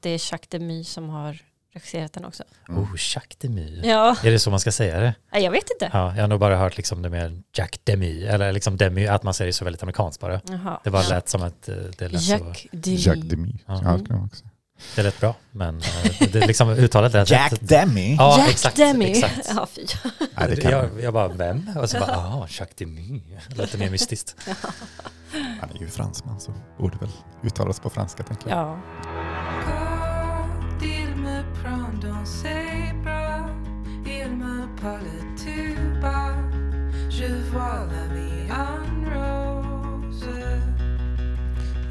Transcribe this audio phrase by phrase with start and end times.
[0.00, 1.38] att det är Jacques Demy som har
[1.72, 2.42] regisserat den också.
[2.68, 2.82] Mm.
[2.82, 3.80] Oh, Jacques Demy.
[3.84, 5.14] Ja, Är det så man ska säga det?
[5.32, 5.90] Nej, jag vet inte.
[5.92, 9.22] Ja, jag har nog bara hört liksom det med Jack Demy, eller liksom Demy, att
[9.22, 10.40] man säger det så väldigt amerikanskt bara.
[10.48, 10.80] Jaha.
[10.84, 11.08] Det bara Ja.
[11.08, 12.96] lät som att eh, det lät, så, Jacques Demy.
[12.96, 13.52] Jacques Demy.
[13.66, 13.80] Ja.
[13.84, 14.44] Ja, det kan man också.
[14.96, 17.68] det lät bra, men eh, det liksom uttalet lät Jack rätt.
[17.68, 18.14] Demy?
[18.14, 18.76] Ja, Jack exakt.
[18.76, 19.04] Demy.
[19.10, 19.50] exakt.
[19.56, 19.86] Ja, fy.
[20.56, 21.70] Kan jag, jag bara, vem?
[21.76, 23.22] Och så bara, jaha, Jacques Demy.
[23.48, 24.36] Lite mer mystiskt.
[25.60, 27.10] Han är ju fransman så borde väl
[27.42, 28.58] uttalas på franska tänker jag.
[28.58, 29.79] Ja.
[30.82, 33.46] Il me prend dans ses bras,
[34.06, 35.04] il me parle
[35.36, 36.34] tout bas.
[37.10, 40.62] Je vois la vie en rose.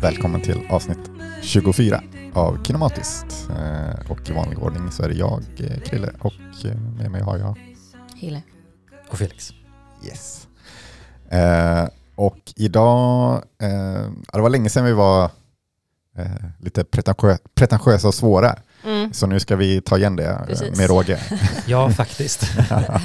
[0.01, 0.99] Välkommen till avsnitt
[1.41, 2.01] 24
[2.33, 3.49] av Kinematiskt.
[3.49, 7.21] Eh, Och i vanlig ordning så är det jag, eh, Krille, och eh, med mig
[7.21, 7.57] har jag
[8.15, 8.41] Hille.
[9.09, 9.53] Och Felix.
[10.05, 10.47] Yes.
[12.15, 13.43] Och idag,
[14.33, 15.31] det var länge sedan vi var
[16.59, 18.55] lite pretentiö pretentiösa och svåra.
[18.85, 19.13] Mm.
[19.13, 20.77] Så nu ska vi ta igen det eh, Precis.
[20.77, 21.19] med råge.
[21.65, 22.43] Ja, faktiskt.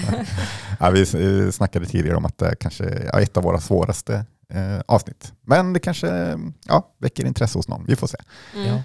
[0.81, 1.07] ja, vi
[1.53, 5.33] snackade tidigare om att det kanske är ett av våra svåraste eh, avsnitt.
[5.43, 8.19] Men det kanske ja, väcker intresse hos någon, vi får se.
[8.57, 8.81] Mm.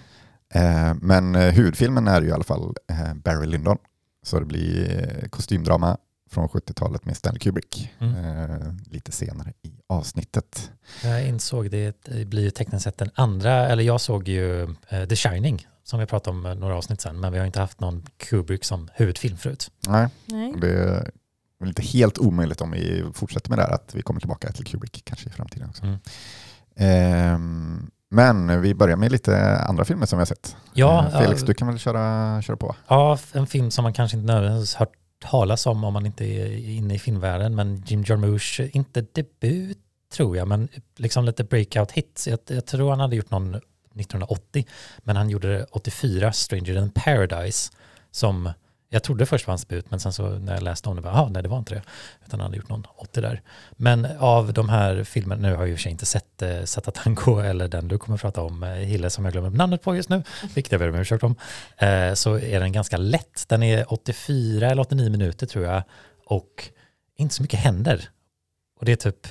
[0.54, 3.78] Eh, men eh, huvudfilmen är ju i alla fall eh, Barry Lyndon.
[4.24, 5.98] Så det blir eh, kostymdrama
[6.32, 7.90] från 70-talet med Stanley Kubrick.
[8.00, 8.16] Mm.
[8.16, 10.72] Eh, lite senare i avsnittet.
[11.04, 15.06] Jag insåg det, det blir ju tekniskt sett den andra, eller jag såg ju eh,
[15.06, 17.80] The Shining, som vi pratade om eh, några avsnitt sedan, men vi har inte haft
[17.80, 19.72] någon Kubrick som huvudfilm förut.
[19.88, 20.54] Nej, Nej.
[20.62, 21.12] det är
[21.60, 24.66] väl inte helt omöjligt om vi fortsätter med det här att vi kommer tillbaka till
[24.66, 25.84] Kubrick kanske i framtiden också.
[25.84, 26.00] Mm.
[26.76, 30.56] Ehm, men vi börjar med lite andra filmer som vi har sett.
[30.74, 32.76] Ja, Eh, Felix, ja, du kan väl köra, köra på?
[32.88, 36.70] ja, en film som man kanske inte nödvändigtvis hört talas om om man inte är
[36.70, 39.78] inne i filmvärlden, men Jim Jarmusch, inte debut
[40.14, 40.68] tror jag, men
[40.98, 42.28] liksom lite breakout hits.
[42.28, 43.60] Jag, jag tror han hade gjort någon
[43.96, 44.66] 1980,
[44.98, 47.72] men han gjorde det 84, Stranger than Paradise,
[48.12, 48.50] som
[48.90, 51.14] jag trodde först var hans debut, men sen så när jag läste om det, bara,
[51.14, 51.82] ah, nej det var inte det,
[52.26, 53.42] utan han hade gjort någon 80 där.
[53.72, 56.92] Men av de här filmerna, nu har jag i och för sig inte sett eh,
[56.94, 59.96] Tango eller den du kommer att prata om, eh, Hille, som jag glömmer namnet på
[59.96, 60.24] just nu,
[60.56, 61.36] vilket jag ber om ursäkt om,
[61.78, 63.46] eh, så är den ganska lätt.
[63.48, 65.84] Den är 84 eller 89 minuter tror jag,
[66.26, 66.70] och
[67.16, 68.10] inte så mycket händer.
[68.80, 69.28] Och det är typ,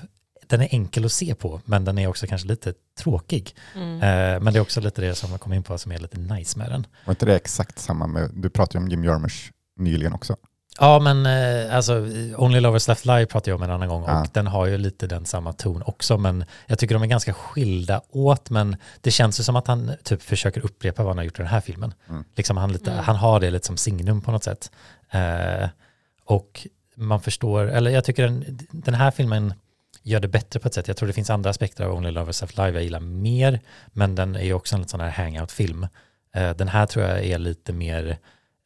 [0.48, 3.54] den är enkel att se på, men den är också kanske lite tråkig.
[3.74, 3.94] Mm.
[3.94, 6.18] Eh, men det är också lite det som jag kom in på som är lite
[6.18, 6.86] nice med den.
[7.04, 10.36] Var inte det exakt samma med, du pratade ju om Jim Jarmusch nyligen också.
[10.80, 11.94] Ja, men eh, alltså
[12.36, 14.20] Only Lovers Left Live pratade jag om en annan gång Ja.
[14.20, 17.32] och den har ju lite den samma ton också, men jag tycker de är ganska
[17.32, 21.24] skilda åt, men det känns ju som att han typ försöker upprepa vad han har
[21.24, 21.94] gjort i den här filmen.
[22.08, 22.24] Mm.
[22.36, 23.04] Liksom han, lite, Mm.
[23.04, 24.70] han har det lite som signum på något sätt.
[25.10, 25.68] Eh,
[26.24, 29.54] och man förstår, eller jag tycker den, den här filmen
[30.02, 30.88] gör det bättre på ett sätt.
[30.88, 34.14] Jag tror det finns andra aspekter av Only Lovers Left Live jag gillar mer, men
[34.14, 35.86] den är ju också en sån här hangout-film.
[36.34, 38.18] Eh, den här tror jag är lite mer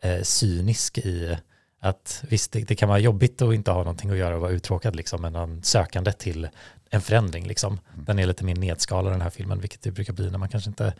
[0.02, 1.36] eh, cynisk i
[1.80, 4.50] att visst, det, det kan vara jobbigt att inte ha någonting att göra och vara
[4.50, 6.48] uttråkad liksom, men en sökande till
[6.90, 7.80] en förändring liksom.
[7.94, 10.70] Den är lite mer nedskalad den här filmen, vilket det brukar bli när man kanske
[10.70, 10.94] inte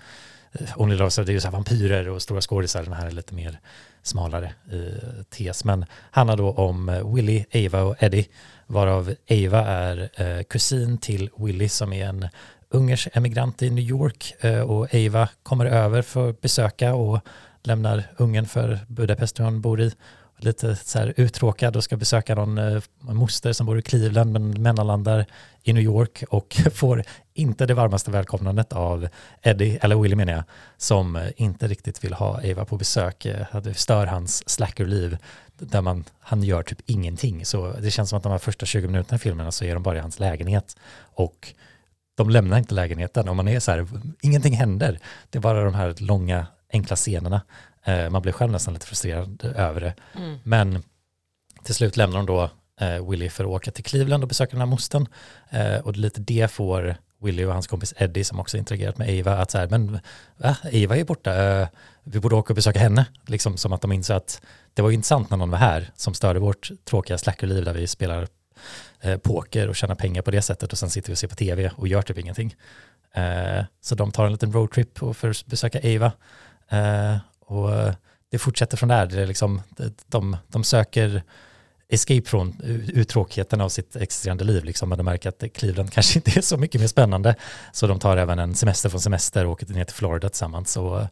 [0.53, 3.11] eh, Only Lovers, det är ju så här vampyrer och stora skådisar, den här är
[3.11, 3.61] lite mer
[4.03, 4.91] smalare i
[5.31, 5.65] tes.
[5.65, 8.29] Men handlar då om Willy, Ava och Eddie,
[8.73, 12.29] varav Eva är eh, kusin till Willy som är en
[12.71, 17.21] ungersk emigrant i New York eh, och Eva kommer över för att besöka och
[17.63, 19.93] lämnar Ungern för Budapest där hon bor i.
[20.39, 24.63] Lite så här uttråkad och ska besöka någon eh, moster som bor i Cleveland men
[24.63, 25.27] mellanlandar
[25.63, 27.03] i New York och får
[27.35, 29.09] inte det varmaste välkomnandet av
[29.43, 30.45] Eddie, eller Willy menar jag,
[30.77, 33.25] som inte riktigt vill ha Eva på besök.
[33.27, 35.19] Eh, Det stör hans slackerliv
[35.59, 37.47] där man, han gör typ ingenting.
[37.47, 39.83] Så det känns som att de här första 20 minuterna i filmerna så är de
[39.83, 41.55] bara i hans lägenhet och
[42.15, 43.87] de lämnar inte lägenheten och man är så här,
[44.23, 44.99] ingenting händer.
[45.31, 47.43] Det är bara de här långa enkla scenerna.
[47.85, 49.95] Eh, Man blir själv nästan lite frustrerad över det.
[50.17, 50.39] Mm.
[50.45, 50.83] Men
[51.65, 52.51] till slut lämnar de då
[52.87, 55.07] eh, Willy för att åka till Cleveland och besöka den här mostern.
[55.51, 59.39] Eh, och lite det får Willy och hans kompis Eddie som också interagerat med Ava
[59.39, 59.93] att så här, men
[60.37, 60.57] va?
[60.65, 61.69] Ava är borta,
[62.05, 63.07] vi borde åka och besöka henne.
[63.27, 64.43] Liksom som att de inser att
[64.75, 67.87] det var ju intressant när någon var här som störde vårt tråkiga slackerliv där vi
[67.87, 68.29] spelar
[69.23, 71.71] poker och tjänar pengar på det sättet och sen sitter vi och ser på tv
[71.77, 72.57] och gör typ ingenting.
[73.81, 76.13] Så de tar en liten roadtrip och för att besöka Ava.
[77.41, 77.71] Och
[78.31, 79.07] det fortsätter från där.
[79.07, 79.63] Det är liksom,
[80.07, 81.23] de, de söker
[81.93, 82.61] escape från
[82.95, 84.65] uttråkigheten av sitt existerande liv.
[84.65, 84.89] Liksom.
[84.89, 87.35] Men de märker att Cleveland kanske inte är så mycket mer spännande.
[87.73, 90.73] Så de tar även en semester från semester och åker ner till Florida tillsammans.
[90.73, 91.09] Så,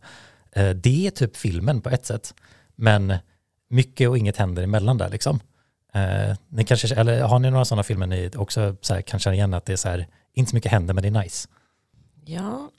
[0.52, 2.34] eh, det är typ filmen på ett sätt.
[2.76, 3.14] Men
[3.70, 5.40] mycket och inget händer emellan där liksom.
[5.94, 9.34] Eh, ni kanske, eller har ni några sådana filmer ni också så här, kan känna
[9.34, 11.48] igen att det är så här, inte så mycket händer men det är nice?
[12.24, 12.70] Ja,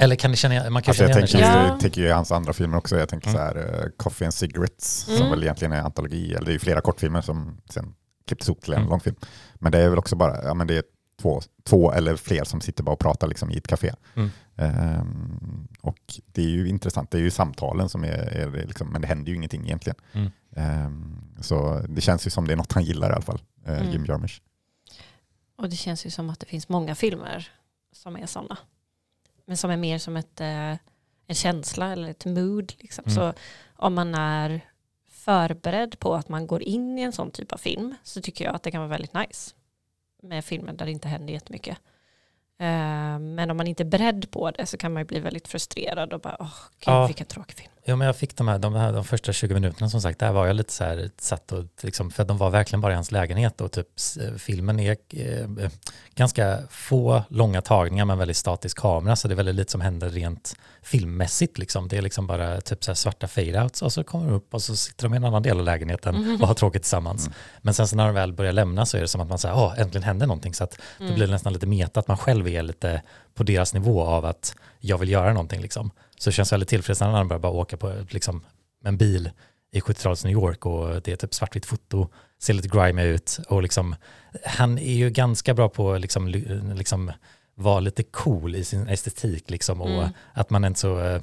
[0.00, 2.10] eller kan ni känna, man kan Alltså känna jag igen tänker, jag tänker ju i
[2.10, 2.96] hans andra filmer också.
[2.98, 3.38] Jag tänker Mm.
[3.38, 5.30] så här, eh, Coffee and Cigarettes, som Mm.
[5.30, 7.94] väl egentligen är en antologi, eller det är ju flera kortfilmer som sen
[8.26, 8.90] klipptes ihop till en Mm.
[8.90, 9.16] långfilm.
[9.54, 10.82] Men det är väl också bara, ja men det är
[11.22, 13.92] två, två eller fler som sitter bara och pratar liksom i ett café.
[14.16, 14.30] Mm.
[14.56, 18.88] Ehm, och det är ju intressant, det är ju samtalen som är, är det liksom,
[18.88, 19.96] men det händer ju ingenting egentligen.
[20.12, 20.30] Mm.
[20.56, 23.90] Ehm, så det känns ju som det är något han gillar i alla fall, Mm.
[23.92, 24.42] Jim Jarmusch.
[25.58, 27.48] Och det känns ju som att det finns många filmer
[27.92, 28.58] som är sådana.
[29.46, 30.70] Men som är mer som ett, eh,
[31.26, 32.72] en känsla eller ett mood.
[32.78, 33.04] Liksom.
[33.06, 33.14] Mm.
[33.14, 33.32] Så
[33.76, 34.60] om man är
[35.08, 38.54] förberedd på att man går in i en sån typ av film så tycker jag
[38.54, 39.54] att det kan vara väldigt nice.
[40.22, 41.78] Med filmer där det inte händer jättemycket.
[42.58, 45.48] Eh, men om man inte är beredd på det så kan man ju bli väldigt
[45.48, 47.06] frustrerad och bara, åh gud Ja.
[47.06, 47.72] vilken tråkig film.
[47.88, 50.32] Jo, men jag fick de här, de här de första 20 minuterna som sagt, där
[50.32, 53.12] var jag lite så här satt och liksom, för de var verkligen bara i hans
[53.12, 55.68] lägenhet och typ s- filmen är eh,
[56.14, 59.80] ganska få långa tagningar med en väldigt statisk kamera så det är väldigt lite som
[59.80, 61.88] händer rent filmmässigt liksom.
[61.88, 64.62] Det är liksom bara typ så här svarta fade-outs och så kommer de upp och
[64.62, 66.40] så sitter de i en annan del av lägenheten Mhm.
[66.42, 67.26] och har tråkigt tillsammans.
[67.26, 67.38] Mm.
[67.62, 69.54] Men sen så när de väl börjar lämna så är det som att man säger,
[69.56, 71.10] åh, äntligen händer någonting så att Mm.
[71.10, 73.02] det blir nästan lite meta att man själv är lite
[73.34, 75.90] på deras nivå av att jag vill göra någonting liksom.
[76.18, 78.44] Så det känns väldigt tillfredsställande när börjar bara åka på liksom,
[78.84, 79.30] en bil
[79.72, 82.08] i 70-talets New York och det är typ svartvitt foto,
[82.38, 83.94] ser lite grimy ut och liksom,
[84.44, 86.28] han är ju ganska bra på liksom,
[86.74, 87.12] liksom
[87.54, 90.10] vara lite cool i sin estetik liksom och Mm.
[90.32, 91.22] att man inte så eh,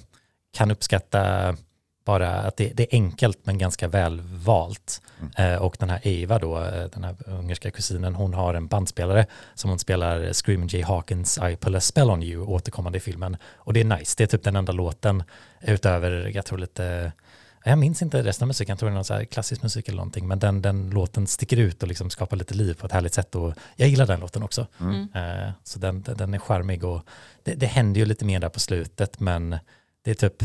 [0.57, 1.55] kan uppskatta
[2.05, 5.01] bara att det, det är enkelt men ganska väl valt.
[5.37, 9.25] Eh, och den här Eva då, eh, den här ungerska kusinen, hon har en bandspelare
[9.53, 13.37] som hon spelar Screaming Jay Hawkins I Pull a Spell on You återkommande i filmen.
[13.55, 15.23] Och det är nice, det är typ den enda låten
[15.61, 17.11] utöver, jag tror lite,
[17.63, 19.87] jag minns inte resten av musiken, jag tror det är någon så här klassisk musik
[19.87, 22.91] eller någonting, men den, den låten sticker ut och liksom skapar lite liv på ett
[22.91, 24.67] härligt sätt och jag gillar den låten också.
[24.79, 25.07] Mm.
[25.15, 27.01] Eh, så den, den är charmig och
[27.43, 29.57] det, det händer ju lite mer där på slutet, men
[30.03, 30.43] det är typ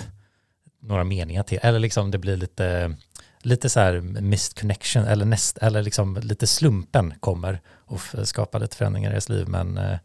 [0.81, 2.95] några meningar till, eller liksom det blir lite,
[3.43, 8.77] lite så här missed connection, eller, näst, eller liksom lite slumpen kommer och skapar lite
[8.77, 9.99] förändringar i deras liv, men eh,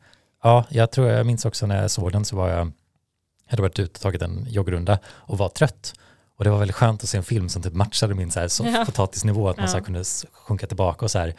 [0.44, 2.72] ja, jag tror jag minns också när jag såg den så var jag, jag
[3.52, 5.94] hade varit ute och tagit en joggrunda och var trött.
[6.38, 8.48] Och det var väldigt skönt att se en film som typ matchade min så här
[8.48, 8.86] soft Ja.
[8.86, 9.82] potatisnivå, att man så Ja.
[9.82, 11.34] kunde s- sjunka tillbaka och så här,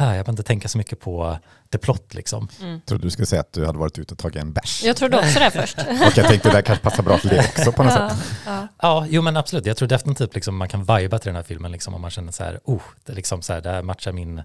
[0.00, 1.38] ah, jag behöver inte tänka så mycket på
[1.72, 2.48] the plot liksom.
[2.60, 2.72] Mm.
[2.72, 4.82] Jag trodde du skulle säga att du hade varit ute och tagit en bärs.
[4.84, 5.78] Jag trodde också det först.
[6.06, 8.18] Och jag tänkte det där kanske passar bra till det också på något ja, sätt.
[8.46, 8.68] ja.
[8.82, 9.66] Ja, jo men absolut.
[9.66, 12.32] Jag tror definitivt liksom man kan viba till den här filmen liksom om man känner
[12.32, 14.42] så här, oh, det, liksom så här, det här matchar min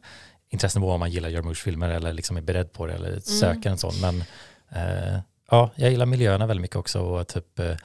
[0.50, 3.94] intressenivå om man gillar Jarmusch-filmer eller liksom är beredd på det eller söker en sån.
[4.02, 4.24] Men
[4.70, 5.20] eh,
[5.52, 7.76] ja, jag gillar miljöerna väldigt mycket också och typ eh,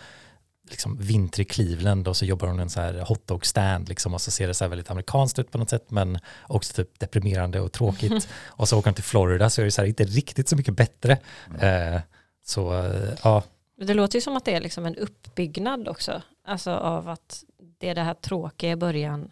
[0.71, 4.15] liksom vinter i Cleveland och så jobbar hon i en så här hotdog stand liksom
[4.15, 6.99] och så ser det så här väldigt amerikanskt ut på något sätt men också typ
[6.99, 8.29] deprimerande och tråkigt.
[8.47, 10.77] och så åker hon till Florida så är det så här inte riktigt så mycket
[10.77, 11.19] bättre.
[11.61, 12.01] Eh,
[12.45, 13.43] så eh, ja,
[13.77, 16.23] Det låter ju som att det är liksom en uppbyggnad också.
[16.45, 17.45] Alltså av att
[17.79, 19.31] det är det här tråkiga i början.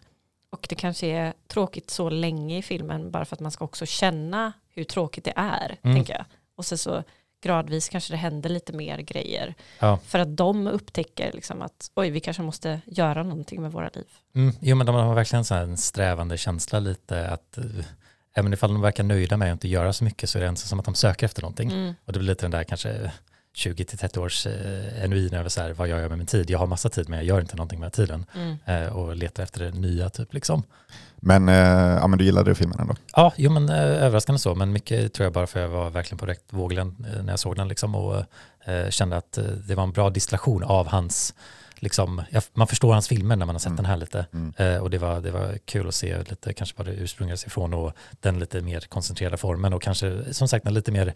[0.49, 3.85] Och det kanske är tråkigt så länge i filmen bara för att man ska också
[3.85, 5.77] känna hur tråkigt det är.
[5.81, 5.95] Mm.
[5.95, 6.25] tänker jag.
[6.55, 7.03] Och sen så
[7.47, 9.55] gradvis kanske det händer lite mer grejer.
[9.79, 9.99] Ja.
[10.05, 14.05] För att de upptäcker liksom att oj, vi kanske måste göra någonting med våra liv.
[14.35, 17.63] Mm, jo men de har verkligen så här en strävande känsla lite att eh,
[18.33, 20.57] även ifall de verkar nöjda med att inte göra så mycket så är det ändå
[20.57, 21.71] som att de söker efter någonting.
[21.71, 21.93] Mm.
[22.05, 23.11] Och det blir lite den där kanske
[23.57, 26.49] 20-30 års eh, enuin över så här, vad gör jag med min tid?
[26.49, 28.57] Jag har massa tid men jag gör inte någonting med tiden Mm.
[28.65, 30.63] eh, och letar efter det nya typ liksom.
[31.15, 31.55] Men, eh,
[32.01, 32.95] ja, men du gillade filmen ändå?
[33.15, 36.17] Ja, jo men eh, överraskande så, men mycket tror jag bara för jag var verkligen
[36.17, 38.23] på rätt våglängd eh, när jag såg den liksom och
[38.65, 41.33] eh, kände att eh, det var en bra distillation av hans,
[41.75, 43.75] liksom, jag, man förstår hans filmer när man har sett Mm.
[43.75, 44.25] den här lite.
[44.33, 44.53] Mm.
[44.57, 47.47] Eh, och det var, det var kul att se lite kanske vad det ursprungade sig
[47.47, 47.91] ifrån och
[48.21, 51.13] den lite mer koncentrerade formen och kanske som sagt en lite mer,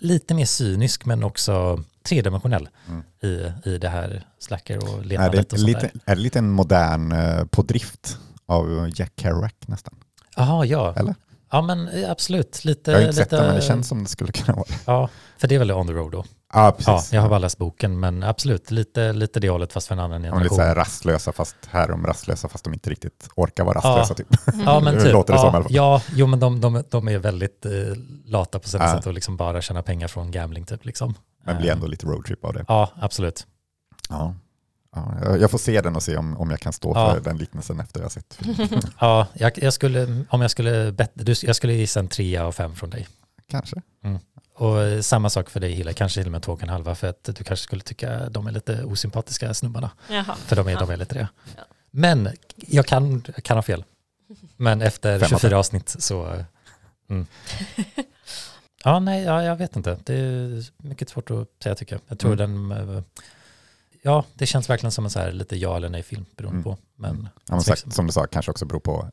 [0.00, 3.02] lite mer cynisk men också tredimensionell Mm.
[3.22, 6.38] i, i det här slacker och Är letandet det, och sånt lite, är det lite
[6.38, 9.94] en modern eh, på drift av Jack Kerouac nästan?
[10.36, 10.94] Jaha, ja.
[10.96, 11.14] Eller?
[11.50, 12.90] Ja men eh, absolut, lite.
[12.90, 14.74] Jag har inte sett lite, den men det känns som det skulle kunna vara det.
[14.84, 15.08] Ja,
[15.38, 16.24] för det är väl on the road då.
[16.54, 16.86] Ja, precis.
[16.86, 19.98] Ja, jag har bara läst boken men absolut, lite, lite det hållet fast för en
[20.00, 20.56] annan De är lite generation.
[20.56, 23.90] så här rastlösa fast här är de rastlösa fast de inte riktigt orkar vara Ja.
[23.90, 24.26] rastlösa typ.
[24.66, 25.12] Ja, men typ.
[25.12, 25.66] låter det ja, som.
[25.68, 27.72] Ja, jo, men de, de, de är väldigt eh,
[28.24, 28.96] lata på sätt Ja.
[28.96, 30.84] sätt och liksom bara tjäna pengar från gambling typ.
[30.84, 31.14] Liksom.
[31.44, 32.64] Men blir Eh, ändå lite roadtrip av det.
[32.68, 33.46] Ja, absolut.
[34.08, 34.34] Ja.
[34.96, 37.14] Ja, jag- får se den och se om, om jag kan stå Ja.
[37.14, 38.68] för den liknelsen efter jag sett filmen.
[39.00, 42.52] Ja, jag, jag skulle, om jag skulle, bet, du, jag skulle gissa en trea av
[42.52, 43.06] fem från dig.
[43.50, 43.82] Kanske.
[44.56, 46.94] Och eh, samma sak för dig Hille, kanske till och med två och en halva
[46.94, 49.90] för att du kanske skulle tycka de är lite osympatiska snubbarna.
[50.10, 50.34] Jaha.
[50.34, 50.78] För de är, Ja.
[50.80, 51.28] de är lite det.
[51.56, 51.62] Ja.
[51.90, 53.84] Men jag kan, kan ha fel.
[54.56, 56.32] Men efter Fem av 24 avsnitt så...
[56.34, 56.44] eh,
[57.08, 57.26] Mm.
[58.84, 59.98] Ja, nej, ja, jag vet inte.
[60.04, 62.02] Det är mycket svårt att säga tycker jag.
[62.08, 63.02] Jag tror den, eh,
[64.02, 66.64] ja, det känns verkligen som en så här lite ja eller nej film beroende Mm.
[66.64, 66.76] på.
[66.96, 69.08] Men, Ja, men sagt, som du sa, kanske också beror på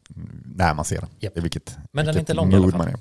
[0.55, 1.09] när man ser den.
[1.35, 2.97] I vilket, Men den är vilket inte lång i alla fall.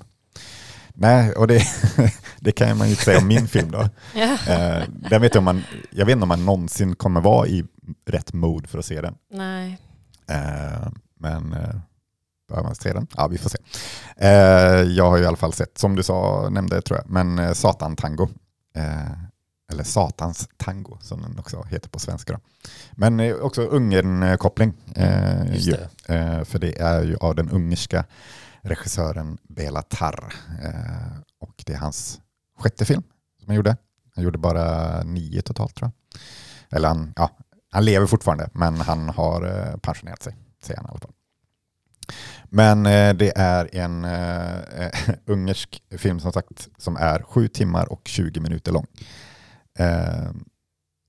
[0.95, 1.63] Nej, och det,
[2.39, 3.89] det kan man ju inte säga om min film då.
[4.15, 4.37] Ja.
[4.47, 7.63] Eh, den vet jag, om man, jag vet inte om man någonsin kommer vara i
[8.05, 9.15] rätt mood för att se den.
[9.33, 9.77] Nej.
[10.29, 10.87] Eh,
[11.19, 11.75] men eh,
[12.49, 13.07] bör man se den?
[13.17, 13.57] Ja, vi får se.
[14.17, 17.39] Eh, jag har ju i alla fall sett, som du sa, nämnde tror jag, men
[17.39, 18.29] eh, Satan Tango.
[18.75, 19.11] Eh,
[19.71, 22.33] eller Satans Tango som den också heter på svenska.
[22.33, 22.39] Då.
[22.91, 24.73] Men eh, också Ungern-koppling.
[24.95, 25.41] Eh.
[25.41, 28.05] Eh, för det är ju av den ungerska
[28.61, 30.33] regissören Bela Tarr.
[30.63, 32.21] Eh, och det är hans
[32.59, 33.03] sjätte film
[33.39, 33.77] som han gjorde.
[34.15, 36.21] Han gjorde bara nio totalt tror jag.
[36.77, 37.29] Eller han, ja,
[37.71, 41.11] han lever fortfarande men han har eh, pensionerat sig, säger han i alla fall.
[42.49, 44.89] Men eh, det är en eh,
[45.25, 48.87] ungersk film som sagt som är sju timmar och 20 minuter lång.
[49.79, 50.31] Eh,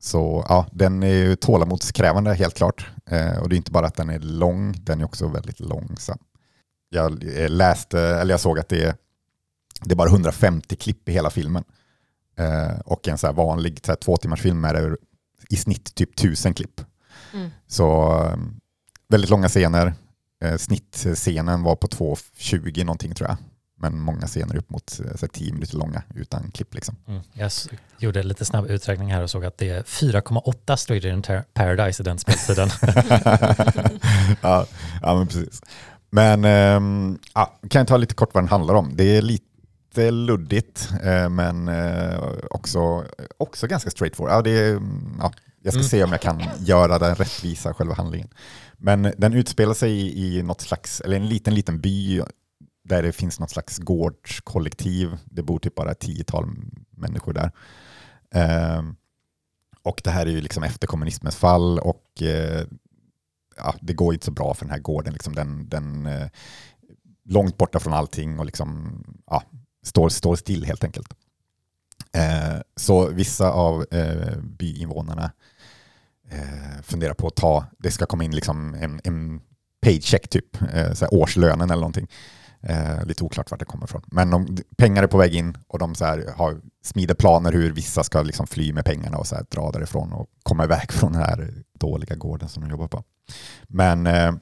[0.00, 2.90] så ja, den är ju tålamodskrävande helt klart.
[3.06, 6.18] Eh, och det är inte bara att den är lång, den är också väldigt långsam.
[6.92, 8.94] Jag eh, läste, eller jag såg att det är,
[9.80, 11.64] det är bara 150 klipp i hela filmen.
[12.38, 14.96] Eh, och en så här vanlig så här, två timmars film är det
[15.48, 16.80] i snitt typ tusen klipp.
[17.34, 17.50] Mm.
[17.66, 18.36] Så eh,
[19.08, 19.94] väldigt långa scener.
[20.44, 23.36] Eh, snittscenen var på 2.20 någonting tror jag.
[23.82, 26.96] Men många scener upp mot eh, så här, 10 minuter långa utan klipp liksom.
[27.08, 27.22] Mm.
[27.32, 27.50] Jag
[27.98, 32.04] gjorde lite snabb uträkning här och såg att det är 4,8 Stranger in Paradise i
[32.04, 32.68] den speltiden.
[34.42, 34.66] ja,
[35.02, 35.60] ja, men precis.
[36.12, 38.96] Men ehm, ja, kan jag ta lite kort vad den handlar om.
[38.96, 43.04] Det är lite luddigt, eh, men eh, också,
[43.38, 44.32] också ganska straightforward.
[44.34, 44.80] Ja, det är,
[45.18, 45.88] ja, jag ska Mm.
[45.88, 48.28] se om jag kan göra den rättvisa, själva handlingen.
[48.76, 52.22] Men den utspelar sig i, i något slags, eller en liten, liten by
[52.84, 55.16] där det finns något slags gårdskollektiv.
[55.24, 56.46] Det bor typ bara ett tiotal
[56.90, 57.50] människor där.
[58.34, 58.94] Ehm,
[59.82, 62.66] och det här är ju liksom efter kommunismens fall och eh,
[63.56, 65.12] ja, det går inte så bra för den här gården.
[65.12, 66.28] Liksom den, den eh,
[67.24, 69.42] långt borta från allting och liksom, ja,
[69.82, 71.14] står, står still helt enkelt.
[72.12, 75.32] Eh, så vissa av eh, byinvånarna
[76.30, 79.40] eh, funderar på att ta, det ska komma in liksom en, en
[79.82, 82.08] paycheck typ, eh, så här årslönen eller någonting.
[82.60, 84.02] Eh, lite oklart vart det kommer ifrån.
[84.06, 87.72] Men de, pengar är på väg in och de så här har, smider planer hur
[87.72, 91.12] vissa ska liksom fly med pengarna och så här dra därifrån och komma iväg från
[91.12, 93.04] den här dåliga gården som de jobbar på.
[93.68, 94.32] Men eh,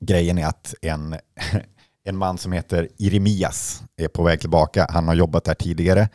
[0.00, 1.16] grejen är att en,
[2.04, 4.86] en man som heter Iremias är på väg tillbaka.
[4.90, 6.08] Han har jobbat där tidigare.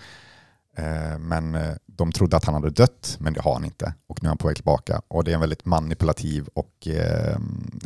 [0.77, 3.93] Eh, men eh, de trodde att han hade dött, men det har han inte.
[4.07, 5.01] Och nu är han på väg tillbaka.
[5.07, 7.37] Och det är en väldigt manipulativ och eh,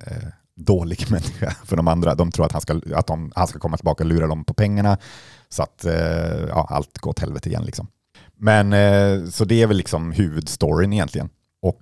[0.06, 0.30] eh
[0.60, 2.16] dålig människa för de andra.
[2.16, 4.54] De tror att han ska, att de, han ska komma tillbaka och lura dem på
[4.54, 4.98] pengarna
[5.50, 7.66] så att eh, ja, allt går åt helvete igen.
[7.66, 7.88] Liksom.
[8.38, 11.30] Men eh, så det är väl liksom huvudstoryn egentligen.
[11.62, 11.82] Och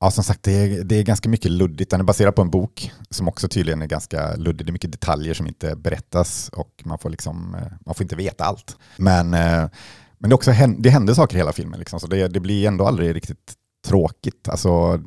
[0.00, 1.90] ja, som sagt, det är, det är ganska mycket luddigt.
[1.90, 4.66] Den är baserad på en bok som också tydligen är ganska luddig.
[4.66, 8.16] Det är mycket detaljer som inte berättas och man får, liksom, eh, man får inte
[8.16, 8.76] veta allt.
[8.96, 9.68] Men, eh,
[10.18, 12.86] men det, också, det händer saker i hela filmen, liksom, så det, det blir ändå
[12.86, 13.54] aldrig riktigt
[13.86, 14.48] tråkigt.
[14.48, 15.00] Alltså,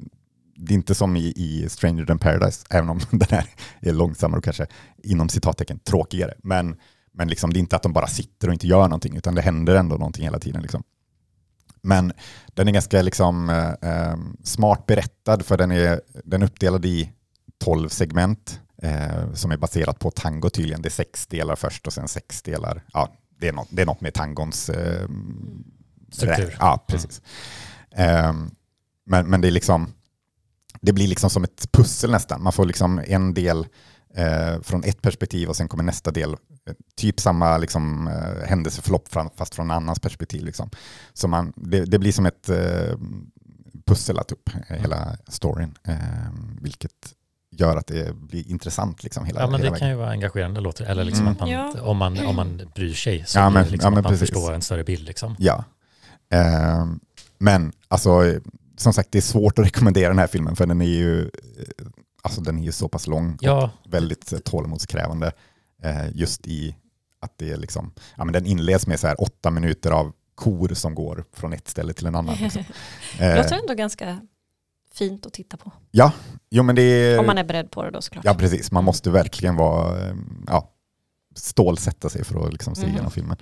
[0.56, 3.46] det är inte som i, i Stranger than Paradise, även om den här
[3.80, 4.68] är långsammare och kanske
[5.04, 6.34] inom citattecken tråkigare.
[6.44, 6.76] Men,
[7.14, 9.42] men liksom, det är inte att de bara sitter och inte gör någonting, utan det
[9.42, 10.62] händer ändå någonting hela tiden.
[10.62, 10.84] Liksom.
[11.84, 12.14] Men
[12.48, 17.12] den är ganska liksom, eh, eh, smart berättad, för den är, den är uppdelad i
[17.64, 20.82] 12 segment eh, som är baserat på tango tydligen.
[20.82, 22.84] Det är sex delar först och sen sex delar.
[22.94, 23.10] Ja,
[23.40, 25.08] det, är något, det är något med tangons eh,
[26.12, 26.58] Struktur.
[26.60, 27.22] Ja, precis.
[27.92, 28.34] Eh,
[29.06, 29.94] men, men det är liksom
[30.82, 32.44] det blir liksom som ett pussel nästan.
[32.44, 33.68] Man får liksom en del
[34.16, 36.30] eh, från ett perspektiv och sen kommer nästa del.
[36.32, 40.44] Eh, typ samma liksom, eh, händelseförlopp fram- fast från en annans perspektiv.
[40.46, 40.70] Liksom.
[41.14, 42.98] Så man, det, det blir som ett eh,
[43.86, 45.78] pussel att upp eh, hela storyn.
[45.88, 45.96] Eh,
[46.62, 46.92] vilket
[47.56, 49.80] gör att det blir intressant liksom hela, Ja, men hela det vägen.
[49.80, 51.34] kan ju vara engagerande låter Eller liksom Mm.
[51.34, 51.74] att man, Ja.
[51.82, 54.30] om, man, om man bryr sig så Ja, men- liksom ja, men att man precis.
[54.30, 55.06] förstår en större bild.
[55.08, 55.36] Liksom.
[55.40, 55.64] Ja.
[56.34, 56.86] Eh,
[57.38, 58.34] men alltså,
[58.78, 61.30] som sagt, det är svårt att rekommendera den här filmen för den är ju,
[62.24, 65.32] alltså, den är ju så pass lång Ja, och väldigt eh, tålamodskrävande.
[65.84, 66.76] Eh, just i
[67.20, 70.74] att det är liksom, ja, men den inleds med så här åtta minuter av kor
[70.74, 72.36] som går från ett ställe till en annan.
[72.36, 72.64] Liksom.
[73.18, 74.20] Det Eh, låter ändå ganska
[74.94, 75.72] fint att titta på.
[76.50, 78.26] jo, men det är, Om man är beredd på det då såklart.
[78.26, 78.72] Ja, precis.
[78.72, 80.16] Man måste verkligen vara, eh,
[80.48, 80.70] ja,
[81.36, 82.94] stålsätta sig för att liksom se Mm.
[82.96, 83.38] igenom filmen.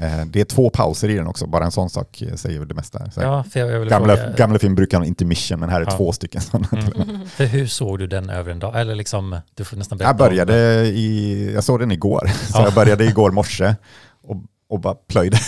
[0.00, 2.74] Eh, det är två pauser i den också, bara en sån sak eh, säger det
[2.74, 3.10] mesta.
[3.16, 3.44] Ja
[3.88, 5.96] gamla, fråga, gamla film brukar ha intermission, men här är Ja.
[5.96, 6.68] två stycken sådana.
[6.72, 7.26] Mm.
[7.36, 8.80] För hur såg du den över en dag?
[8.80, 10.54] Eller liksom, du får nästan Jag om- började
[10.86, 12.64] i, jag såg den igår, så Ja.
[12.64, 13.74] jag började igår morse
[14.22, 14.36] och,
[14.68, 15.38] och bara plöjde.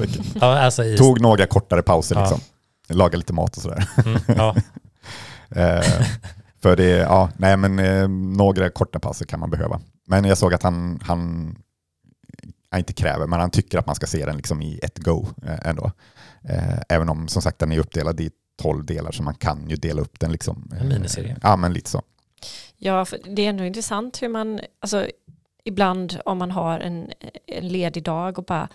[0.40, 2.40] alltså i, Tog några kortare pauser liksom.
[2.88, 3.88] Lagade lite mat och sådär.
[4.28, 4.54] mm,
[5.56, 5.84] Eh,
[6.62, 9.80] för det, ja, nej men några korta pauser kan man behöva.
[10.06, 11.54] Men jag såg att han, han
[12.72, 15.26] ja, inte kräver, men han tycker att man ska se den liksom i ett go
[15.46, 15.92] eh, ändå.
[16.44, 19.76] Eh, även om som sagt den är uppdelad i tolv delar så man kan ju
[19.76, 20.70] dela upp den liksom.
[20.80, 21.30] En miniserie.
[21.30, 22.02] Eh, ja men lite så.
[22.76, 25.06] Ja, för det är ändå intressant hur man, alltså
[25.64, 27.10] ibland om man har en,
[27.46, 28.68] en ledig dag och bara,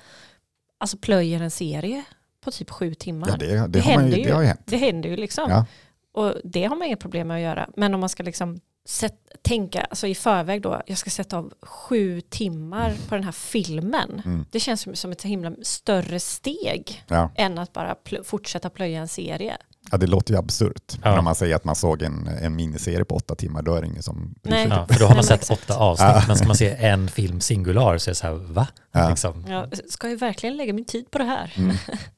[0.78, 2.04] alltså plöjer en serie
[2.42, 3.28] på typ sju timmar.
[3.30, 4.30] Ja, det, det, Det har man händer ju, ju.
[4.30, 4.62] det har ju hänt.
[4.66, 5.50] Det händer ju liksom.
[5.50, 5.66] Ja.
[6.12, 7.70] Och det har man inga problem med att göra.
[7.76, 11.54] Men om man ska liksom sätt, tänka alltså i förväg då, jag ska sätta av
[11.62, 14.22] sju timmar på den här filmen.
[14.26, 14.46] Mm.
[14.52, 17.32] Det känns som, som ett himla större steg Ja.
[17.36, 19.58] än att bara pl- fortsätta plöja en serie.
[19.92, 20.98] ja, det låter ju absurt.
[21.04, 21.18] Ja.
[21.20, 23.88] Om man säger att man såg en, en miniserie på åtta timmar, då är det
[23.88, 24.36] ingen som.
[24.44, 24.68] Nej.
[24.70, 26.24] ja, för då har man sett åtta avsnitt, Ja.
[26.28, 28.68] men ska man se en film singular så är det så här, va?
[28.92, 29.10] Ja.
[29.10, 29.46] Liksom.
[29.50, 31.54] Jag ska ju verkligen lägga min tid på det här.
[31.58, 31.76] Mm.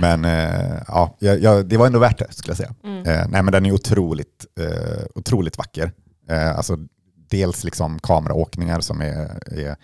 [0.00, 2.74] Men eh, ja, jag, det var ändå värt det skulle jag säga.
[2.84, 2.98] Mm.
[2.98, 5.92] Eh, nej, men den är otroligt, eh, otroligt vacker.
[6.28, 6.78] Eh, alltså,
[7.28, 9.76] dels liksom kameraåkningar som är, är,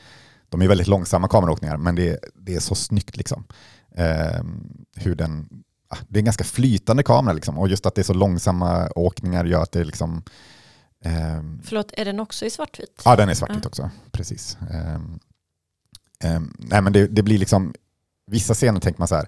[0.48, 3.16] de är väldigt långsamma kameraåkningar, men det, det är så snyggt.
[3.16, 3.44] Liksom.
[3.94, 4.42] Eh,
[4.96, 5.48] hur den,
[6.08, 9.44] det är en ganska flytande kamera liksom, och just att det är så långsamma åkningar
[9.44, 10.22] gör att det är liksom...
[11.04, 13.02] ehm, Förlåt, är den också i svartvit?
[13.04, 13.68] Ja, den är svartvit Ja.
[13.68, 13.90] också.
[14.12, 14.58] Precis.
[14.70, 17.74] Ehm, nej, men det, det blir liksom,
[18.30, 19.26] vissa scener tänker man så här,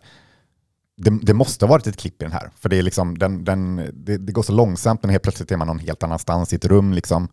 [1.04, 2.50] det, det måste ha varit ett klipp i den här.
[2.56, 5.56] För det, är liksom, den, den, det, det går så långsamt, men helt plötsligt är
[5.56, 6.92] man någon helt annanstans i ett rum.
[6.92, 7.28] Liksom.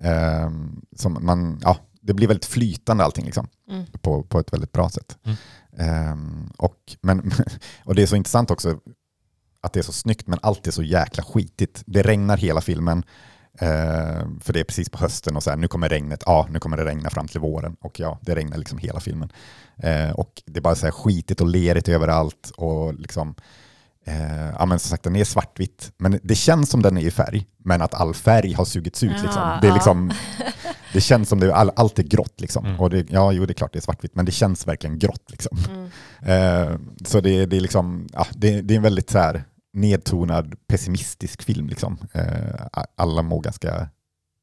[0.00, 3.84] Ehm, som man, ja, det blir väldigt flytande allting liksom, Mm.
[4.02, 5.18] på, på ett väldigt bra sätt.
[5.24, 5.36] Mm.
[5.78, 7.32] Ehm, och, men,
[7.84, 8.78] och det är så intressant också
[9.60, 11.82] att det är så snyggt, men allt är så jäkla skitigt.
[11.86, 13.02] Det regnar hela filmen.
[13.58, 16.58] Eh, för det är precis på hösten och så här, nu kommer regnet, ja nu
[16.58, 19.32] kommer det regna fram till våren och ja, det regnar liksom hela filmen.
[19.76, 23.34] Eh, och det är bara så här skitigt och lerigt överallt och liksom,
[24.04, 27.10] eh, ja men som sagt den är svartvitt, men det känns som den är i
[27.10, 29.42] färg, men att all färg har sugits ut liksom.
[29.42, 29.74] Ja, Det, är ja.
[29.74, 30.12] liksom,
[30.92, 32.66] det känns som det, all, allt är grått liksom.
[32.66, 32.80] Mm.
[32.80, 35.30] Och det, ja, jo det är klart det är svartvitt, men det känns verkligen grått
[35.30, 35.58] liksom.
[35.68, 35.90] Mm.
[36.22, 40.54] Eh, så det, det är liksom, ja, det, det är en väldigt så här nedtonad
[40.66, 41.68] pessimistisk film.
[41.68, 41.98] Liksom.
[42.12, 43.88] Eh, alla mår ganska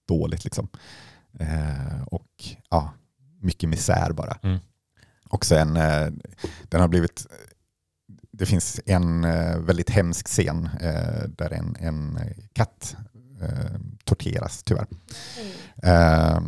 [0.07, 0.43] dåligt.
[0.43, 0.67] Liksom.
[1.39, 2.27] Eh, och
[2.69, 2.93] ja,
[3.39, 4.37] mycket misär bara.
[4.43, 4.59] Mm.
[5.29, 6.07] Och sen, eh,
[6.63, 7.27] den har blivit,
[8.31, 12.19] det finns en eh, väldigt hemsk scen eh, där en, en
[12.53, 12.95] katt
[13.41, 14.87] eh, torteras tyvärr.
[15.83, 16.41] Eh,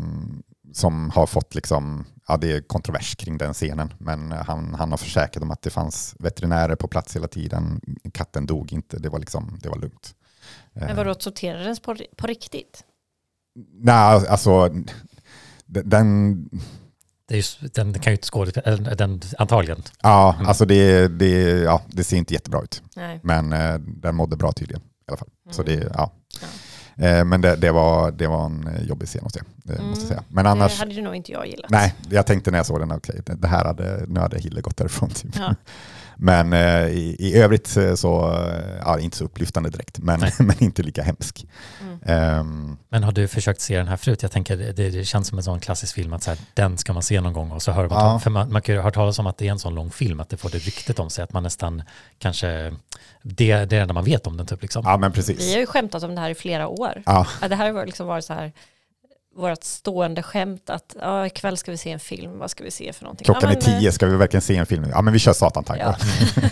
[0.74, 4.98] som har fått liksom, ja det är kontrovers kring den scenen, men han, han har
[4.98, 7.82] försäkrat om att det fanns veterinärer på plats hela tiden.
[8.14, 10.16] Katten dog inte, det var, liksom, det var lugnt.
[10.74, 12.84] Men vadå, sorterades på, på riktigt?
[13.74, 14.70] Nej, alltså
[15.66, 16.50] den,
[17.28, 19.84] Det, är ju, den kan ju inte skådespela, den, antagligen.
[20.02, 20.48] ja, Mm.
[20.48, 23.20] alltså det, det, ja, det ser inte jättebra ut, Nej.
[23.24, 25.30] men eh, den mådde bra tydligen i alla fall.
[25.52, 25.80] Så Mm.
[25.80, 26.12] det, ja.
[26.42, 26.48] Eh,
[27.26, 29.94] men det, det, var, det var en eh, jobbig scen hos det, det måste jag
[29.96, 30.08] Mm.
[30.08, 30.24] säga.
[30.30, 31.70] Men annars, Det hade ju nog inte jag gillat.
[31.72, 34.62] nej, jag tänkte när jag såg den, okej, det, det här hade, nu hade Hille
[34.62, 35.10] gått därifrån.
[35.14, 35.36] Typ.
[35.40, 35.56] Ja.
[36.18, 40.64] Men eh, i, i övrigt eh, så, eh, ja, inte så upplyftande direkt, men, men
[40.64, 41.46] inte lika hemsk.
[41.82, 42.00] Mm.
[42.06, 44.22] Ehm, Men har du försökt se den här förut?
[44.22, 46.94] Jag tänker det, det känns som en sån klassisk film att så här, den ska
[46.94, 48.20] man se någon gång och så hör man, Ja.
[48.20, 50.20] för man, man kan ju höra talas om att det är en sån lång film
[50.20, 51.84] att det får det ryktet om sig att man nästan
[52.20, 52.48] kanske,
[53.22, 54.84] det, det är det enda man vet om den typ liksom.
[54.86, 55.54] ja, men Vi precis.
[55.54, 57.04] har ju skämtat om det här i flera år.
[57.06, 58.52] Ja, Ja, det här har liksom varit så här
[59.36, 62.94] vårt stående skämt att ja, ikväll ska vi se en film, vad ska vi se
[62.94, 63.26] för någonting?
[63.26, 64.86] klockan ja, är tio, ska vi verkligen se en film?
[64.92, 65.82] Ja, men vi kör Satan Tango.
[65.84, 65.96] Ja.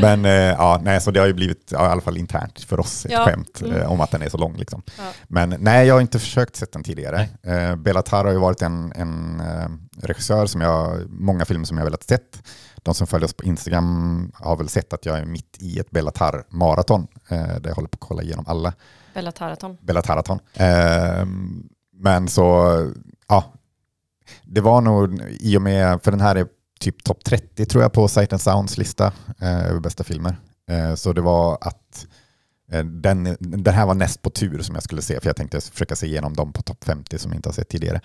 [0.00, 2.80] Men eh, ja, nej, så det har ju blivit, ja, i alla fall internt för
[2.80, 3.24] oss, ett Ja.
[3.24, 3.76] skämt Mm.
[3.76, 4.56] eh, om att den är så lång.
[4.56, 4.82] Liksom.
[4.98, 5.04] Ja.
[5.28, 7.28] Men nej, jag har inte försökt sett den tidigare.
[7.42, 9.68] Eh, Belatar har ju varit en, en eh,
[10.06, 12.42] regissör som jag, många filmer som jag har velat sett.
[12.82, 15.90] De som följer oss på Instagram har väl sett att jag är mitt i ett
[15.90, 18.72] Belatar-maraton, eh, där jag håller på att kolla igenom alla
[19.80, 20.40] Bella Taraton.
[20.54, 21.26] Eh,
[21.92, 22.76] men så,
[23.28, 23.52] ja,
[24.42, 26.46] det var nog i och med, för den här är
[26.80, 30.36] typ topp 30 tror jag på Sight and Sounds lista eh, över bästa filmer.
[30.70, 32.06] Eh, så det var att
[32.72, 35.60] eh, den, den här var näst på tur som jag skulle se, för jag tänkte
[35.60, 38.00] försöka se igenom dem på topp 50 som jag inte har sett tidigare.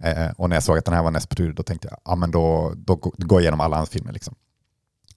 [0.00, 1.98] Eh, och när jag såg att den här var näst på tur, då tänkte jag,
[2.04, 4.12] ja men då, då går jag igenom alla hans filmer.
[4.12, 4.34] Liksom.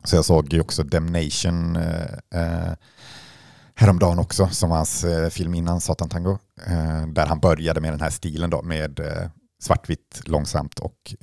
[0.04, 2.74] Så jag såg ju också Damnation eh, eh,
[3.86, 6.38] häromdagen också, som var hans eh, film innan Satan Tango.
[6.68, 9.30] Eh, där han började med den här stilen då, med eh,
[9.64, 11.16] svartvitt, långsamt och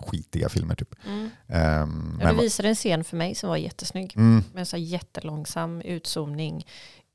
[0.00, 0.94] skitiga filmer typ.
[1.06, 1.30] Mm.
[1.48, 4.12] Ehm, Ja, men- du visade en scen för mig som var jättesnygg.
[4.16, 6.66] mm, Med en så här jättelångsam utzoomning.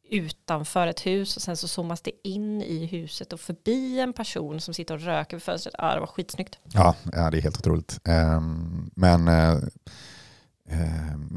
[0.10, 4.62] utanför ett hus och sen så zoomas det in i huset och förbi en person
[4.62, 5.76] som sitter och röker vid fönstret.
[5.78, 6.58] Ja, det var skitsnyggt.
[6.74, 8.00] Ja, ja det är helt otroligt.
[8.04, 9.70] Ehm, men ehm,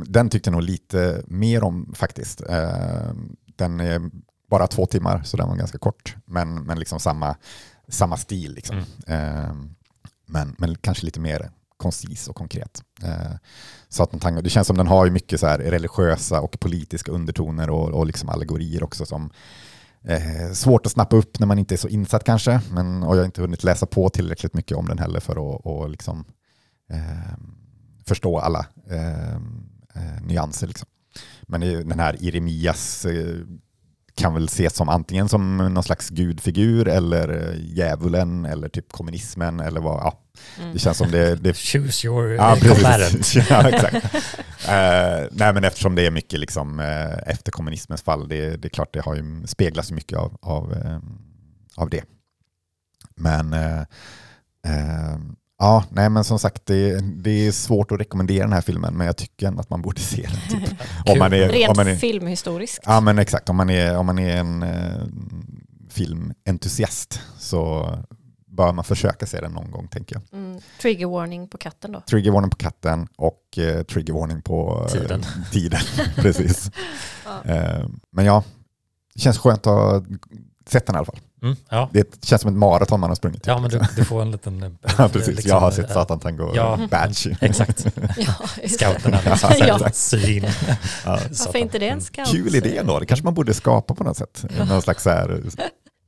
[0.06, 2.40] den tyckte jag nog lite mer om faktiskt.
[2.40, 4.10] Ehm, den är
[4.50, 6.16] bara två timmar, så den var ganska kort.
[6.24, 7.36] Men, men liksom samma,
[7.88, 8.54] samma stil.
[8.54, 8.82] Liksom.
[9.06, 9.74] Ehm,
[10.26, 12.82] men, men kanske lite mer koncis och konkret.
[13.02, 13.36] Eh,
[13.88, 17.88] Satan Tango, det känns som den har ju mycket så religiösa och politiska undertoner och,
[17.88, 19.30] och liksom allegorier också som
[20.04, 22.60] eh, svårt att snappa upp när man inte är så insatt kanske.
[22.70, 25.60] Men, och jag har inte hunnit läsa på tillräckligt mycket om den heller för att
[25.64, 26.24] och liksom,
[26.90, 27.36] eh,
[28.08, 29.34] förstå alla eh,
[29.94, 30.66] eh, nyanser.
[30.66, 30.88] Liksom.
[31.42, 33.36] Men den här Iremias eh,
[34.14, 39.60] kan väl ses som antingen som någon slags gudfigur eller eh, djävulen eller typ kommunismen
[39.60, 39.96] eller vad.
[40.02, 40.22] Ja,
[40.58, 40.72] Mm.
[40.72, 43.34] det känns som det, det Choose your Ja, ja, combatant.
[43.50, 44.14] ja, exakt.
[44.68, 48.70] Eh, nej, men eftersom det är mycket liksom, eh, efter kommunismens fall, det, det är
[48.70, 50.98] klart det har ju speglas mycket av, av, eh,
[51.76, 52.02] av det.
[53.14, 53.80] Men eh,
[54.66, 55.16] eh,
[55.58, 59.06] ja, nej, men som sagt, det, det är svårt att rekommendera den här filmen, men
[59.06, 60.60] jag tycker ändå att man borde se den.
[60.60, 60.78] Typ.
[61.06, 62.84] om man är, Rent om man är, filmhistoriskt.
[62.86, 63.48] ja, men exakt.
[63.48, 65.02] Om man är, om man är en eh,
[65.90, 67.90] filmentusiast så
[68.46, 70.40] bör man försöka se den någon gång, tänker jag.
[70.40, 70.60] Mm.
[70.80, 72.00] Trigger warning på katten då.
[72.00, 75.22] Trigger warning på katten och eh, trigger warning på eh, Tiden.
[75.52, 75.80] tiden.
[76.16, 76.70] Precis.
[77.24, 77.50] Ja.
[77.54, 78.44] Eh, men ja,
[79.14, 80.04] det känns skönt att ha
[80.68, 81.18] sett den i alla fall.
[81.46, 81.90] Mm, ja.
[81.92, 83.46] Det känns som ett maraton man har sprungit.
[83.46, 84.62] ja, men du, du får en liten...
[84.62, 85.26] eh, Ja, precis.
[85.28, 86.78] liksom, jag har sett eh, Satan Tango ja.
[86.90, 87.26] badge.
[87.40, 87.86] Exakt.
[88.16, 88.68] Ja.
[88.68, 89.20] Scouterna.
[89.24, 89.78] Ja.
[89.88, 90.20] Liksom.
[91.04, 91.18] Ja.
[91.30, 92.28] Varför inte det en scout?
[92.28, 92.98] Kul idé ändå.
[92.98, 94.44] Det kanske man borde skapa på något sätt.
[94.68, 95.42] Någon slags så här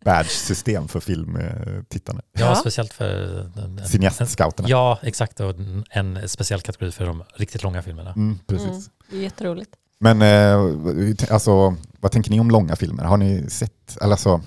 [0.05, 2.20] badge-system för filmtittarna.
[2.33, 2.55] Ja, Ja.
[2.55, 3.46] speciellt för...
[3.87, 4.68] Cineastscouterna.
[4.68, 5.40] Ja, exakt.
[5.40, 5.55] Och
[5.90, 8.11] en speciell kategori för de riktigt långa filmerna.
[8.12, 8.68] Mm, precis.
[8.68, 8.83] Mm.
[9.11, 9.70] Det är jätteroligt.
[10.01, 13.05] Men eh, alltså, vad tänker ni om långa filmer?
[13.05, 14.40] Har ni sett, eller alltså,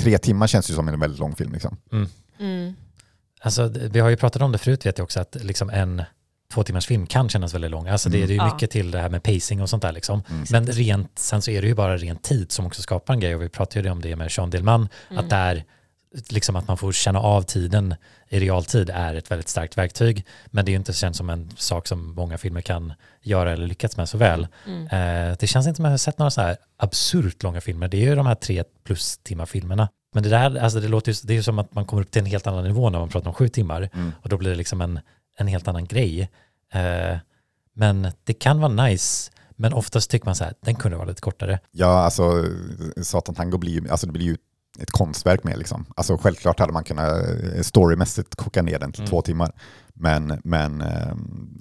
[0.00, 1.52] tre timmar känns ju som en väldigt lång film.
[1.52, 1.76] Liksom.
[2.40, 2.74] Mm.
[3.40, 6.02] Alltså, det- vi har ju pratat om det förut vet jag också, att liksom en
[6.52, 7.88] två timmars film kan kännas väldigt lång.
[7.88, 8.26] Alltså det, Mm.
[8.28, 8.54] det är ju Ja.
[8.54, 10.22] mycket till det här med pacing och sånt där liksom.
[10.30, 10.44] Mm.
[10.50, 13.34] Men rent, sen så är det ju bara rent tid som också skapar en grej
[13.34, 15.24] och vi pratade ju om det med Sean Dillman, Mm.
[15.24, 15.64] att där
[16.28, 17.94] liksom att man får känna av tiden
[18.28, 20.26] i realtid är ett väldigt starkt verktyg.
[20.46, 22.92] Men det är ju inte känns som en sak som många filmer kan
[23.22, 24.46] göra eller lyckats med så väl.
[24.66, 24.82] Mm.
[24.86, 27.88] Eh, det känns inte som att jag har sett några så här absurt långa filmer.
[27.88, 29.88] Det är ju de här tre plus timmar filmerna.
[30.14, 32.10] Men det där, alltså det låter ju, det är ju som att man kommer upp
[32.10, 33.88] till en helt annan nivå när man pratar om sju timmar.
[33.92, 34.12] Mm.
[34.22, 35.00] Och då blir det liksom en,
[35.36, 36.30] en helt annan grej.
[36.72, 37.18] Eh,
[37.74, 41.20] men det kan vara nice, men oftast tycker man så här, den kunde vara lite
[41.20, 41.58] kortare.
[41.70, 42.44] Ja, alltså
[43.02, 44.36] Satan Tango blir ju, alltså det blir ju
[44.80, 45.58] ett konstverk med.
[45.58, 45.86] Liksom.
[45.96, 47.12] Alltså, självklart hade man kunnat
[47.54, 49.10] eh, storymässigt koka ner den till Mm.
[49.10, 49.52] två timmar.
[49.94, 51.14] Men, men eh,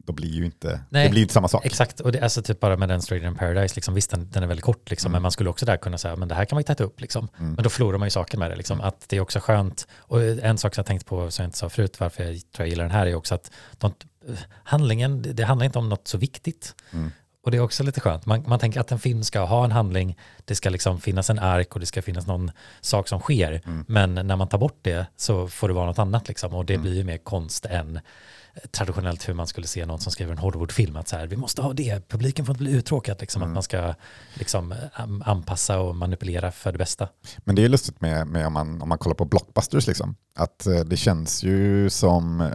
[0.06, 1.66] då blir ju inte, Nej, det blir inte samma sak.
[1.66, 4.44] Exakt, och det, alltså typ bara med den Stranger in Paradise, liksom, visst den, den
[4.44, 5.12] är väldigt kort, liksom, Mm.
[5.14, 7.02] men man skulle också där kunna säga, men det här kan man ju ta upp.
[7.02, 7.28] Liksom.
[7.40, 7.54] Mm.
[7.54, 8.56] Men då förlorar man ju saken med det.
[8.56, 11.48] Liksom, att det är också skönt, och en sak som jag tänkt på som jag
[11.48, 13.94] inte sa förut, varför jag tror jag gillar den här är också att de,
[14.64, 16.76] handlingen, det handlar inte om något så viktigt.
[16.92, 17.12] Mm.
[17.44, 18.26] Och det är också lite skönt.
[18.26, 21.40] Man, man tänker att en film ska ha en handling, det ska liksom finnas en
[21.40, 23.62] ark och det ska finnas någon sak som sker.
[23.66, 23.86] Mm.
[23.88, 26.28] Men när man tar bort det så får det vara något annat.
[26.28, 26.54] Liksom.
[26.54, 26.82] Och det Mm.
[26.84, 28.02] blir ju mer konst än eh,
[28.72, 30.96] traditionellt hur man skulle se någon som skriver en Hollywoodfilm.
[30.96, 33.18] Att så här, vi måste ha det, publiken får inte bli uttråkad.
[33.22, 33.52] Liksom, Mm.
[33.52, 33.94] Att man ska
[34.34, 34.74] liksom,
[35.26, 37.08] anpassa och manipulera för det bästa.
[37.38, 40.66] Men det är lustigt med, med om, man, om man kollar på blockbusters, liksom, att
[40.68, 42.52] eh, det känns ju som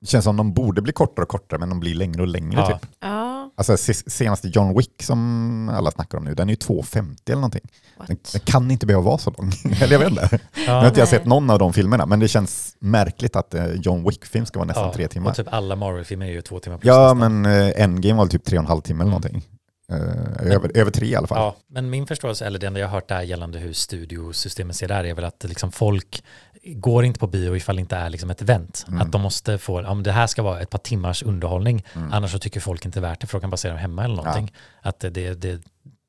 [0.00, 2.60] det känns som de borde bli kortare och kortare, men de blir längre och längre.
[2.60, 2.78] Ja.
[2.78, 2.90] Typ.
[3.00, 7.16] Ja, Alltså, se- senaste John Wick som alla snackar om nu, den är ju 2,50
[7.26, 7.68] eller någonting.
[8.06, 9.52] Den, den kan inte behöva vara så lång.
[9.80, 10.38] eller jag vet inte.
[10.56, 13.54] Nu har Ja, inte jag sett någon av de filmerna, men det känns märkligt att
[13.54, 15.30] eh, John Wick-film ska vara nästan ja, tre timmar.
[15.30, 17.42] Och typ alla Marvel-filmer är ju två timmar plus ja, nästan.
[17.42, 19.20] men eh, Endgame var typ tre och en halv timme eller Mm.
[19.22, 19.48] någonting.
[19.92, 21.38] Eh, över, över tre i alla fall.
[21.38, 24.88] Ja, men min förståelse, eller det enda jag har hört där gällande hur studiosystemet ser
[24.88, 26.24] där är väl att liksom folk
[26.66, 28.84] går inte på bio ifall det inte är liksom ett event.
[28.88, 29.00] Mm.
[29.00, 32.12] Att de måste få, ja, men det här ska vara ett par timmars underhållning, Mm.
[32.12, 33.78] annars så tycker folk inte det är värt det för de kan bara se dem
[33.78, 34.52] hemma eller någonting.
[34.82, 35.62] Att det, det, det,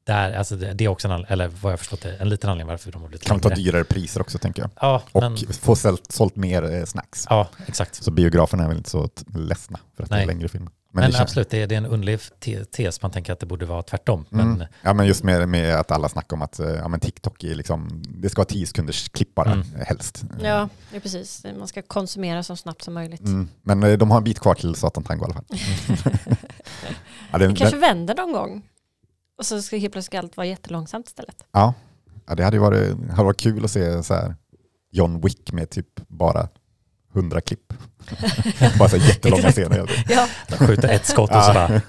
[0.06, 2.70] där, alltså det, det är också en, eller vad jag förstått det, en liten anledning
[2.72, 4.72] varför de har blivit Kan ta dyrare priser också tänker jag.
[4.82, 7.26] Ja, Och men, få sålt, sålt mer eh, snacks.
[7.30, 8.04] ja, exakt.
[8.04, 10.24] Så biograferna är väl inte så ledsna för att det Nej.
[10.24, 10.72] är längre filmer.
[10.96, 13.40] Men, det känns- absolut, det är, det är en underlig te- tes, man tänker att
[13.40, 14.26] det borde vara tvärtom.
[14.30, 14.68] Men Mm.
[14.82, 17.56] Ja, men just med, med att alla snackar om att eh, ja, men TikTok är
[17.56, 19.66] liksom, det ska vara 10 sekunders klipp bara, Mm.
[19.80, 20.24] eh, helst.
[20.42, 21.46] Ja, ja, precis.
[21.60, 23.22] Man ska konsumera så snabbt som möjligt.
[23.22, 23.48] Mm.
[23.62, 25.46] Men eh, de har en bit kvar till Satan Tango i alla fall.
[27.32, 28.62] ja, det, Det kanske det, vänder någon gång.
[29.38, 31.46] Och så ska helt plötsligt allt vara jättelångsamt istället.
[31.52, 31.74] ja,
[32.28, 34.36] ja, det hade ju varit, hade varit kul att se så här,
[34.92, 36.48] John Wick med typ bara
[37.16, 37.74] 100 klipp.
[38.80, 40.06] bara så jättelånga scener.
[40.10, 41.82] Ja, de skjuter ett skott och så bara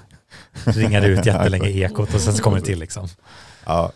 [0.65, 3.07] ringar det ut jättelänge ekot och sen så kommer det till liksom.
[3.65, 3.91] Ja,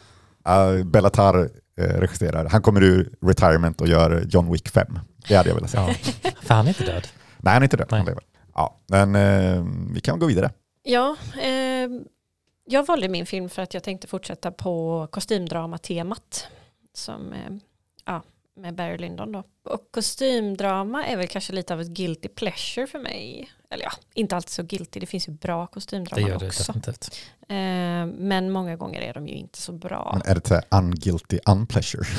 [0.50, 2.50] Uh, Bellatar eh, regisserar.
[2.50, 5.00] Han kommer ur retirement och gör John Wick 5.
[5.28, 5.78] Det hade jag velat se.
[5.78, 5.94] Ja.
[6.41, 7.08] För han är inte död.
[7.38, 7.88] Nej, han är inte död.
[7.91, 8.00] Nej.
[8.00, 8.24] Han lever.
[8.54, 10.52] Ja, men eh, vi kan gå vidare.
[10.84, 11.89] Ja, eh,
[12.65, 16.48] jag valde min film för att jag tänkte fortsätta på kostymdrama-temat.
[16.94, 17.54] Som, eh,
[18.06, 18.24] ja,
[18.62, 19.43] med Barry Lyndon då.
[19.69, 23.52] Och kostymdrama är väl kanske lite av ett guilty pleasure för mig.
[23.69, 26.71] Eller ja, inte alltid så guilty, det finns ju bra Det kostymdrama gör det också.
[26.74, 27.21] definitivt.
[27.41, 27.56] Eh,
[28.26, 30.12] men många gånger är de ju inte så bra.
[30.13, 32.06] Men är det så unguilty unpleasure?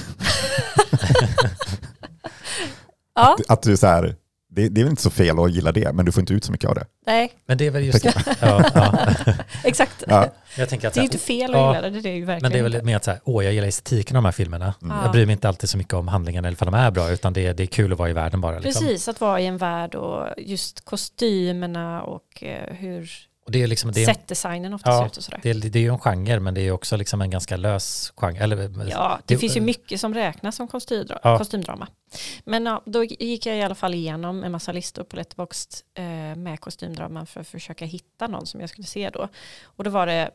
[3.15, 4.17] Ja, Att du så här,
[4.55, 6.45] det, det är väl inte så fel att gilla det, men du får inte ut
[6.45, 6.87] så mycket av det.
[7.07, 8.15] nej, Men det är väl just det.
[8.41, 8.99] Ja, ja.
[9.65, 10.05] exakt.
[10.07, 10.29] Ja.
[10.57, 12.25] Jag tänker att Det är ju inte fel att Ja, gilla det, det är ju
[12.25, 14.25] verkligen men det är väl mer att så här, åh jag gillar estetiken av de
[14.27, 14.75] här filmerna.
[14.83, 14.97] Mm.
[14.97, 15.03] Ja.
[15.03, 17.33] Jag bryr mig inte alltid så mycket om handlingen eller om de är bra, utan
[17.33, 18.59] det är, det är kul att vara i världen bara.
[18.59, 18.87] Liksom.
[18.87, 23.11] Precis, att vara i en värld och just kostymerna och eh, hur
[23.45, 25.41] Och det är liksom, det är, setdesignen ofta Ja, ser ut och sådär.
[25.43, 28.13] det, är, det är ju en genre, men det är också liksom en ganska lös
[28.17, 28.39] genre.
[28.43, 31.39] Eller, Ja, det, det- finns ju mycket som räknas som kostymdra- Ja.
[31.39, 31.89] kostymdrama.
[32.45, 36.05] Men ja, då gick jag i alla fall igenom en massa listor på Letterboxd eh,
[36.37, 39.29] med kostymdrama för att försöka hitta någon som jag skulle se då.
[39.65, 40.31] Och då var det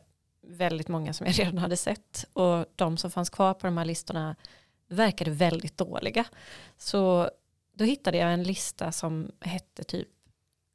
[0.47, 3.85] väldigt många som jag redan hade sett och de som fanns kvar på de här
[3.85, 4.35] listorna
[4.89, 6.25] verkade väldigt dåliga.
[6.77, 7.29] Så
[7.75, 10.07] då hittade jag en lista som hette typ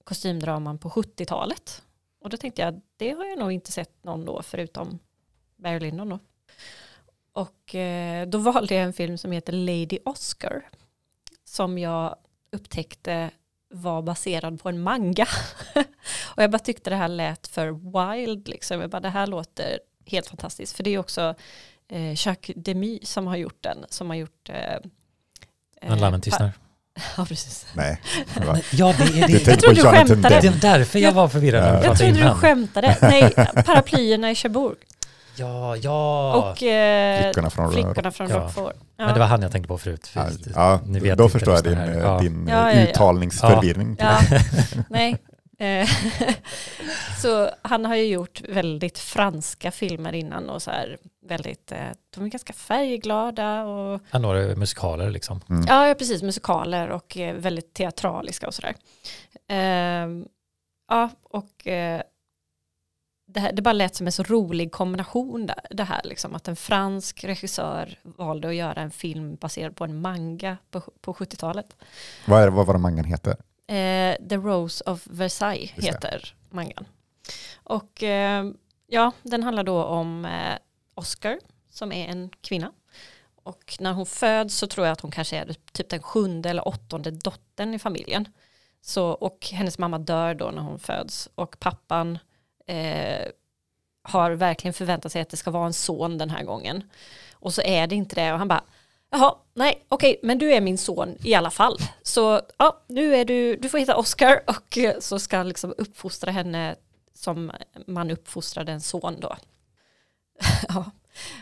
[0.04, 1.82] kostymdraman på 70-talet.
[2.22, 4.98] Och då tänkte jag, det har jag nog inte sett någon då förutom
[5.56, 6.18] Barry Lyndon då.
[7.32, 10.68] Och eh, då valde jag en film som heter Lady Oscar.
[11.44, 12.16] Som jag
[12.52, 13.30] upptäckte
[13.68, 15.26] var baserad på en manga.
[16.36, 18.80] och jag bara tyckte det här lät för wild liksom.
[18.80, 20.76] Jag bara, det här låter helt fantastiskt.
[20.76, 21.34] För det är också
[21.88, 23.84] eh, Jacques Demy som har gjort den.
[23.88, 24.48] Som har gjort...
[24.48, 24.76] Eh,
[25.80, 26.52] En lammen tystnar.
[27.16, 27.66] Ja, precis.
[27.74, 28.00] Nej.
[28.34, 29.38] det var- Ja, det är Du det.
[29.38, 30.40] tänkte trodde du skämtade.
[30.40, 31.72] Det är därför jag var förvirrad när Ja.
[31.80, 32.96] du Jag pratade trodde du skämtade.
[33.00, 33.30] Nej,
[33.66, 34.76] paraplyerna i Cherbourg.
[35.36, 36.34] Ja, ja.
[36.34, 38.36] Och eh, Flickorna från flickorna från Ja.
[38.36, 38.72] Rockford.
[38.96, 39.04] Ja.
[39.04, 40.06] Men det var han jag tänkte på förut.
[40.06, 42.18] för Ja, just- ja, ni vet då förstår jag din, eh, Ja.
[42.18, 42.82] din Ja, ja, ja.
[42.86, 43.96] uttalningsförvirring.
[43.98, 44.18] Ja,
[44.90, 45.16] nej.
[45.62, 45.88] Eh,
[47.22, 52.24] så han har ju gjort väldigt franska filmer innan och så här väldigt, eh, de
[52.24, 55.40] är ganska färgglada och Han några musikaler liksom.
[55.50, 55.64] Mm.
[55.68, 58.74] ja, ja precis, musikaler och eh, väldigt teatraliska och sådär.
[59.48, 60.08] Eh,
[60.88, 61.52] ja, och
[63.26, 66.48] det, här, det bara lät som en så rolig kombination där, det här liksom att
[66.48, 71.76] en fransk regissör valde att göra en film baserad på en manga på, på 70-talet.
[72.26, 73.36] Vad, är, vad var det mangan heter?
[73.72, 75.88] Eh, The Rose of Versailles Just det.
[75.88, 76.86] heter mangan.
[77.54, 78.44] Och eh,
[78.86, 80.58] ja, den handlar då om eh,
[80.94, 81.38] Oscar
[81.70, 82.72] som är en kvinna.
[83.44, 86.68] Och när hon föds så tror jag att hon kanske är typ den sjunde eller
[86.68, 88.28] åttonde dottern i familjen.
[88.80, 91.28] Så, och hennes mamma dör då när hon föds.
[91.34, 92.18] Och pappan
[92.66, 93.26] eh,
[94.02, 96.90] har verkligen förväntat sig att det ska vara en son den här gången.
[97.32, 98.32] Och så är det inte det.
[98.32, 98.64] Och han bara,
[99.12, 101.78] jaha, nej, okej, men du är min son i alla fall.
[102.02, 105.74] Så ja, nu är du, du får heta Oscar och eh, så ska han liksom
[105.78, 106.76] uppfostra henne
[107.14, 107.52] som
[107.86, 109.36] man uppfostrade en son då.
[110.68, 110.90] ja,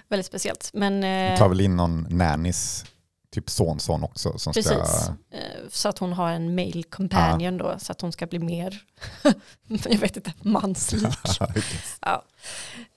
[0.09, 0.71] väldigt speciellt.
[0.75, 2.85] Men eh, tar väl in någon nannies,
[3.31, 5.13] typ sonson också, som precis, ska...
[5.31, 8.83] eh, så att hon har en male companion då, så att hon ska bli mer,
[9.69, 11.15] jag vet inte, manslik.
[12.01, 12.25] Ja.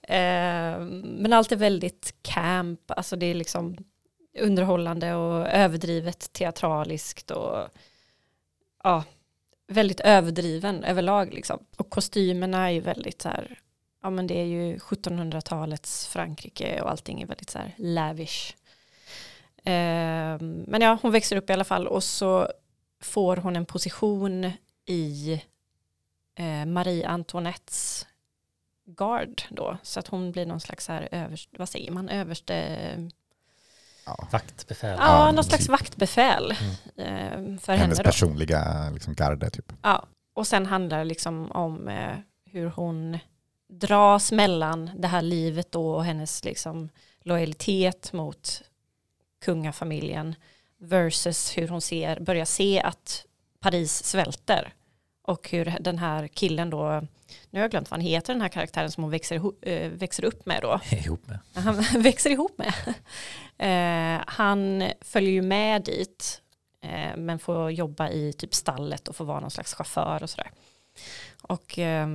[0.08, 3.78] Eh, men allt är väldigt camp, alltså det är liksom
[4.40, 7.68] underhållande och överdrivet teatraliskt och
[8.84, 9.04] ja,
[9.68, 11.66] väldigt överdriven överlag liksom.
[11.78, 13.60] Och kostymerna är ju väldigt så här,
[14.02, 18.56] ja men det är ju 1700-talets Frankrike och allting är väldigt så här lavish.
[19.58, 22.48] Eh, men ja, hon växer upp i alla fall och så
[23.02, 24.52] får hon en position
[24.86, 25.42] i
[26.36, 28.08] eh, Marie Antoinettes
[28.86, 29.78] guard då.
[29.84, 32.78] Så att hon blir någon slags här överste, vad säger man, överste,
[34.06, 34.28] Ja.
[34.32, 34.98] Vaktbefäl.
[35.00, 36.58] ja, Ja, någon slags vaktbefäl eh,
[36.98, 39.74] för Hennes henne personliga liksom, garde typ.
[39.82, 43.20] Ja, och sen handlar det liksom om eh, hur hon
[43.70, 46.90] dras mellan det här livet då och hennes liksom
[47.22, 48.62] lojalitet mot
[49.46, 50.36] kungafamiljen
[50.78, 53.26] versus hur hon ser, börjar se att
[53.60, 54.74] Paris svälter
[55.26, 57.02] och hur den här killen då,
[57.50, 60.26] nu har jag glömt vad han heter den här karaktären som hon växer, eh, växer
[60.26, 61.40] upp med då, Ihop med.
[61.54, 62.74] han växer ihop med.
[63.58, 66.42] Eh, han följer ju med dit
[66.82, 70.52] eh, men får jobba i typ stallet och får vara någon slags chaufför och sådär.
[71.42, 72.08] Och eh,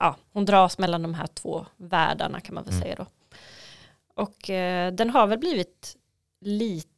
[0.00, 2.82] ja, hon dras mellan de här två världarna kan man väl Mm.
[2.82, 3.06] säga då.
[4.22, 4.36] Och
[4.96, 5.96] den har väl blivit
[6.40, 6.90] lite,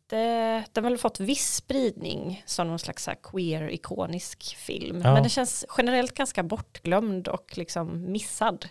[0.73, 5.01] den har väl fått viss spridning som någon slags queer-ikonisk film.
[5.05, 5.13] Ja.
[5.13, 8.69] Men den känns generellt ganska bortglömd och liksom missad.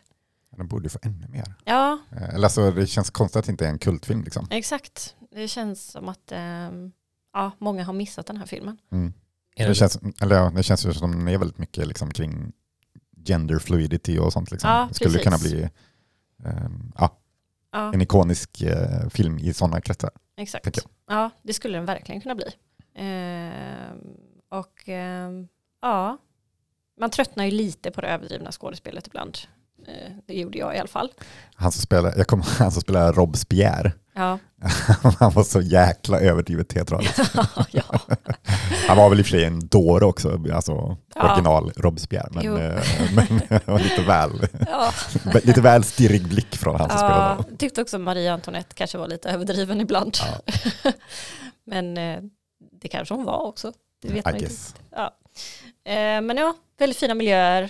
[0.58, 1.54] Den borde ju få ännu mer.
[1.66, 4.24] Ja, Eh, Eller alltså, det känns konstigt att det inte är en kultfilm.
[4.24, 4.48] Liksom.
[4.52, 5.16] exakt.
[5.32, 6.92] Det känns som att ehm,
[7.34, 8.78] ja, många har missat den här filmen.
[8.92, 9.14] Mm.
[9.56, 12.52] Det, det, känns, eller ja, det känns ju som den är väldigt mycket liksom, kring
[13.26, 14.52] gender fluidity och sånt.
[14.52, 14.70] Liksom.
[14.70, 15.24] Ja, det skulle precis.
[15.24, 15.70] kunna bli
[16.46, 17.18] ehm, ja,
[17.72, 20.10] Ja, en ikonisk eh, film i sådana kretsar.
[20.38, 20.88] Exakt.
[21.08, 22.46] Ja, det skulle den verkligen kunna bli.
[22.96, 23.98] Ehm,
[24.50, 25.48] och ehm,
[25.82, 26.18] ja,
[27.00, 29.38] man tröttnar ju lite på det överdrivna skådespelet ibland.
[29.88, 31.12] Eh, det gjorde jag i alla fall.
[31.56, 34.40] Han som spelar, jag kommer, han som spelar Robespierre, Ja,
[35.20, 37.20] han var så jäkla överdrivet teatralisk.
[37.72, 38.00] ja.
[38.88, 41.32] Han var väl i och för sig en dåre också, alltså Ja.
[41.34, 42.84] original Robespierre, men, eh,
[43.16, 44.92] men var lite väl, ja.
[45.44, 47.46] lite väl stirrig blick från han som spelade ja honom.
[47.50, 50.18] jag tyckte också Maria Antoinette kanske var lite överdriven ibland.
[51.66, 52.20] men eh,
[52.82, 53.72] det kanske hon var också.
[54.02, 54.46] Det vet man I inte.
[54.48, 54.76] guess.
[54.92, 55.06] Ja.
[55.92, 57.70] Eh, men ja, väldigt fina miljöer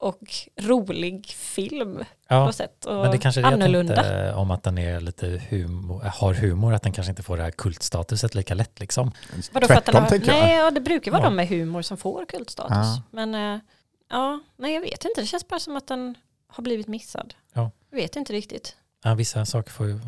[0.00, 0.20] och
[0.60, 2.84] rolig film ja, något sätt.
[2.84, 3.94] Och men det kanske är det jag annorlunda.
[3.94, 7.42] tänkte om att den är lite humor, har humor, att den kanske inte får det
[7.42, 9.12] här kultstatuset lika lätt liksom.
[9.52, 10.40] Vadå för att den Tvärtom har, tänker jag.
[10.40, 11.24] nej, ja, det brukar vara Ja.
[11.28, 12.76] de med humor som får kultstatus.
[12.76, 13.02] Ja.
[13.10, 13.60] Men eh,
[14.10, 15.20] ja, nej jag vet inte.
[15.20, 16.14] Det känns bara som att den
[16.48, 17.34] har blivit missad.
[17.52, 17.70] Ja.
[17.90, 18.76] Jag vet inte riktigt.
[19.04, 20.00] Ja, vissa saker får ju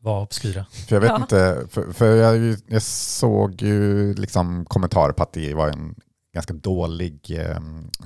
[0.00, 0.66] vara obskyra.
[0.88, 1.16] För jag vet Ja.
[1.16, 5.94] inte, för, för jag, jag såg ju liksom kommentarer på att det var en
[6.32, 7.56] ganska dålig eh,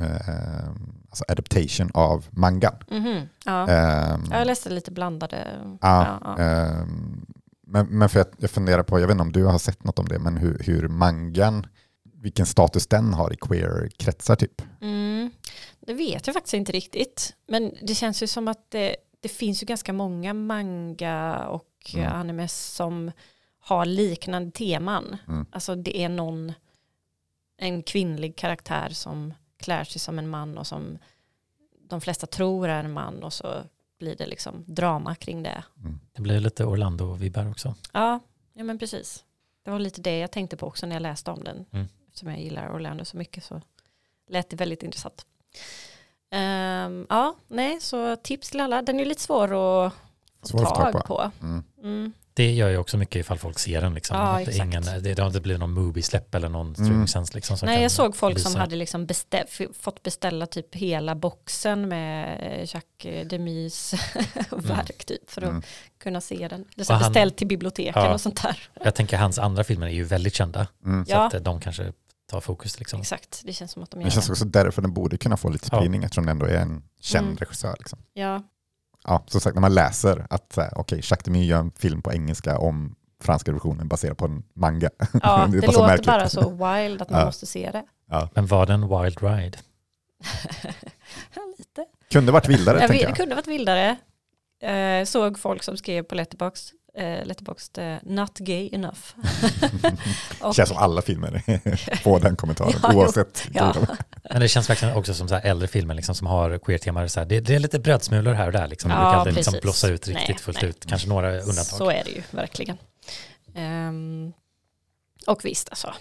[0.00, 0.68] eh,
[1.08, 2.74] alltså adaptation av mangan.
[2.90, 3.68] Mhm, Ja.
[3.68, 5.46] Ehm, Jag läste lite blandade.
[5.80, 6.38] ja, ja.
[6.38, 7.26] ehm,
[7.66, 9.98] men, men för jag, jag funderar på, jag vet inte om du har sett något
[9.98, 11.66] om det, men hur, hur mangan,
[12.14, 14.62] vilken status den har i queer-kretsar typ.
[14.80, 15.30] Mm,
[15.87, 17.35] det vet jag faktiskt inte riktigt.
[17.48, 22.06] Men det känns ju som att det, det finns ju ganska många manga och Mm.
[22.06, 22.20] mm.
[22.20, 23.11] animes som
[23.61, 25.16] har liknande teman.
[25.28, 25.46] Mm.
[25.52, 26.52] Alltså det är någon,
[27.62, 30.98] en kvinnlig karaktär som klär sig som en man och som
[31.88, 33.62] de flesta tror är en man och så
[33.98, 35.64] blir det liksom drama kring det.
[36.12, 37.75] Det blir lite Orlando-vibbar också.
[37.92, 38.20] Ja,
[38.53, 39.25] ja men precis.
[39.64, 41.64] Det var lite det jag tänkte på också när jag läste om den.
[41.72, 41.88] Mm.
[42.07, 43.61] Eftersom jag gillar Orlando så mycket så
[44.29, 45.27] lät det väldigt intressant.
[46.31, 48.83] Ehm, ja, nej, så tips till alla.
[48.83, 49.92] Den är lite svår att
[50.40, 51.01] få Svår tag tag på.
[51.01, 51.31] på.
[51.40, 51.64] Mm.
[51.83, 52.12] Mm.
[52.34, 53.94] Det gör ju också mycket ifall folk ser den.
[53.94, 54.16] Liksom.
[54.16, 56.74] Ja, att det, ingen, det, det blir någon movie-släpp eller någon Mm.
[56.74, 57.34] streamingtjänst.
[57.34, 58.58] Liksom, som Nej, jag såg folk som visa.
[58.60, 63.94] hade liksom bestä- fått beställa typ hela boxen med eh, Jacques Demis
[64.50, 65.62] verk typ för att Mm.
[66.02, 66.64] kunna se den.
[66.76, 68.14] Det så beställt till biblioteken Ja.
[68.14, 68.68] och sånt där.
[68.84, 70.66] Jag tänker hans andra filmer är ju väldigt kända.
[70.84, 71.06] Mm.
[71.06, 71.26] Så Ja.
[71.26, 71.92] att eh, de kanske
[72.30, 72.78] tar fokus.
[72.78, 73.00] Liksom.
[73.00, 74.32] Exakt, det känns som att de Det gör känns det.
[74.32, 75.78] också därför den borde kunna få lite Ja.
[75.78, 77.36] spridning eftersom den ändå är en känd Mm.
[77.36, 77.74] regissör.
[77.78, 77.98] Liksom.
[78.12, 78.42] Ja,
[79.04, 82.58] Ja, som sagt, när man läser att okej, Jacques Demy gör en film på engelska
[82.58, 84.90] om franska revolutionen baserad på en manga.
[85.22, 86.06] ja Det det, bara så låter märkligt.
[86.06, 87.26] bara så wild att man Ja.
[87.26, 87.84] måste se det.
[88.34, 89.58] Men var det en wild ride?
[91.34, 91.84] Ja, lite.
[92.12, 93.12] Kunde varit vildare, Jag tänker jag.
[93.14, 93.96] det kunde varit vildare.
[94.62, 98.98] Eh, såg folk som skrev på Letterboxd, eh, Letterboxd eh, not gay enough.
[100.40, 101.42] Och- Känns som alla filmer
[102.02, 103.48] får den kommentaren, Ja, oavsett.
[103.55, 103.74] Ja.
[104.31, 107.09] Men det känns verkligen också som så här äldre filmer liksom, som har queer-teman.
[107.09, 108.66] Så här, det, det är lite brödsmulor här och där.
[108.68, 108.88] Liksom.
[108.90, 110.70] Det Ja, brukar aldrig liksom blossa ut riktigt Nej, fullt nej.
[110.70, 110.87] ut.
[110.87, 111.64] Kanske några undantag.
[111.64, 112.76] Så är det ju verkligen.
[113.55, 114.33] Ehm,
[115.26, 115.94] och visst alltså,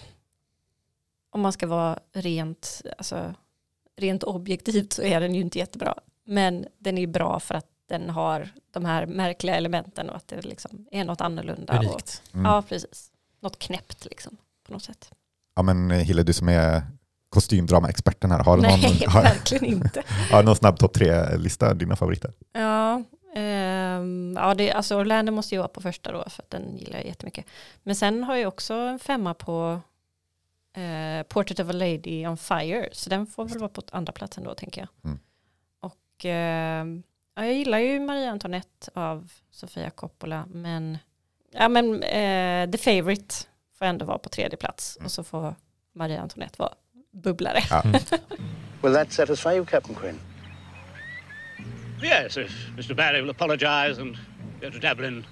[1.30, 3.34] om man ska vara rent, alltså,
[3.96, 5.94] rent objektivt så är den ju inte jättebra.
[6.26, 10.42] Men den är bra för att den har de här märkliga elementen och att det
[10.42, 11.78] liksom är något annorlunda.
[11.78, 12.22] Och, Unikt.
[12.34, 12.44] Mm.
[12.44, 13.10] ja, precis.
[13.40, 15.10] Något knäppt liksom på något sätt.
[15.54, 16.82] Ja, men eh, Hille, du som är
[17.28, 20.02] kostymdrama-experten här, har du Nej, någon, har, verkligen inte.
[20.30, 22.32] har någon snabb topp tre-lista, dina favoriter?
[22.52, 23.02] Ja,
[23.34, 26.98] ehm, ja det, alltså Orlando måste ju vara på första då för att den gillar
[26.98, 27.46] jag jättemycket.
[27.82, 29.80] Men sen har jag också en femma på
[30.76, 32.88] eh, Portrait of a Lady on Fire.
[32.92, 34.88] Så den får väl vara på andra platsen då tänker jag.
[35.04, 35.18] Mm.
[35.80, 37.02] Och ehm,
[37.34, 40.46] ja, jag gillar ju Maria Antoinette av Sofia Coppola.
[40.50, 40.98] Men,
[41.50, 43.34] ja, men eh, The Favourite
[43.78, 44.96] får ändå vara på tredje plats.
[44.96, 45.04] Mm.
[45.04, 45.54] Och så får
[45.94, 46.74] Maria Antoinette vara
[47.10, 47.60] bubblare.
[47.70, 47.82] Ja.
[48.82, 50.18] Will that satisfy you, Captain Quinn?
[52.02, 52.94] Yes, if Mr.
[52.94, 54.16] Barry will apologise and
[54.60, 55.24] go to Dublin,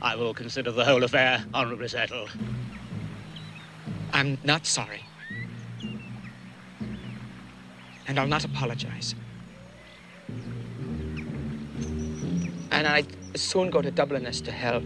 [0.00, 2.30] I will consider the whole affair honourably settled.
[4.12, 5.02] I'm not sorry.
[8.06, 9.14] And I'll not apologize.
[12.74, 14.82] And I'd soon go to Dublin as to hell.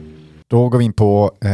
[0.46, 1.48] Då går vi in på eh,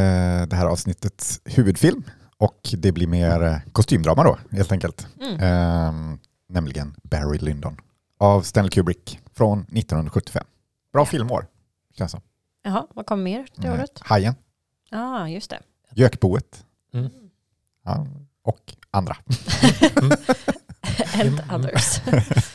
[0.49, 2.03] det här avsnittets huvudfilm
[2.39, 5.07] och det blir mer eh, kostymdrama då, helt enkelt.
[5.21, 5.41] Mm.
[5.41, 6.19] Ehm,
[6.49, 7.77] nämligen Barry Lyndon
[8.19, 10.45] av Stanley Kubrick från 1975.
[10.93, 11.47] Bra filmår,
[11.99, 12.21] känns som.
[12.63, 14.01] Jaha, vad kommer mer det Eh, året?
[14.01, 14.35] Hajen,
[14.91, 15.61] Ja, ah, just det.
[15.95, 16.65] Gökboet
[16.95, 17.11] Mm.
[17.85, 18.07] ja,
[18.43, 19.17] och andra.
[21.21, 22.01] And others.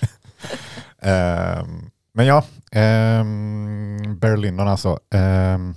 [1.02, 2.44] Ehm, men ja,
[2.76, 4.99] Um, Barry Lyndon alltså.
[5.13, 5.76] Ehm,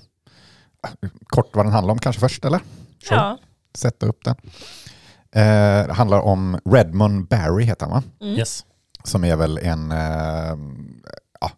[1.27, 2.59] kort vad den handlar om kanske först, eller?
[3.09, 3.17] Sure.
[3.21, 3.39] Ja.
[3.75, 4.35] Sätta upp den.
[5.33, 8.03] Det handlar om Redmond Barry, heter han va?
[8.21, 8.35] Mm.
[8.39, 8.65] Yes.
[9.05, 9.91] Som är väl en...
[11.41, 11.51] Ja,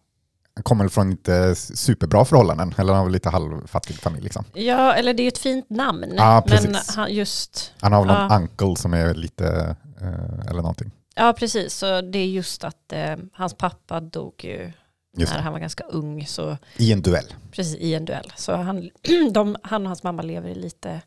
[0.55, 4.23] han kommer från inte superbra förhållanden, eller han har väl lite halvfattig familj.
[4.23, 4.45] Liksom.
[4.53, 6.13] ja, eller det är ju ett fint namn.
[6.17, 6.95] Ja, men precis.
[6.95, 8.35] han just, Han har väl någon Ja.
[8.37, 9.75] uncle som är lite...
[10.01, 10.91] Eh, eller någonting.
[11.15, 14.71] ja precis, så det är just att eh, hans pappa dog ju
[15.17, 15.43] Just när det.
[15.43, 17.33] han var ganska ung, så I en duell.
[17.51, 18.31] precis i en duell.
[18.35, 18.89] Så han,
[19.31, 21.01] de, han och hans mamma lever i lite,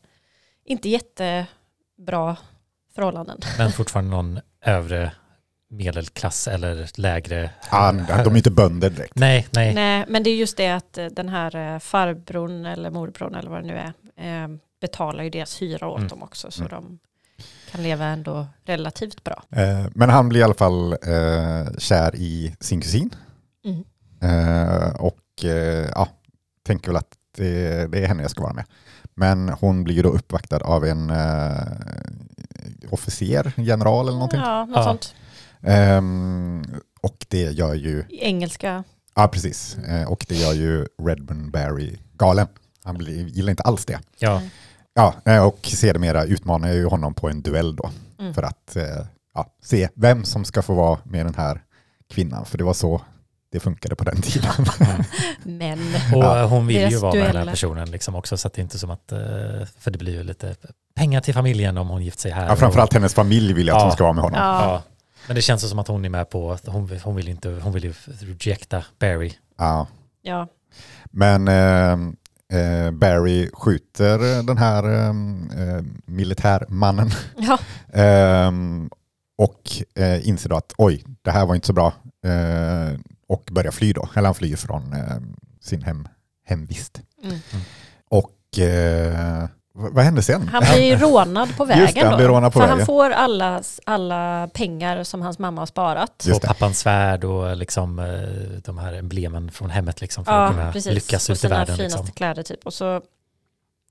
[0.65, 2.37] inte jättebra
[2.95, 3.39] förhållanden.
[3.57, 5.11] Men fortfarande någon övre
[5.71, 7.49] medelklass eller lägre.
[7.69, 9.15] Ah, de är inte bönder direkt.
[9.15, 9.73] Nej, nej.
[9.73, 13.49] Nej, men det är just det att eh, den här eh, farbrorn eller morbrorn eller
[13.49, 13.77] vad det nu
[14.17, 14.47] är eh,
[14.81, 16.07] betalar ju deras hyra åt Mm.
[16.09, 16.71] dem också så Mm.
[16.71, 16.99] de
[17.71, 19.43] kan leva ändå relativt bra.
[19.49, 20.95] Eh, men han blir i alla fall
[21.77, 23.15] kär i sin kusin.
[23.65, 23.83] Mm.
[24.21, 26.07] Eh, och eh, ja,
[26.63, 28.65] tänker väl att det, det är henne jag ska vara med.
[29.15, 34.39] Men hon blir ju då uppvaktad av en eh, officer, general eller någonting.
[34.39, 34.83] Ja, något Ja.
[34.83, 35.15] sånt.
[35.63, 36.63] Ehm,
[37.01, 38.83] och det gör ju, I engelska.
[39.15, 42.47] ja precis, eh, och det gör ju Redmond Barry galen.
[42.83, 43.99] Han blir, gillar inte alls det.
[44.19, 44.41] Ja,
[44.93, 47.89] Ja, och sedermera utmanar jag ju honom på en duell då.
[48.19, 48.33] Mm.
[48.33, 51.61] För att eh, ja, se vem som ska få vara med den här
[52.13, 52.45] kvinnan.
[52.45, 53.01] För det var så
[53.51, 54.51] det funkade på den tiden.
[55.43, 55.79] Men
[56.13, 56.45] och Ja.
[56.45, 58.79] hon vill ju vara med den här personen liksom också så att det är inte
[58.79, 59.19] som att, eh,
[59.79, 60.55] för det blir ju lite
[60.95, 62.47] pengar till familjen om hon gift sig här.
[62.47, 63.85] ja, framförallt hennes familj vill jag att Ja.
[63.85, 64.39] hon ska vara med honom.
[64.39, 64.83] ja, Ja.
[65.27, 67.83] Men det känns som att hon är med på, hon, hon vill inte, hon vill
[67.83, 69.31] ju rejecta Barry.
[69.57, 69.87] Ja.
[70.21, 70.47] ja,
[71.11, 71.91] Men eh,
[72.59, 77.57] eh, Barry skjuter den här eh, eh, militärmannen ja,
[78.03, 78.51] eh,
[79.37, 79.61] och
[80.03, 81.93] eh, inser då att oj, det här var inte så bra.
[83.29, 84.99] Och börjar fly då, eller han flyr från eh,
[85.61, 86.07] sin hem,
[86.45, 87.01] hemvist.
[87.23, 87.39] Mm.
[88.09, 90.47] Och eh, vad hände sen?
[90.47, 92.17] han blir rånad på vägen Just det, han då.
[92.17, 92.77] blir rånad på För vägen.
[92.77, 96.23] han får alla, alla pengar som hans mamma har sparat.
[96.27, 98.05] Just och pappans svärd och liksom eh,
[98.63, 100.93] de här emblemen från hemmet liksom för Ja, att kunna precis.
[100.93, 101.77] lyckas och ut i sina världen.
[101.77, 102.13] finaste Liksom.
[102.15, 102.65] kläder typ.
[102.65, 103.01] Och så,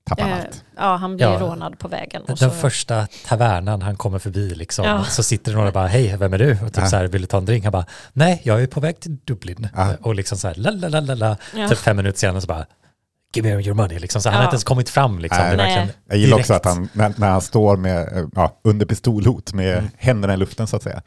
[0.09, 0.63] Tappar eh, allt.
[0.77, 1.37] ja, han blir Ja.
[1.39, 2.21] rånad på vägen.
[2.21, 5.03] Och Den så, första tavernan han kommer förbi liksom, Ja.
[5.03, 6.51] så sitter det några och bara hej, vem är du?
[6.51, 6.85] Och typ Ja.
[6.87, 7.63] så här, vill du ta en drink?
[7.63, 9.67] Han bara, nej, jag är på väg till Dublin.
[9.75, 9.93] Ja.
[10.01, 11.37] Och liksom så här, la la la la la.
[11.55, 11.69] ja.
[11.69, 12.65] Typ fem minuter senare så bara,
[13.35, 13.99] give me your money.
[13.99, 14.21] Liksom.
[14.21, 14.39] Så han Ja.
[14.39, 15.19] har inte ens kommit fram.
[15.19, 15.43] Liksom.
[15.43, 15.57] Nej.
[15.57, 15.89] Nej.
[16.07, 19.77] Jag gillar också att han, när, när han står med, eh, ja, under pistolhot med
[19.77, 19.89] Mm.
[19.97, 21.01] händerna i luften så att säga.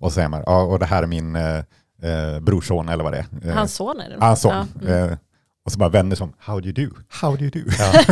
[0.00, 1.56] Och säger man, ja, och det här är min eh,
[2.02, 3.48] eh, brorson eller vad det är.
[3.50, 4.16] Eh, Hans son är det.
[4.20, 4.68] Hans son.
[4.82, 5.10] Ja, mm.
[5.12, 5.18] Eh,
[5.68, 6.96] och så bara vänder som, how do you do?
[7.08, 7.60] How do you do?
[7.78, 7.92] Ja.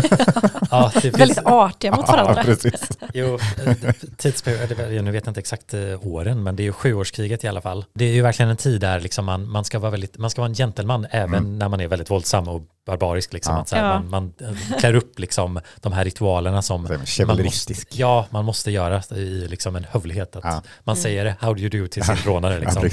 [0.70, 2.34] ja, det finns, Väldigt artiga mot varandra.
[2.36, 2.88] Ja, precis.
[3.14, 7.44] Jo, eh, tidsperiod, nu vet jag inte exakt eh, åren, men det är ju sjuårskriget
[7.44, 7.84] i alla fall.
[7.94, 10.40] Det är ju verkligen en tid där liksom man, man, ska vara väldigt, man ska
[10.40, 11.58] vara en gentleman även Mm.
[11.58, 13.32] när man är väldigt våldsam och barbarisk.
[13.32, 13.60] Liksom, Ja.
[13.60, 14.00] att så här, Ja.
[14.00, 14.32] man, man
[14.72, 16.82] eh, klär upp liksom, de här ritualerna som
[17.26, 20.36] man måste, ja, man måste göra i liksom en hövlighet.
[20.36, 20.62] Att Ja.
[20.84, 22.58] Man säger how do you do till sin rånare.
[22.60, 22.90] Liksom.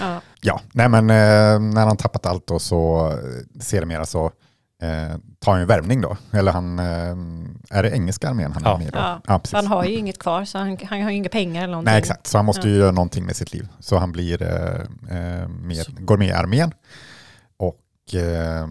[0.00, 0.20] Ja.
[0.42, 4.26] Ja, nej men eh, när han tappat allt då så eh, sedermera så
[4.82, 6.16] eh, tar han en värvning då.
[6.32, 8.74] Eller han, eh, är det engelska armén han Ja.
[8.74, 8.98] är med i då?
[9.26, 9.40] Ja.
[9.52, 11.90] Han har ju inget kvar, så han, han har ju inga pengar eller någonting.
[11.92, 12.26] Nej, exakt.
[12.26, 12.74] Så han måste Ja.
[12.74, 13.68] ju göra någonting med sitt liv.
[13.80, 14.80] Så han blir, eh,
[15.18, 16.72] eh, med, går med i armén.
[17.56, 18.66] Och eh,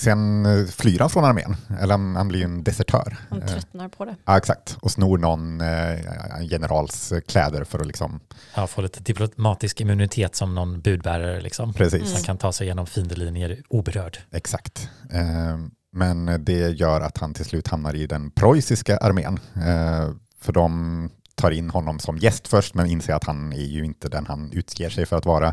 [0.00, 1.56] sen eh, flyr han från armén.
[1.80, 3.16] Eller han, han blir en desertör.
[3.30, 4.16] Han Eh, tröttnar på det.
[4.24, 4.76] ja, exakt.
[4.82, 8.20] Och snor någon eh, en generals kläder för att liksom,
[8.54, 11.40] Ja, få lite diplomatisk immunitet som någon budbärare.
[11.40, 11.72] Liksom.
[11.74, 12.00] precis.
[12.02, 12.12] Mm.
[12.12, 14.18] Man kan ta sig igenom fiendelinjer oberörd.
[14.32, 14.88] Exakt.
[15.10, 15.58] Eh,
[15.92, 19.38] men det gör att han till slut hamnar i den preussiska armén.
[19.54, 23.84] Eh, för de tar in honom som gäst först men inser att han är ju
[23.84, 25.48] inte den han utger sig för att vara.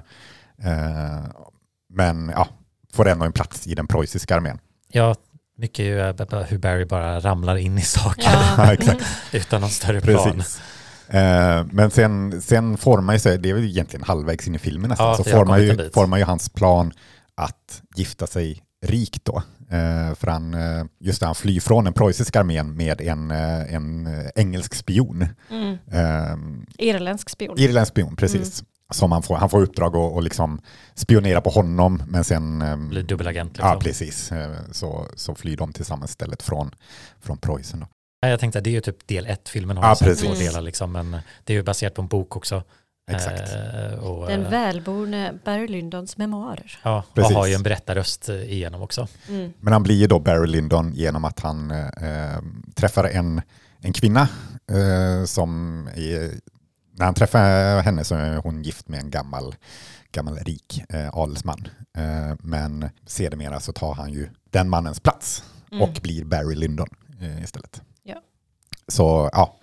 [0.63, 1.23] Eh,
[1.89, 2.47] men ja,
[2.97, 4.59] får ändå en plats i den preussiska armén.
[4.91, 5.15] Ja,
[5.57, 8.23] mycket är ju hur Barry bara ramlar in i saker
[8.57, 8.73] Ja.
[8.73, 9.03] exakt.
[9.33, 10.33] utan någon större plan.
[10.33, 10.61] Precis.
[11.09, 14.89] Eh, men sen, sen formar ju sig, det är väl egentligen halvvägs in i filmen
[14.89, 16.91] nästan, Ja, så formar ju, formar ju hans plan
[17.35, 19.43] att gifta sig rikt då.
[19.71, 23.73] Eh, för han, eh, just det, han flyr från den preussiska armén med en, eh,
[23.73, 25.25] en engelsk spion.
[25.51, 25.77] Mm.
[25.91, 26.37] Eh,
[26.87, 27.59] Irländsk spion.
[27.59, 28.63] irländsk spion, precis.
[28.89, 30.61] Som han får, han får uppdrag att och liksom
[30.95, 32.61] spionera på honom, men sen...
[32.61, 33.51] eh, Blir dubbelagent.
[33.53, 33.67] Liksom.
[33.69, 34.31] Ja, precis.
[34.31, 36.71] Eh, Så, så flyr de tillsammans istället från,
[37.21, 37.79] från Preussen.
[37.79, 37.88] Då.
[38.21, 40.27] Ja, Jag tänkte att det är ju typ del ett, filmen har Ja, sen två
[40.27, 40.39] precis.
[40.39, 41.11] delar liksom, men
[41.43, 42.63] det är ju baserat på en bok också.
[43.11, 43.41] Exakt.
[43.53, 46.79] Eh, och, Den eh, välborne Barry Lyndons memoarer.
[46.83, 47.35] ja, och Precis.
[47.35, 49.07] har ju en berättarröst eh, igenom också.
[49.29, 49.53] Mm.
[49.59, 52.39] Men han blir ju då Barry Lyndon genom att han eh,
[52.75, 53.41] träffar en,
[53.81, 54.21] en kvinna
[54.71, 56.31] eh, som är,
[56.97, 59.55] när han träffar henne så är hon gift med en gammal
[60.11, 61.67] gammal rik eh, adelsman.
[61.97, 65.81] Eh, men sedermera så tar han ju den mannens plats Mm.
[65.83, 66.87] och blir Barry Lyndon
[67.21, 67.81] eh, istället.
[68.03, 68.15] Ja.
[68.87, 69.59] Så ja,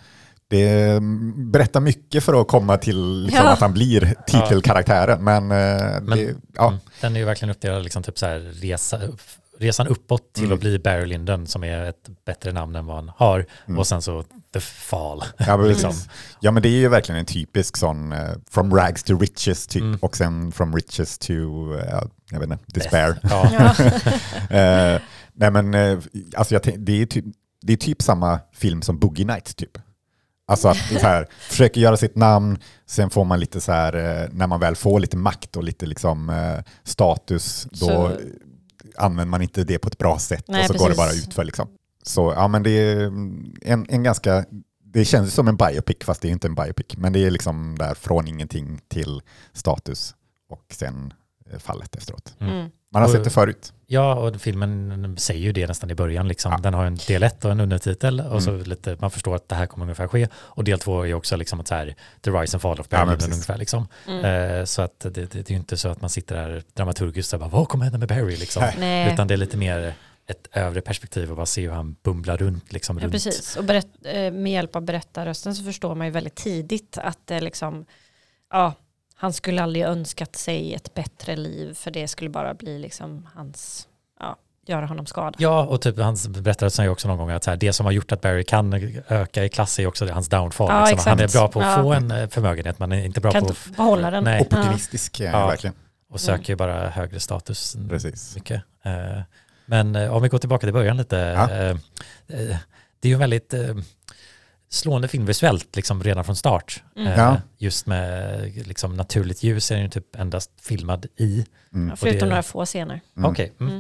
[0.49, 3.53] det mm, berättar mycket för att komma till liksom, Ja.
[3.53, 5.25] att han blir titelkaraktären.
[5.25, 6.81] Men, eh, Men- det, ja, Mm.
[7.01, 9.01] Den är ju verkligen uppdelad liksom typ så här resa,
[9.59, 10.55] resan uppåt till Mm.
[10.55, 13.47] att bli Barry Lyndon som är ett bättre namn än vad han har.
[13.67, 13.79] Mm.
[13.79, 14.25] Och sen så
[14.55, 15.25] The Fall.
[15.39, 15.91] Ja, Liksom.
[15.91, 16.09] precis.
[16.41, 19.83] ja, men det är ju verkligen en typisk sån eh, from rags to riches typ
[19.83, 19.99] Mm.
[20.03, 21.33] och sen from riches to,
[21.79, 23.19] eh, jag vet inte, despair.
[23.23, 23.75] Ja.
[24.59, 25.01] Eh,
[25.33, 25.99] nej men, eh,
[26.37, 27.25] alltså jag tänk, det, är typ,
[27.63, 29.79] det är typ samma film som Boogie Nights typ.
[30.47, 34.47] Alltså att så här, försöker göra sitt namn, sen får man lite så här, när
[34.47, 36.33] man väl får lite makt och lite liksom
[36.85, 38.19] status, då Så-
[38.97, 41.29] använder man inte det på ett bra sätt Nej, och så går det bara precis.
[41.29, 41.69] ut för liksom.
[42.07, 43.01] Så ja men det är
[43.63, 44.45] en, en ganska,
[44.85, 46.87] det känns som en biopic fast det är inte en biopic.
[46.97, 49.21] Men det är liksom där från ingenting till
[49.53, 50.15] status
[50.51, 51.13] och sen
[51.53, 52.35] eh, fallet efteråt.
[52.41, 52.71] Mm.
[52.93, 53.73] Man har Och- sett det förut.
[53.87, 56.29] Ja, och filmen säger ju det nästan i början.
[56.29, 56.53] Liksom.
[56.53, 56.59] Ja.
[56.59, 58.63] Den har en del ett och en undertitel och så Mm.
[58.63, 60.29] lite, man förstår att det här kommer ungefär ske.
[60.35, 62.87] Och del två är ju också liksom att så här, the rise and fall of
[62.91, 63.33] Ja, Barry precis.
[63.35, 63.57] ungefär.
[63.59, 63.89] Liksom.
[64.09, 64.25] Mm.
[64.59, 67.33] Eh, så att det, det, det är ju inte så att man sitter där dramaturgiskt
[67.33, 68.37] och bara, vad kommer hända med Barry?
[68.37, 68.63] Liksom.
[68.79, 69.13] Nej.
[69.13, 69.95] Utan det är lite mer
[70.27, 72.73] ett övre perspektiv och bara se hur han bumblar runt.
[72.73, 73.13] Liksom, Ja, runt.
[73.13, 73.57] precis.
[73.57, 77.41] Och berätt, eh, med hjälp av berättarrösten så förstår man ju väldigt tidigt att det
[77.41, 77.85] liksom,
[78.53, 78.75] ja,
[79.15, 83.89] han skulle aldrig önskat sig ett bättre liv för det skulle bara bli liksom hans,
[84.21, 85.37] ja, göra honom skada.
[85.39, 87.93] Ja, och typ hans berättare säger också någon gång att så här, det som har
[87.93, 88.73] gjort att Barry kan
[89.09, 90.69] öka i klass är också hans downfall.
[90.71, 91.11] Ja, liksom.
[91.11, 91.83] Han är bra på att Ja.
[91.83, 94.25] få en eh, förmögenhet, men är inte bra Kan på att behålla den.
[94.25, 94.41] Nej.
[94.41, 95.31] Opportunistisk Ja.
[95.31, 95.47] ja.
[95.47, 95.77] verkligen.
[96.11, 97.77] och söker ju bara högre status.
[97.89, 98.35] Precis.
[98.35, 98.63] Mycket.
[98.83, 99.21] Eh,
[99.67, 101.17] Men eh, om vi går tillbaka till början lite.
[101.17, 101.51] Ja.
[101.51, 102.57] eh, eh,
[103.01, 103.55] Det är ju en väldigt
[104.69, 106.83] slående film visuellt liksom redan från start.
[106.97, 107.13] Mm.
[107.21, 107.41] Ja.
[107.59, 111.47] Just med liksom naturligt ljus är den ju typ endast filmad i.
[111.75, 111.97] Mm.
[111.97, 113.01] Förutom det- några få scener.
[113.17, 113.31] Mm.
[113.31, 113.53] Okej.
[113.61, 113.73] Mm.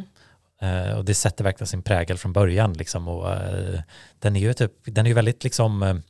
[0.60, 0.88] Mm.
[0.90, 2.72] Eh, och det sätter verkligen sin prägel från början.
[2.72, 3.80] Liksom, och, eh,
[4.18, 6.02] den är ju typ, den är ju väldigt liksom,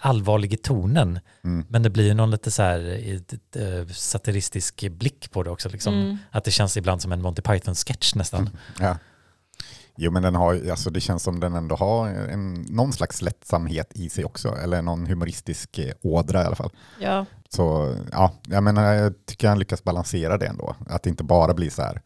[0.00, 1.20] allvarlig i tonen.
[1.44, 1.66] Mm.
[1.68, 3.00] Men det blir ju någon lite så här
[3.56, 5.68] eh, satiristisk blick på det också.
[5.68, 5.94] Liksom.
[5.94, 6.16] Mm.
[6.30, 8.50] Att det känns ibland som en Monty Python-sketch nästan.
[8.80, 8.96] Ja.
[9.96, 13.22] Jo men den har, ju- alltså det känns som den ändå har en, någon slags
[13.22, 16.70] lättsamhet i sig också, eller någon humoristisk eh, ådra i alla fall.
[17.00, 21.24] Ja, Så ja, jag, menar, jag tycker han lyckas balansera det ändå, att det inte
[21.24, 22.02] bara blir så här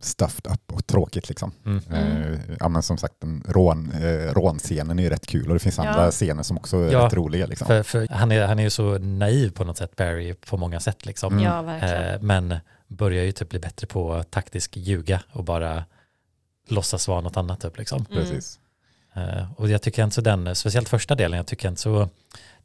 [0.00, 1.52] stuffed up och tråkigt liksom.
[1.66, 1.82] Mm.
[1.92, 5.60] Eh, ja men som sagt, den rån, eh, rånscenen är ju rätt kul och det
[5.60, 5.84] finns Ja.
[5.88, 7.66] andra scener som också är Ja, rätt roliga liksom.
[7.66, 10.80] För, för han, är, han är ju så naiv på något sätt, Barry, på många
[10.80, 11.06] sätt.
[11.06, 11.32] Liksom.
[11.32, 11.44] Mm.
[11.44, 11.76] ja.
[11.88, 12.54] Eh, men
[12.88, 15.84] börjar ju typ bli bättre på taktisk ljuga och bara
[16.68, 17.60] låtsas vara något annat.
[17.60, 18.06] Typ, liksom.
[18.10, 18.22] Mm.
[18.22, 18.58] Precis.
[19.14, 22.08] Eh, och jag tycker inte så den, speciellt första delen, jag tycker inte så,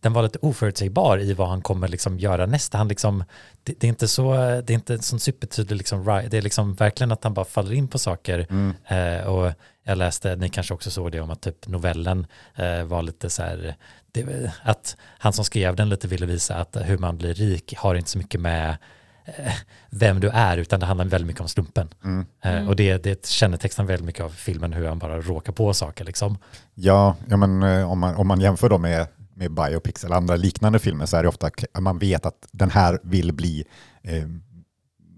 [0.01, 2.77] den var lite oförutsägbar i vad han kommer liksom göra nästa.
[2.77, 3.23] Han liksom,
[3.63, 6.73] det, det är inte så, det är inte en sån supertydlig liksom, det är liksom
[6.73, 8.47] verkligen att han bara faller in på saker.
[8.49, 8.73] Mm.
[8.87, 13.01] Eh, och jag läste, ni kanske också såg det om att typ novellen eh, var
[13.01, 13.75] lite så här,
[14.11, 17.95] det, att han som skrev den lite ville visa att hur man blir rik har
[17.95, 18.77] inte så mycket med
[19.25, 19.53] eh,
[19.89, 21.89] vem du är utan det handlar väldigt mycket om slumpen.
[22.03, 22.25] Mm.
[22.43, 22.67] Eh, Mm.
[22.67, 26.37] och det, det kännetecknar väldigt mycket av filmen hur han bara råkar på saker liksom.
[26.73, 30.35] Ja, ja men, eh, om, man, om man jämför då med, med biopics eller andra
[30.35, 33.63] liknande filmer så är det ofta att man vet att den här vill bli
[34.03, 34.23] eh,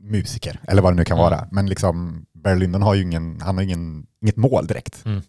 [0.01, 1.31] musiker, eller vad det nu kan Mm.
[1.31, 1.47] vara.
[1.51, 5.05] Men liksom, Barry Lyndon har ju ingen, han har ingen, inget mål direkt.
[5.05, 5.21] Mm.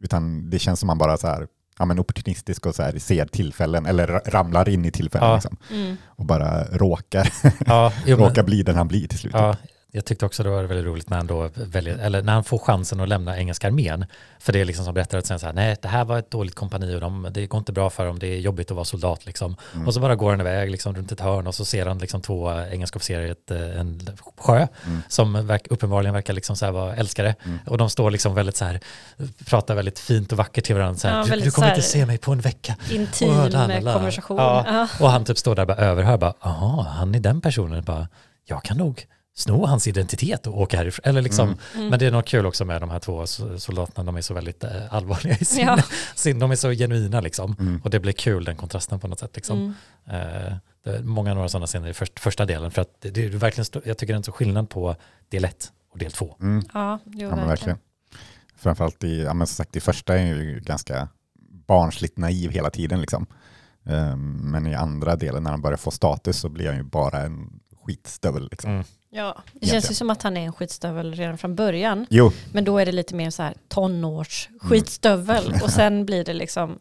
[0.00, 1.46] Utan det känns som man bara så här,
[1.78, 5.34] ja, men opportunistisk och så här, ser tillfällen, eller ra- ramlar in i tillfällen Ja.
[5.34, 5.96] liksom, Mm.
[6.06, 7.32] och bara råkar,
[7.66, 9.32] Ja, jo, men- råkar bli den han blir till slut.
[9.36, 9.56] Ja,
[9.92, 12.58] jag tyckte också det var väldigt roligt när han då väljer, eller när han får
[12.58, 14.06] chansen att lämna engelska armén.
[14.38, 16.30] För det är liksom som berättar att säga så här, nej det här var ett
[16.30, 18.84] dåligt kompani och de, det går inte bra för dem, det är jobbigt att vara
[18.84, 19.56] soldat liksom.
[19.74, 19.86] Mm.
[19.86, 22.20] Och så bara går han iväg liksom runt ett hörn och så ser han liksom
[22.20, 24.00] två engelska officerare i ett, eh, en
[24.38, 25.02] sjö Mm.
[25.08, 27.34] som verk, uppenbarligen verkar liksom så här vara älskare.
[27.44, 27.58] Mm.
[27.66, 28.80] Och de står liksom väldigt så här,
[29.46, 30.98] pratar väldigt fint och vackert till varandra.
[30.98, 32.76] Så här, Ja, du, du kommer så här- inte se mig på en vecka.
[32.90, 33.92] Intim Och la, la, la.
[33.92, 34.36] konversation.
[34.36, 34.64] Ja.
[34.66, 34.88] Ja.
[35.04, 38.08] Och han typ står där och bara överhör, bara, jaha, han är den personen, bara,
[38.46, 39.06] jag kan nog
[39.40, 41.02] sno hans identitet och åka härifrån.
[41.04, 41.58] Eller liksom, Mm.
[41.74, 41.88] Mm.
[41.88, 44.34] Men det är något kul också med de här två so- soldaterna, de är så
[44.34, 45.78] väldigt eh, allvarliga i sin, Ja.
[46.14, 47.56] sin, de är så genuina liksom.
[47.60, 47.80] Mm.
[47.84, 49.74] Och det blir kul den kontrasten på något sätt liksom.
[50.06, 50.20] Mm.
[50.46, 50.52] Eh,
[50.84, 53.28] det är många några sådana scener i först, första delen, för att det, det är
[53.28, 54.96] verkligen, jag tycker det är en så skillnad på
[55.28, 56.36] del ett och del två.
[56.40, 56.64] Mm.
[56.74, 57.78] Ja, jo, Ja, verkligen.
[58.56, 61.08] Framförallt i, ja, men som sagt, i första är ju ganska
[61.66, 63.00] barnsligt naiv hela tiden.
[63.00, 63.26] Liksom.
[63.86, 67.18] Ehm, Men i andra delen när han börjar få status så blir han ju bara
[67.22, 68.48] en skitstövel.
[68.50, 68.84] Liksom.
[69.12, 69.72] Ja, det Egentligen.
[69.72, 72.06] känns ju som att han är en skitstövel redan från början.
[72.10, 75.46] Jo, Men då är det lite mer så här tonårs skitstövel.
[75.48, 75.62] Mm.
[75.62, 76.78] Och sen blir det liksom,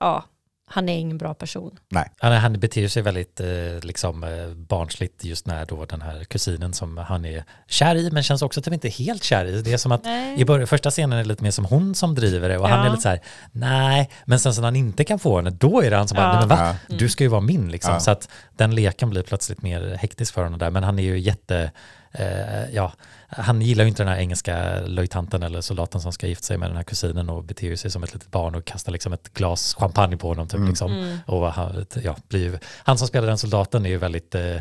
[0.00, 0.24] ja,
[0.66, 1.78] han är ingen bra person.
[2.18, 3.46] Han, han beter sig väldigt eh,
[3.82, 8.22] liksom, eh, barnsligt just när då den här kusinen som han är kär i men
[8.22, 9.62] känns också typ inte helt kär i.
[9.62, 10.40] Det är som att Nej.
[10.40, 12.78] i början, första scenen är det lite mer som hon som driver det och han
[12.78, 12.86] Ja.
[12.86, 13.20] är lite så här
[13.52, 16.16] nej men sen så när han inte kan få henne då är det han som
[16.16, 16.32] bara Ja.
[16.32, 16.76] nej men va?
[16.88, 16.96] Ja.
[16.96, 17.92] Du ska ju vara min liksom.
[17.92, 18.00] Ja.
[18.00, 21.18] Så att den leken blir plötsligt mer hektisk för honom där men han är ju
[21.18, 21.70] jätte
[22.12, 22.92] eh, ja,
[23.36, 26.70] han gillar ju inte den här engelska löjtanten eller soldaten som ska gifta sig med
[26.70, 29.74] den här kusinen och beter sig som ett litet barn och kastar liksom ett glas
[29.74, 30.48] champagne på honom.
[30.48, 30.68] Typ, Mm.
[30.68, 31.18] liksom.
[31.26, 34.56] och han, ja, blir ju, han som spelar den soldaten är ju väldigt, eh,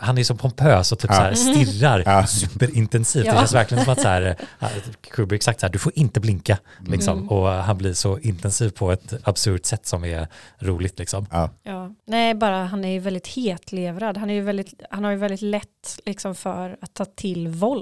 [0.00, 1.16] han är så pompös och typ Ja.
[1.16, 2.26] så här stirrar Ja.
[2.26, 3.26] superintensivt.
[3.26, 3.32] Ja.
[3.32, 4.68] Det känns verkligen som att så här, eh,
[5.10, 6.58] Kubrick sagt så här, du får inte blinka.
[6.86, 7.16] Liksom.
[7.18, 7.28] Mm.
[7.28, 10.28] Och han blir så intensiv på ett absurt sätt som är
[10.58, 10.98] roligt.
[10.98, 11.26] Liksom.
[11.30, 11.50] Ja.
[11.62, 11.90] Ja.
[12.06, 14.16] Nej, bara han är ju väldigt hetlevrad.
[14.16, 15.66] Han, är ju väldigt, han har ju väldigt lätt
[16.06, 17.79] liksom, för att ta till våld.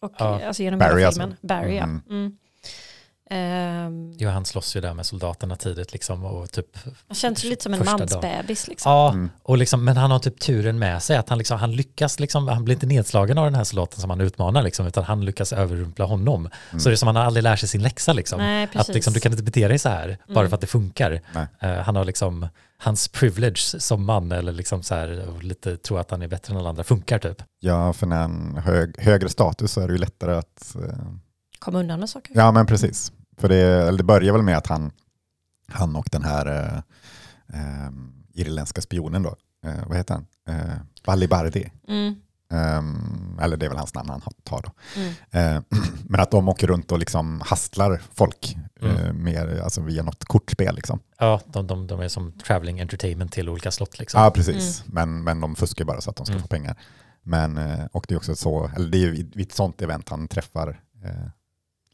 [0.00, 0.46] Och, Ja.
[0.46, 1.20] alltså, genom Barry hela alltså.
[1.20, 1.36] filmen.
[1.42, 1.84] Barry, ja.
[1.84, 2.32] Mm.
[3.30, 3.86] Mm.
[3.86, 6.66] Ehm, Jo, han slåss ju där med soldaterna tidigt liksom, och typ
[7.08, 8.68] han känns lite som en mansbebis.
[8.68, 8.92] Liksom.
[8.92, 9.30] Ja, Mm.
[9.42, 12.48] och liksom, men han har typ turen med sig att han, liksom, han lyckas, liksom,
[12.48, 15.52] han blir inte nedslagen av den här soldaten som han utmanar, liksom, utan han lyckas
[15.52, 16.48] överrumpla honom.
[16.78, 18.12] Så det är som att han aldrig lär sig sin läxa.
[18.12, 18.38] Liksom.
[18.38, 20.48] Nej, att liksom, du kan inte bete dig så här bara Mm.
[20.50, 21.20] för att det funkar.
[21.60, 22.48] Eh, han har liksom,
[22.78, 26.52] hans privilege som man, eller liksom så här, och lite tror att han är bättre
[26.54, 27.42] än alla andra, funkar typ.
[27.60, 30.74] ja, för när en hög, högre status så är det ju lättare att...
[30.74, 30.98] eh,
[31.58, 32.32] Kom undan med saker.
[32.36, 33.12] Ja, men precis.
[33.38, 34.90] För det, eller det börjar väl med att han,
[35.68, 36.76] han och den här eh,
[37.60, 37.90] eh,
[38.34, 40.26] irländska spionen då, eh, vad heter han?
[40.48, 40.74] Eh,
[41.06, 41.72] Balibardi.
[41.88, 42.14] Mm.
[42.52, 44.72] Ehm, eller det är väl hans namn han tar då.
[45.00, 45.12] Mm.
[45.30, 45.62] Eh,
[46.04, 49.24] men att de åker runt och liksom hastlar folk eh, Mm.
[49.24, 50.74] mer, alltså via något kortspel.
[50.74, 51.00] Liksom.
[51.18, 53.98] Ja, de, de, de är som traveling entertainment till olika slott.
[53.98, 54.22] Liksom.
[54.22, 54.84] Ja, precis.
[54.86, 56.42] Men, men de fuskar bara så att de ska Mm.
[56.42, 56.76] få pengar.
[57.22, 57.58] Men,
[57.92, 60.80] och det är också så, eller det är ju vid ett sånt event han träffar
[61.04, 61.28] eh,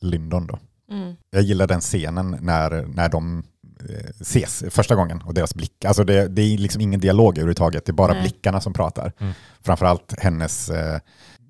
[0.00, 0.58] Lyndon då.
[0.90, 1.16] Mm.
[1.30, 3.44] Jag gillar den scenen när, när de
[3.90, 5.84] eh, ses första gången och deras blick.
[5.84, 8.22] Alltså det, det är liksom ingen dialog överhuvudtaget, det är bara Nej.
[8.22, 9.12] blickarna som pratar.
[9.18, 9.32] Mm.
[9.62, 10.98] Framförallt hennes eh,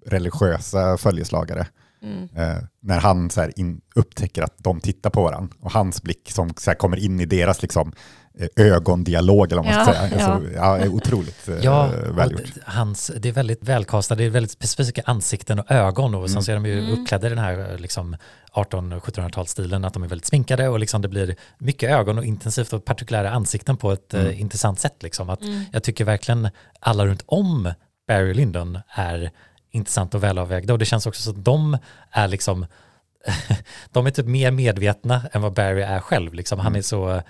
[0.06, 1.66] religiösa följeslagare.
[2.02, 2.28] Mm.
[2.36, 6.30] Eh, när han så här in, upptäcker att de tittar på varandra och hans blick
[6.30, 7.92] som så här kommer in i deras liksom,
[8.56, 10.26] ögondialog eller vad man ska Ja, säga.
[10.28, 12.42] Alltså, ja, är otroligt eh, Ja, välgjort.
[12.64, 16.42] hans, det är väldigt välkastat, det är väldigt specifika ansikten och ögon och sen Mm.
[16.42, 16.92] så är de ju Mm.
[16.92, 18.16] uppklädda i den här liksom
[18.54, 22.84] 1800-1700-talsstilen, att de är väldigt sminkade och liksom det blir mycket ögon och intensivt och
[22.84, 24.26] partikulära ansikten på ett Mm.
[24.26, 25.02] eh, intressant sätt.
[25.02, 25.30] Liksom.
[25.30, 25.64] Att Mm.
[25.72, 26.48] Jag tycker verkligen
[26.80, 27.72] alla runt om
[28.08, 29.30] Barry Lyndon är
[29.70, 31.78] intressant och välavvägda och det känns också så att de
[32.10, 32.66] är liksom
[33.92, 36.34] de är typ mer medvetna än vad Barry är själv.
[36.34, 36.58] Liksom.
[36.58, 36.78] Han Mm.
[36.78, 37.22] är så eh,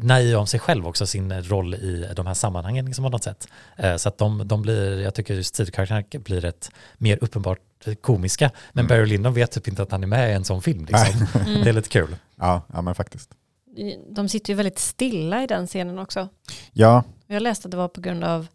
[0.00, 3.48] naiv om sig själv också, sin roll i de här sammanhangen liksom, på något sätt.
[3.76, 7.58] Eh, så att de, de blir, jag tycker just sidokaraktärerna blir ett mer uppenbart
[8.00, 8.50] komiska.
[8.72, 8.98] Men Mm.
[8.98, 10.84] Barry Lyndon vet typ inte att han är med i en sån film.
[10.84, 11.26] Liksom.
[11.46, 11.62] Mm.
[11.64, 12.16] Det är lite kul.
[12.36, 13.30] Ja, ja, men faktiskt.
[14.10, 16.28] De sitter ju väldigt stilla i den scenen också.
[16.72, 18.46] Ja, Jag läste att det var på grund av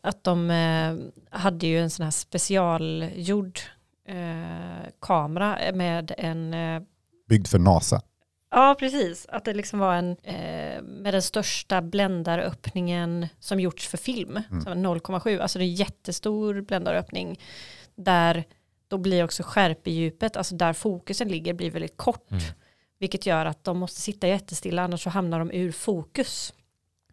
[0.00, 0.94] att de eh,
[1.38, 3.60] hade ju en sån här specialgjord
[4.08, 6.82] eh, kamera med en eh,
[7.28, 8.02] byggd för NASA.
[8.50, 9.26] Ja, precis.
[9.28, 14.40] Att det liksom var en eh, med den största bländaröppningen som gjorts för film.
[14.50, 14.60] Mm.
[14.60, 15.40] Som 0,7.
[15.40, 17.40] Alltså det är en jättestor bländaröppning.
[17.94, 18.44] Där
[18.88, 22.30] då blir också skärpedjupet, alltså där fokusen ligger, blir väldigt kort.
[22.30, 22.42] Mm.
[22.98, 26.54] Vilket gör att de måste sitta jättestilla, annars så hamnar de ur fokus.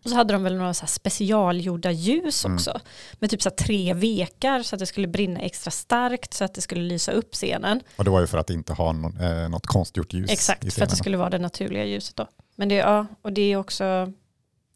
[0.07, 2.55] Och så hade de väl några så här specialgjorda ljus Mm.
[2.55, 2.79] också.
[3.19, 6.53] Med typ så här tre vekar så att det skulle brinna extra starkt så att
[6.53, 7.81] det skulle lysa upp scenen.
[7.95, 10.81] Och det var ju för att inte ha någon, eh, något konstgjort ljus Exakt, för
[10.83, 12.27] att det skulle vara det naturliga ljuset då.
[12.55, 14.13] Men det, ja, och det är också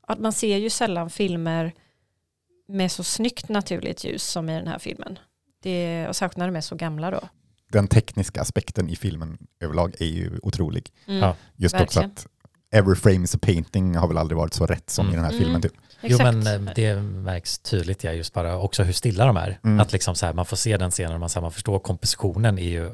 [0.08, 1.74] att man ser ju sällan filmer
[2.68, 5.20] med så snyggt naturligt ljus som i den här filmen.
[5.64, 7.22] Det, och särskilt när de är så gamla då.
[7.72, 10.92] Den tekniska aspekten i filmen överlag är ju otrolig.
[11.08, 11.34] Mm.
[11.56, 12.10] Just Verkligen.
[12.12, 12.28] också att
[12.72, 15.14] every frame is a painting har väl aldrig varit så rätt som Mm.
[15.14, 15.44] i den här Mm.
[15.44, 15.62] filmen.
[15.62, 15.74] Typ.
[16.02, 16.36] Jo Exakt.
[16.36, 19.60] men eh, det märks tydligt ja, just bara också hur stilla de är.
[19.64, 19.80] Mm.
[19.80, 21.80] Att liksom så här, man får se den scenen och man, så här, man förstår
[21.80, 22.90] kompositionen är ju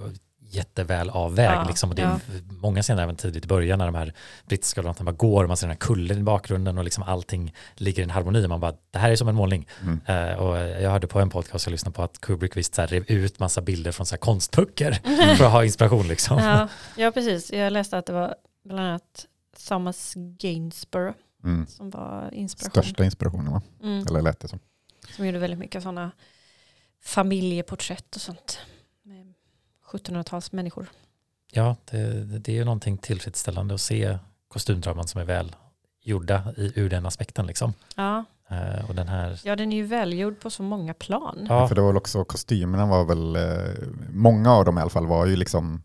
[0.50, 1.52] jätteväl avvägd.
[1.52, 2.20] Ja, liksom, och det är ja.
[2.50, 4.14] många scener även tidigt i början när de här
[4.46, 7.54] brittiska soldaterna bara går och man ser den här kullen i bakgrunden och liksom allting
[7.76, 8.48] ligger i en harmoni.
[8.48, 9.68] Man bara, det här är som en målning.
[9.82, 10.00] Mm.
[10.06, 12.88] Eh, och jag hörde på en podcast jag lyssnade på att Kubrick visst så här,
[12.88, 14.92] rev ut massa bilder från så här konstböcker
[15.36, 16.38] för att ha inspiration liksom.
[16.40, 17.52] Ja, ja, precis.
[17.54, 19.26] Jag läste att det var bland annat
[19.68, 21.68] Thomas Gainsborough Mm.
[21.68, 22.84] som var inspiration.
[22.84, 23.62] Största inspirationen va?
[23.84, 24.08] Mm.
[24.08, 24.60] Eller lät det som.
[25.16, 26.12] Som gjorde väldigt mycket sådana
[27.04, 28.60] familjeporträtt och sånt.
[29.04, 29.34] Med
[29.92, 30.88] 1700-tals människor.
[31.52, 35.56] Ja, det, det är ju någonting tillfredsställande att se kostymdraman som är väl
[36.02, 37.74] gjorda i, ur den aspekten liksom.
[37.96, 38.24] Ja.
[38.50, 41.46] Eh, och den här, ja, den är ju välgjord på så många plan.
[41.50, 44.90] ja, För det var väl också kostymerna var väl, eh, många av dem i alla
[44.90, 45.84] fall var ju liksom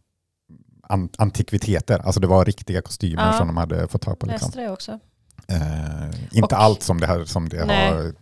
[0.83, 1.99] an- antikviteter.
[1.99, 3.33] Alltså det var riktiga kostymer Ja.
[3.33, 4.27] som de hade fått tag på.
[4.27, 4.47] Liksom.
[4.47, 4.99] Läste det också.
[5.49, 7.93] Eh, inte Och- allt som det, här, som det Nej.
[7.93, 8.13] har eh,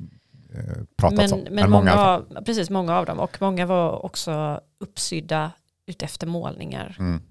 [0.96, 1.46] pratats Men, om.
[1.54, 3.18] men många, av, precis, många av dem.
[3.18, 5.52] Och många var också uppsydda
[5.86, 7.22] utefter målningar Mm.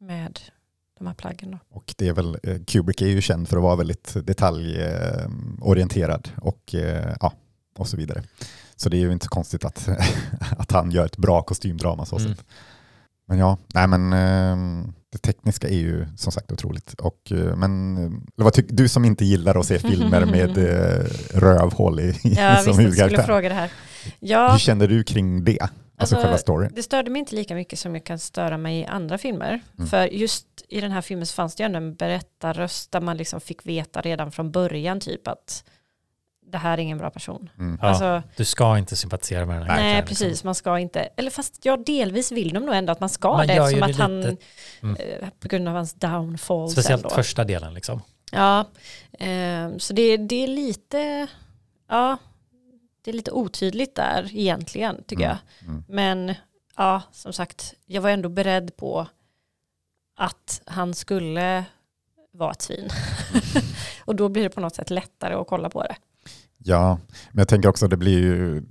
[0.00, 0.40] med
[0.98, 1.50] de här plaggen.
[1.50, 1.58] Då.
[1.76, 6.74] Och det är väl, eh, Kubrick är ju känd för att vara väldigt detaljorienterad och,
[6.74, 7.32] eh, ja,
[7.78, 8.22] och så vidare.
[8.76, 9.88] Så det är ju inte så konstigt att,
[10.58, 12.28] att han gör ett bra kostymdrama så Mm.
[12.34, 12.44] sett.
[13.28, 16.94] Men ja, nej men eh, det tekniska är ju som sagt otroligt.
[16.94, 21.04] Och, eh, men eh, vad tyck, du som inte gillar att se filmer med eh,
[21.38, 23.22] rövhål i, Ja, som jag skulle huvudkaraktär.
[23.22, 23.70] fråga det här.
[24.20, 25.58] Ja, Hur känner du kring det?
[25.98, 29.18] Alltså, Alltså, det störde mig inte lika mycket som jag kan störa mig i andra
[29.18, 29.60] filmer.
[29.78, 29.88] Mm.
[29.88, 33.16] För just i den här filmen så fanns det ju ändå en berättarröst där man
[33.16, 35.64] liksom fick veta redan från början typ att
[36.48, 37.50] det här är ingen bra person.
[37.58, 37.78] Mm.
[37.82, 40.08] Ja, Alltså, du ska inte sympatisera med den här nej, liksom.
[40.08, 43.32] precis, man ska inte, eller fast ja, delvis vill de nog ändå att man ska
[43.36, 44.36] Man det eftersom att han, lite-
[44.82, 44.96] Mm.
[44.96, 47.14] eh, på grund av hans downfall Speciellt sen då.
[47.14, 48.02] första delen liksom.
[48.32, 48.60] Ja,
[49.18, 51.26] eh, så det, det är lite,
[51.88, 52.16] ja,
[53.02, 55.68] det är lite otydligt där egentligen tycker Mm, jag.
[55.68, 55.84] mm.
[55.88, 56.34] Men
[56.76, 59.06] ja, som sagt, jag var ändå beredd på
[60.16, 61.64] att han skulle
[62.32, 62.88] vara ett svin.
[64.04, 65.96] och då blir det på något sätt lättare att kolla på det.
[66.66, 66.98] Ja,
[67.30, 68.62] men jag tänker också att det blir ju,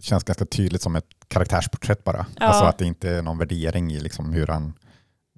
[0.00, 2.26] känns ganska tydligt som ett karaktärsporträtt bara.
[2.40, 2.46] Ja.
[2.46, 4.72] Alltså att det inte är någon värdering i liksom hur han,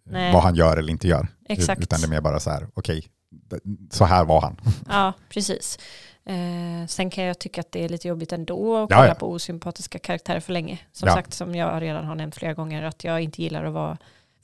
[0.05, 0.33] Nej.
[0.33, 1.29] vad han gör eller inte gör.
[1.49, 1.81] Exakt.
[1.83, 3.57] Utan det är mer bara så här, okej, d-
[3.91, 4.61] så här var han.
[4.89, 5.79] Ja, precis.
[6.27, 9.15] Eh, sen kan jag tycka att det är lite jobbigt ändå att Ja, kolla ja.
[9.15, 10.79] på osympatiska karaktärer för länge.
[10.93, 11.15] Som Ja.
[11.15, 13.99] sagt, som jag redan har nämnt flera gånger, att jag inte gillar att vara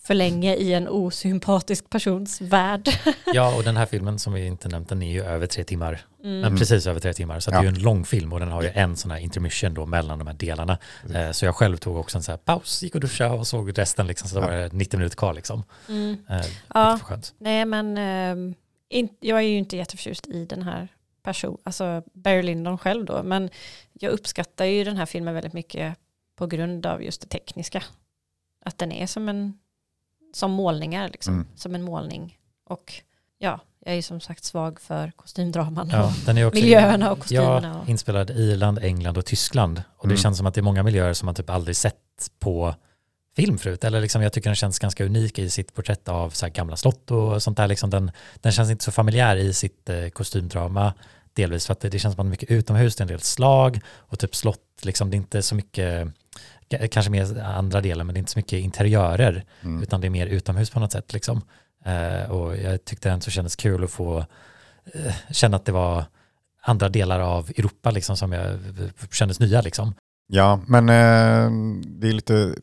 [0.07, 2.89] för länge i en osympatisk persons värld.
[3.35, 6.01] Ja, och den här filmen som vi inte nämnt, den är ju över tre timmar.
[6.25, 6.41] Mm.
[6.41, 7.41] Men precis över tre timmar.
[7.41, 7.55] Så Ja.
[7.55, 9.87] det är ju en lång film och den har ju en sån här intermission då
[9.87, 10.79] mellan de här delarna.
[11.15, 13.79] Eh, så jag själv tog också en sån här paus, gick och duschade och såg
[13.79, 14.29] resten liksom.
[14.29, 14.47] Så det Ja.
[14.47, 15.65] var det 90 minuter kvar liksom.
[15.89, 16.17] Mm.
[16.31, 16.99] Eh, Ja.
[17.03, 17.35] Skönt.
[17.39, 18.55] Nej, men ehm,
[18.89, 20.89] in, jag är ju inte jätteförtjust i den här
[21.23, 23.51] person, alltså Barry Lyndon själv då, men
[23.93, 25.97] jag uppskattar ju den här filmen väldigt mycket
[26.37, 27.83] på grund av just det tekniska.
[28.65, 29.59] Att den är som en,
[30.35, 31.47] som målningar liksom, Mm.
[31.55, 32.39] som en målning.
[32.71, 32.93] Och
[33.39, 37.11] ja, jag är ju som sagt svag för kostymdraman Ja, och den är också, miljöerna
[37.13, 37.73] och kostymerna.
[37.75, 39.83] Ja, och, inspelad i Irland, England och Tyskland.
[39.97, 40.23] Och det Mm.
[40.23, 42.75] känns som att det är många miljöer som man typ aldrig sett på
[43.37, 43.85] film förut.
[43.85, 46.77] Eller liksom, jag tycker den känns ganska unik i sitt porträtt av så här gamla
[46.77, 47.69] slott och sånt där.
[47.69, 50.95] Liksom den, den känns inte så familjär i sitt eh, kostymdrama.
[51.35, 53.81] Delvis för att det, det känns som att mycket utomhus, det är en del slag
[53.99, 54.61] och typ slott.
[54.83, 56.09] Liksom, det är inte så mycket,
[56.91, 59.45] kanske mer andra delar, men det är inte så mycket interiörer.
[59.61, 59.83] Mm.
[59.83, 61.13] Utan det är mer utomhus på något sätt.
[61.13, 61.41] Liksom.
[61.85, 64.19] Eh, och jag tyckte det så kändes kul att få
[64.95, 66.05] eh, känna att det var
[66.63, 68.59] andra delar av Europa liksom, som jag
[69.13, 69.61] kändes nya.
[69.61, 69.95] Liksom.
[70.27, 71.51] Ja, men eh,
[71.87, 72.55] det är lite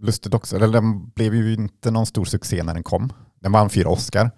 [0.00, 0.56] lustigt också.
[0.56, 3.12] Eller den blev ju inte någon stor succé när den kom.
[3.40, 4.30] Den vann fyra Oscar, eh,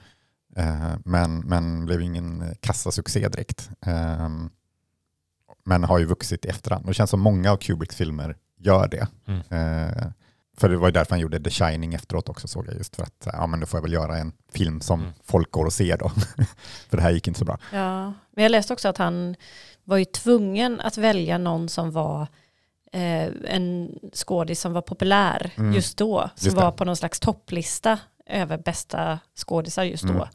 [1.05, 3.71] men, men blev ingen kassasuccé direkt.
[3.87, 4.29] Eh,
[5.65, 6.85] men har ju vuxit i efterhand.
[6.85, 9.07] Och det känns som många av Kubricks filmer gör det.
[9.27, 9.41] Mm.
[9.41, 10.07] Eh,
[10.59, 13.03] för det var ju därför han gjorde The Shining efteråt också såg jag just för
[13.03, 15.13] att ja, men då får jag väl göra en film som Mm.
[15.25, 16.09] folk går och ser då.
[16.89, 17.59] för det här gick inte så bra.
[17.73, 18.13] ja.
[18.31, 19.37] Men jag läste också att han
[19.85, 22.23] var ju tvungen att välja någon som var
[22.93, 25.73] eh, en skådis som var populär Mm.
[25.73, 26.31] just då.
[26.37, 26.63] Som Just det.
[26.63, 30.13] var på någon slags topplista över bästa skådisar just då.
[30.13, 30.27] Mm.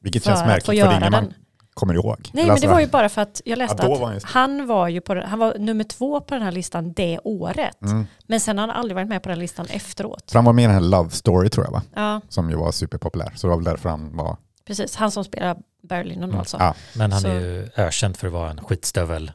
[0.00, 1.34] Vilket känns märkligt för det är ingen man
[1.74, 2.30] kommer ihåg.
[2.32, 4.66] Nej, men det var ju bara för att jag läste Ja, då att var han
[4.66, 7.82] var ju på han var nummer två på den här listan det året.
[7.82, 8.06] Mm.
[8.26, 10.30] Men sen har han aldrig varit med på den listan efteråt.
[10.30, 11.82] För han var med i den här Love Story tror jag va?
[11.94, 13.32] Ja, Som ju var superpopulär.
[13.36, 14.36] Så det var väl därför han var...
[14.66, 14.96] precis.
[14.96, 15.56] Han som spelar
[16.04, 16.38] Lyndon Mm.
[16.38, 16.56] alltså.
[16.60, 19.32] Ja, Men han Så- är ju ökänd för att vara en skitstövel,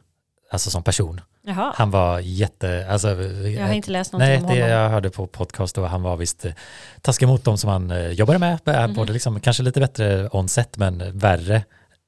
[0.52, 1.20] alltså som person.
[1.48, 4.68] Jaha, Han var jätte, alltså, jag har inte läst någonting Nej, om det honom.
[4.68, 6.52] jag hörde på podcast och han var visst eh,
[7.00, 8.94] taskig mot dem som han eh, jobbade med, mm.
[8.94, 11.64] både liksom, kanske lite bättre on-set men värre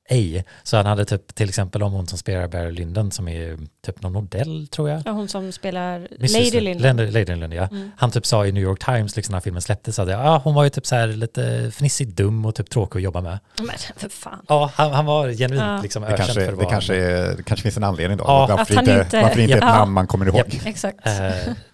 [0.09, 0.45] ej.
[0.63, 4.03] Så han hade typ till exempel om hon som spelar Barry Lyndon som är typ
[4.03, 5.03] någon modell tror jag.
[5.05, 6.33] Ja, hon som spelar Mrs.
[6.33, 6.97] Lady Lyndon.
[6.97, 7.69] Lady, Lyndon, ja.
[7.71, 7.91] Mm.
[7.97, 10.65] Han typ sa i New York Times liksom när filmen släpptes att ja, hon var
[10.65, 13.39] ju typ så här lite fnissigt dum och typ tråkig att jobba med.
[13.59, 14.45] Men för fan.
[14.49, 15.81] Ja, han, han var genuint Ja.
[15.83, 18.25] liksom det, ökänd kanske, för att det, kanske är, det kanske finns en anledning då.
[18.27, 18.47] Ja.
[18.49, 19.67] varför Att han inte, inte- varför inte ett Ja.
[19.79, 20.37] namn man kommer ihåg.
[20.37, 20.67] Japp.
[20.67, 21.07] Exakt.
[21.07, 21.13] Eh,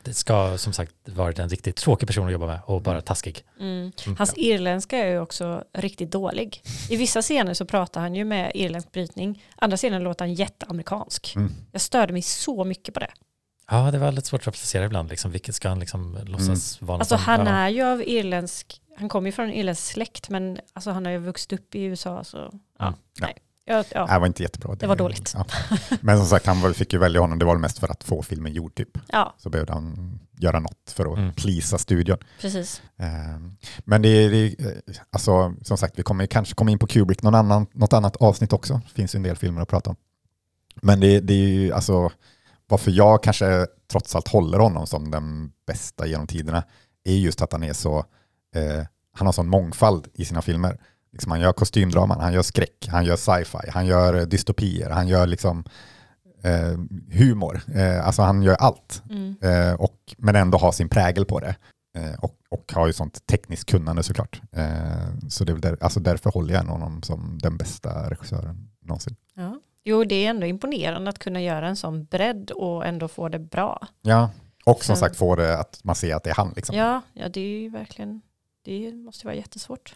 [0.04, 3.44] det ska som sagt varit en riktigt tråkig person att jobba med och bara taskig.
[3.60, 3.92] Mm.
[4.18, 6.62] Hans irländska är ju också riktigt dålig.
[6.90, 9.44] I vissa scener så pratar han ju med irländsk brytning.
[9.56, 11.32] Andra scener låter han jätteamerikansk.
[11.36, 11.52] Mm.
[11.72, 13.10] Jag störde mig så mycket på det.
[13.70, 15.08] Ja, det var lite svårt att placera ibland.
[15.10, 16.98] Liksom, vilket ska han liksom låtsas vara?
[16.98, 20.90] Alltså han är ju av irländsk, han kommer ju från en irländsk släkt men alltså
[20.90, 22.98] han har ju vuxit upp i USA så ja, Mm.
[23.20, 23.34] nej.
[23.66, 24.06] Ja, ja.
[24.06, 24.74] Det var inte jättebra.
[24.74, 25.32] Det var dåligt.
[25.36, 25.46] Ja.
[26.00, 27.38] Men som sagt, han fick ju välja honom.
[27.38, 28.98] Det var mest för att få filmen gjord typ.
[29.08, 31.32] ja, Så behövde han göra något för att Mm.
[31.34, 32.18] plisa studion.
[32.40, 32.82] precis.
[32.96, 33.06] Eh,
[33.84, 34.56] Men det är, det
[35.10, 38.52] alltså, som sagt, vi kommer kanske komma in på Kubrick någon annan, något annat avsnitt
[38.52, 38.74] också.
[38.88, 39.96] Det finns ju en del filmer att prata om.
[40.82, 42.10] Men det, det är ju, alltså,
[42.68, 46.64] varför jag kanske trots allt håller honom som den bästa genom tiderna
[47.04, 47.98] är just att han är så,
[48.54, 50.78] eh, han har sån mångfald i sina filmer.
[51.14, 55.08] Liksom han gör kostymdraman, han gör skräck, han gör sci-fi, han gör eh, dystopier, han
[55.08, 55.64] gör liksom
[56.42, 56.78] eh,
[57.12, 57.60] humor.
[57.74, 59.02] Eh, alltså han gör allt.
[59.10, 59.36] Mm.
[59.42, 61.56] Eh, och, men ändå ha sin prägel på det.
[61.96, 64.42] Eh, och, och har ju sånt tekniskt kunnande såklart.
[64.52, 69.16] Eh, så det är där, alltså därför håller jag honom som den bästa regissören någonsin.
[69.34, 69.60] Ja.
[69.84, 73.38] Jo, det är ändå imponerande att kunna göra en sån bredd och ändå få det
[73.38, 73.88] bra.
[74.02, 74.30] Ja,
[74.64, 76.52] och som Sen- sagt få det att man ser att det är han.
[76.56, 76.76] Liksom.
[76.76, 78.20] Ja, ja det är ju verkligen,
[78.64, 79.92] det måste vara jättesvårt.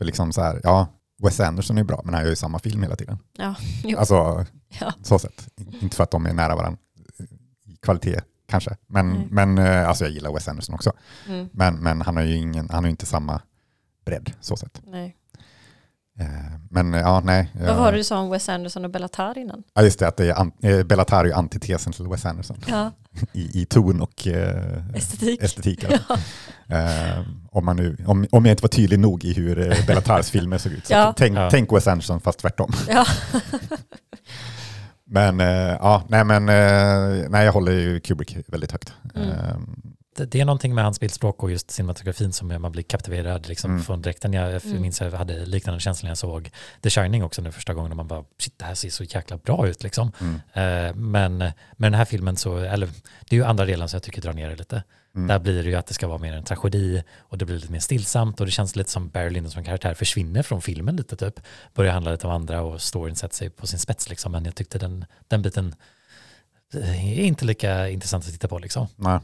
[0.00, 0.86] För liksom så här, ja,
[1.22, 3.18] Wes Anderson är bra, men han gör ju samma film hela tiden.
[3.38, 3.98] Ja, jo.
[3.98, 4.46] Alltså,
[4.80, 4.92] Ja.
[5.02, 5.48] så sätt.
[5.80, 6.78] Inte för att de är nära varandra
[7.66, 9.28] i kvalitet kanske, men, Nej.
[9.30, 10.92] men eh, alltså jag gillar Wes Anderson också.
[11.28, 13.40] Mm, Men, men han har ju ingen, han har inte samma
[14.04, 14.80] bredd så sätt.
[14.86, 15.16] nej.
[16.20, 16.26] Eh,
[16.70, 17.50] Men eh, ja, nej.
[17.66, 19.62] Vad var det du sa om Wes Anderson och Bellatar innan?
[19.74, 22.90] Ja, just det, att det är eh, Bellatar är ju antitesen till Wes Anderson Ja,
[23.32, 25.42] i, i ton och eh, estetik.
[25.42, 25.84] estetik.
[26.06, 26.16] Ja.
[26.76, 27.20] Eh,
[27.52, 30.72] om, man nu, om, om jag inte var tydlig nog i hur Bellatars filmer såg
[30.72, 30.86] ut.
[30.86, 31.14] Så Ja.
[31.16, 31.50] tänk, Ja.
[31.50, 32.72] tänk Wes Anderson fast tvärtom.
[32.88, 33.06] Ja.
[35.06, 35.46] Men, eh,
[35.80, 36.46] ja, nej, men
[37.30, 38.92] nej, jag håller ju Kubrick väldigt högt.
[39.14, 39.30] Mm.
[40.16, 43.82] Det, är någonting med hans bildspråk och just cinematografin som man blir kaptiverad liksom, Mm.
[43.82, 44.32] från direkten.
[44.32, 44.82] Jag Mm.
[44.82, 46.50] minns att jag hade liknande känsla när jag såg
[46.82, 49.36] The Shining också nu första gången och man bara shit det här ser så jäkla
[49.36, 50.12] bra ut liksom.
[50.20, 50.34] Mm.
[50.88, 52.86] Eh, men med den här filmen så, eller
[53.20, 54.82] det är ju andra delen som jag tycker drar ner det lite.
[55.14, 55.28] Mm.
[55.28, 57.72] Där blir det ju att det ska vara mer en tragedi och det blir lite
[57.72, 61.16] mer stillsamt och det känns lite som Barry Lyndon som karaktär försvinner från filmen lite
[61.16, 61.40] typ.
[61.74, 64.32] Börjar handla lite om andra och storyn sätter sig på sin spets liksom.
[64.32, 65.74] Men jag tyckte den, den biten
[66.74, 68.88] eh, är inte lika intressant att titta på liksom.
[68.96, 69.18] nej.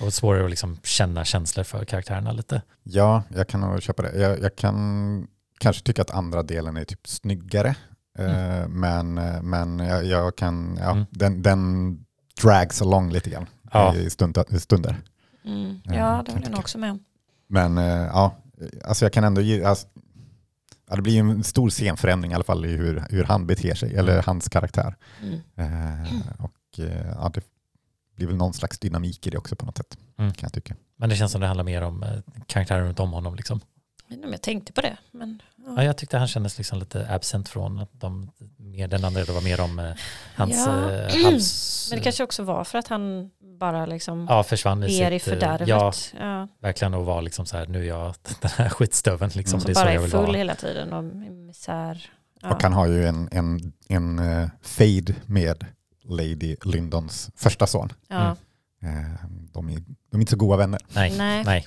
[0.00, 2.62] Och svårare att liksom känna känslor för karaktärerna lite.
[2.82, 4.18] Ja, jag kan nog köpa det.
[4.18, 5.26] Jag, jag kan
[5.58, 7.74] kanske tycka att andra delen är typ snyggare.
[8.18, 11.04] Eh, men, eh, men jag, jag kan, ja, Mm.
[11.10, 11.98] den, den
[12.42, 13.94] drags along lite grann Ja.
[13.94, 14.96] i stund, stunder.
[15.44, 15.80] Mm.
[15.84, 17.04] Ja, det håller jag också med om.
[17.48, 18.36] Men eh, ja,
[18.84, 19.86] alltså jag kan ändå ge, alltså,
[20.90, 23.74] ja, det blir ju en stor scenförändring i alla fall i hur, hur han beter
[23.74, 24.94] sig, eller hans karaktär.
[25.22, 25.40] Mm.
[25.56, 27.40] Eh, och eh, ja, det
[28.18, 30.32] blir väl någon slags dynamik i det också på något sätt, Mm.
[30.32, 30.76] kan jag tycka.
[30.96, 32.08] Men det känns som det handlar mer om eh,
[32.46, 33.60] karaktären runt om honom liksom.
[34.30, 35.42] Jag tänkte på det, men
[35.76, 39.32] Ja, jag tyckte han kändes liksom lite absent från att de, mer, den andra det
[39.32, 39.92] var mer om eh,
[40.36, 40.90] hans Ja.
[40.92, 41.86] eh, hals...
[41.90, 45.18] Men det kanske också var för att han bara liksom ja, försvann i ner i
[45.18, 45.28] sitt...
[45.32, 45.68] eh, fördärvet.
[45.68, 49.58] Ja, Ja, verkligen och var liksom så här, nu är jag den här skitstöven liksom.
[49.60, 49.66] Mm.
[49.66, 50.36] som så bara jag är full vara.
[50.36, 52.10] hela tiden och misär.
[52.42, 52.54] Ja.
[52.54, 55.66] Och han har ju en, en, en eh, fade med
[56.08, 57.92] Lady Lyndons första son.
[58.08, 58.36] ja,
[58.82, 58.98] Mm.
[59.04, 59.10] Eh,
[59.52, 59.74] de, är,
[60.10, 60.80] de är inte så goda vänner.
[60.88, 61.44] Nej, Nej.
[61.44, 61.66] nej.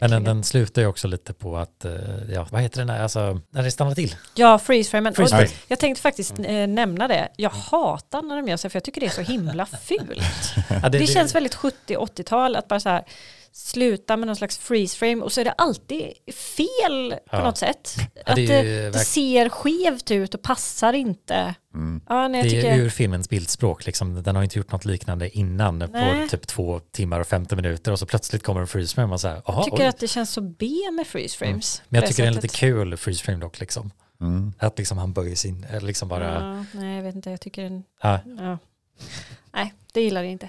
[0.00, 1.92] Men den, den slutar ju också lite på att, eh,
[2.32, 4.14] ja, vad heter den alltså, när det stannar till.
[4.34, 5.10] Ja, freeze frame.
[5.10, 5.60] Och Freeze det- frame.
[5.68, 7.28] Jag tänkte faktiskt eh, nämna det.
[7.36, 10.54] Jag hatar när de gör så för jag tycker det är så himla fult.
[10.82, 13.04] Ja, Det, känns väldigt 70-80-tal att bara så här
[13.52, 17.44] sluta med någon slags freeze frame och så är det alltid fel på Ja.
[17.44, 17.94] något sätt.
[17.96, 21.54] Ja, att det det, är ju det verk- ser skevt ut och passar inte.
[21.74, 22.00] Mm.
[22.08, 24.22] Ja, nej, jag Det är tycker, ur filmens bildspråk, liksom.
[24.22, 26.22] den har inte gjort något liknande innan Nej.
[26.22, 29.20] på typ två timmar och 50 minuter och så plötsligt kommer en freeze frame och
[29.20, 29.86] så här, aha, jag tycker oj.
[29.86, 31.82] att det känns så B med freeze frames.
[31.88, 33.90] Men jag på tycker det är en lite kul freeze frame dock liksom.
[34.20, 34.52] Mm.
[34.58, 37.30] Att liksom han böjer sin, eller liksom bara, Ja, nej, jag vet inte.
[37.30, 37.84] Jag tycker den...
[38.02, 38.20] ja.
[38.38, 38.58] Ja.
[39.52, 40.48] Nej, det gillar jag inte.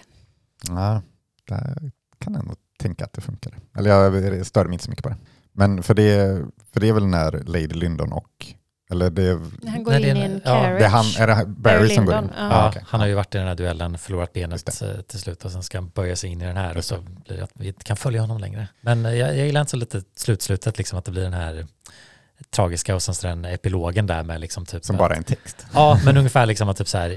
[0.67, 1.01] Ja,
[1.47, 3.53] där kan jag ändå tänka att det funkar.
[3.77, 5.17] Eller jag stör mig inte så mycket på det.
[5.53, 6.41] Men för det,
[6.73, 8.45] för det är väl när Lady Lyndon och,
[8.91, 10.79] eller det, han går in är i en- carriage.
[10.79, 12.29] det är han, är det Barry som går in?
[12.37, 12.49] Ja.
[12.49, 12.83] Ja, okej.
[12.87, 15.63] han har ju varit i den här duellen, förlorat benet eh, till slut och sen
[15.63, 17.83] ska han böja sig in i den här och så blir det att vi inte
[17.83, 18.67] kan följa honom längre.
[18.81, 21.67] Men eh, jag, jag gillar inte så lite slutslutet, liksom att det blir den här
[22.55, 25.65] tragiska och sen så den epilogen där med liksom typ Som bara är en text.
[25.73, 27.09] Ja, men ungefär liksom att typ så här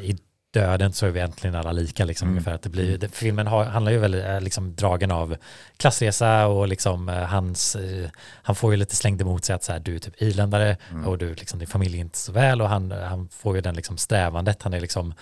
[0.61, 2.35] döden så är vi äntligen alla lika liksom Mm.
[2.37, 5.37] ungefär att det blir det, filmen har, handlar ju väldigt är liksom dragen av
[5.77, 8.09] klassresa och liksom eh, hans eh,
[8.43, 11.07] han får ju lite slängd emot sig att så här du är typ irländare Mm.
[11.07, 13.75] och du liksom din familj är inte så väl och han, han får ju den
[13.75, 15.15] liksom strävandet han är liksom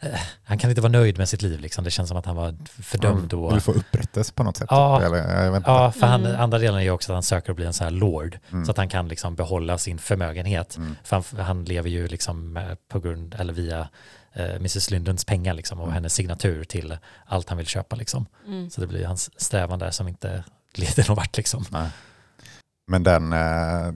[0.00, 0.08] eh,
[0.44, 2.54] han kan inte vara nöjd med sitt liv liksom det känns som att han var
[2.82, 4.66] fördömd och Vill få upprättelse på något sätt.
[4.70, 5.02] Ja.
[5.02, 5.70] Eller, vet inte.
[5.70, 6.40] Ja, för han, Mm.
[6.40, 8.64] andra delen är ju också att han söker att bli en sån här lord Mm.
[8.64, 10.76] så att han kan liksom behålla sin förmögenhet.
[10.76, 10.96] Mm.
[11.04, 12.62] För han, han lever ju liksom eh,
[12.92, 13.86] på grund, eller via eh,
[14.44, 15.94] Mrs Lyndons pengar liksom och Mm.
[15.94, 18.26] hennes signatur till allt han vill köpa liksom.
[18.46, 18.70] Mm.
[18.70, 21.64] Så det blir hans strävan där som inte leder någon vart liksom.
[21.70, 21.88] Nej.
[22.90, 23.92] Men den, eh,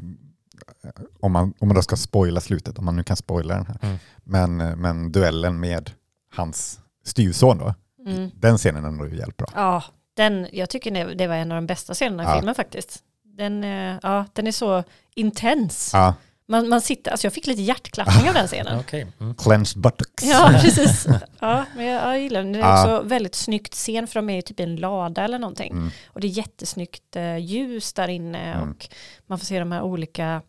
[1.21, 3.79] om man, om man då ska spoila slutet, om man nu kan spoila den här,
[3.83, 3.99] Mm.
[4.25, 5.91] men, eh, men duellen med
[6.35, 7.75] hans styvson då,
[8.07, 8.31] Mm.
[8.35, 9.47] den scenen är nog jävligt bra.
[9.55, 9.83] Ja,
[10.17, 12.35] den, jag tycker det- det var en av de bästa scenerna i Ja.
[12.37, 13.03] filmen faktiskt.
[13.25, 14.85] Den, eh, ja, den är så
[15.15, 15.91] intens.
[15.95, 16.15] Ja,
[16.47, 18.79] Man, man sitter, alltså jag fick lite hjärtklappning av den scenen.
[18.81, 19.07] Okej.
[19.21, 19.35] Mm.
[19.35, 20.25] clenched buttocks.
[20.25, 21.07] Ja, precis.
[21.41, 22.53] Ja, men jag, jag gillar den.
[22.53, 25.39] Det är också väldigt snyggt scen för de är ju typ i en lada eller
[25.39, 25.73] någonting.
[25.73, 25.91] Mm.
[26.07, 28.71] Och det är jättesnyggt eh, ljus där inne Mm.
[28.71, 28.89] och
[29.27, 30.43] man får se de här olika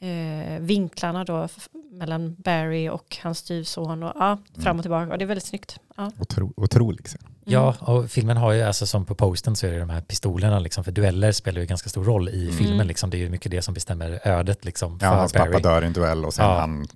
[0.00, 1.48] eh, vinklarna då
[1.98, 4.76] mellan Barry och hans styvson och ja, fram Mm.
[4.76, 5.12] och tillbaka.
[5.12, 5.78] Och det är väldigt snyggt.
[5.96, 6.10] Ja.
[6.18, 7.20] Otro, otrolig scen.
[7.44, 10.58] Ja, och filmen har ju, alltså som på posten så är det de här pistolerna,
[10.58, 12.56] liksom, för dueller spelar ju ganska stor roll i Mm.
[12.56, 12.86] filmen.
[12.86, 13.10] Liksom.
[13.10, 15.52] Det är ju mycket det som bestämmer ödet liksom, för Ja, hans Barry.
[15.52, 16.60] pappa dör i en duell och sen Ja.
[16.60, 16.86] han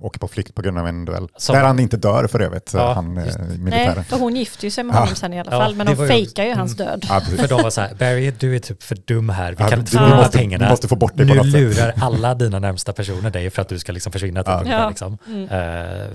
[0.00, 1.28] åker på flykt på grund av en duell.
[1.36, 4.04] Som- Där han inte dör för övrigt, Ja, han just- eh, Nej, militären.
[4.04, 5.00] för hon gifter ju sig med Ja.
[5.00, 5.74] honom sen i alla Ja, fall.
[5.74, 6.86] Men det de var ju- fejkar ju hans Mm.
[6.86, 7.06] död.
[7.08, 7.20] Ja.
[7.20, 9.78] För de var så här, Barry du är typ för dum här, vi Ja, kan
[9.78, 10.64] inte du, få du, de pengarna.
[10.64, 11.54] du måste få bort det på nu något sätt.
[11.60, 14.60] lurar alla dina närmsta personer dig för att du ska liksom försvinna till Ja.
[14.60, 14.88] ungefär, Ja.
[14.88, 15.18] liksom.
[15.26, 15.48] Mm.
[15.48, 16.06] Eh,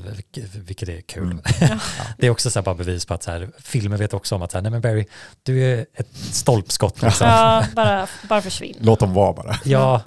[0.65, 1.23] vilket, är kul.
[1.23, 1.39] Mm.
[2.17, 4.41] det är också så här bara bevis på att så här, filmen vet också om
[4.41, 5.05] att så här, nej men Barry,
[5.43, 7.27] du är ett stolpskott liksom.
[7.27, 8.77] Ja, bara, bara försvinn.
[8.79, 9.55] Låt dem vara bara.
[9.63, 10.01] Ja,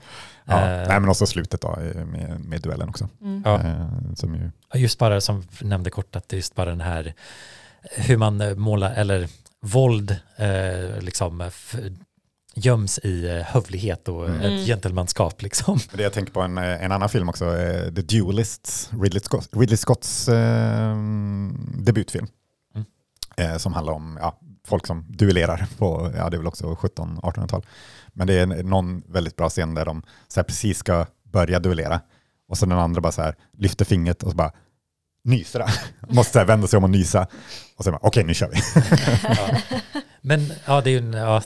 [0.45, 0.61] Ja.
[0.71, 0.89] Eh.
[0.89, 1.77] Nej, men också slutet då
[2.07, 3.09] med, med duellen också.
[3.21, 3.43] Mm.
[3.45, 3.61] Ja.
[3.61, 7.15] Eh, som ju, just bara som nämnde kort att det är just bara den här
[7.97, 9.29] hur man eh, målar eller
[9.61, 11.77] våld eh, liksom f-
[12.55, 14.41] göms i eh, hövlighet och Mm.
[14.41, 15.79] ett gentlemanskap liksom.
[15.93, 17.45] det jag tänker på en, en annan film också,
[17.95, 20.97] The Duelists, Ridley, Scott, Ridley Scotts eh,
[21.79, 22.27] debutfilm.
[22.75, 22.87] Mm.
[23.37, 27.67] Eh, som handlar om ja, folk som duellerar på, ja det är väl också 17-1800-tal.
[28.13, 32.01] Men det är någon väldigt bra scen där de så här, precis ska börja duellera.
[32.49, 34.53] Och så den andra bara så här lyfter fingret och så bara
[35.25, 35.71] nyser han.
[36.15, 37.27] Måste så här vända sig om och nysa.
[37.77, 38.61] Och så bara, okej nu kör vi.
[40.21, 41.43] Men ja, det, är ju, ja,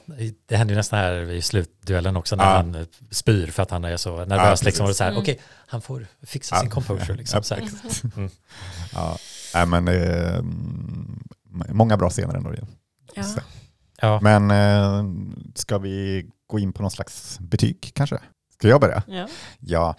[0.47, 2.51] det händer ju nästan här i slutduellen också när Ja.
[2.57, 4.65] han spyr för att han är så Ja, nervös.
[4.65, 5.23] liksom, och så här, Mm.
[5.23, 6.61] Okej, han får fixa Ja.
[6.61, 7.17] sin composure.
[7.17, 8.09] Liksom, Ja, så.
[8.17, 8.31] Mm.
[9.55, 10.43] Ja, men eh,
[11.69, 12.53] många bra scener ändå.
[12.55, 12.67] igen.
[13.19, 13.25] Ja.
[13.25, 13.41] Så.
[14.01, 14.21] Ja.
[14.23, 15.05] Men eh,
[15.55, 18.19] ska vi gå in på någon slags betyg kanske?
[18.53, 19.03] Ska jag börja?
[19.07, 19.29] Ja.
[19.59, 19.97] Ja.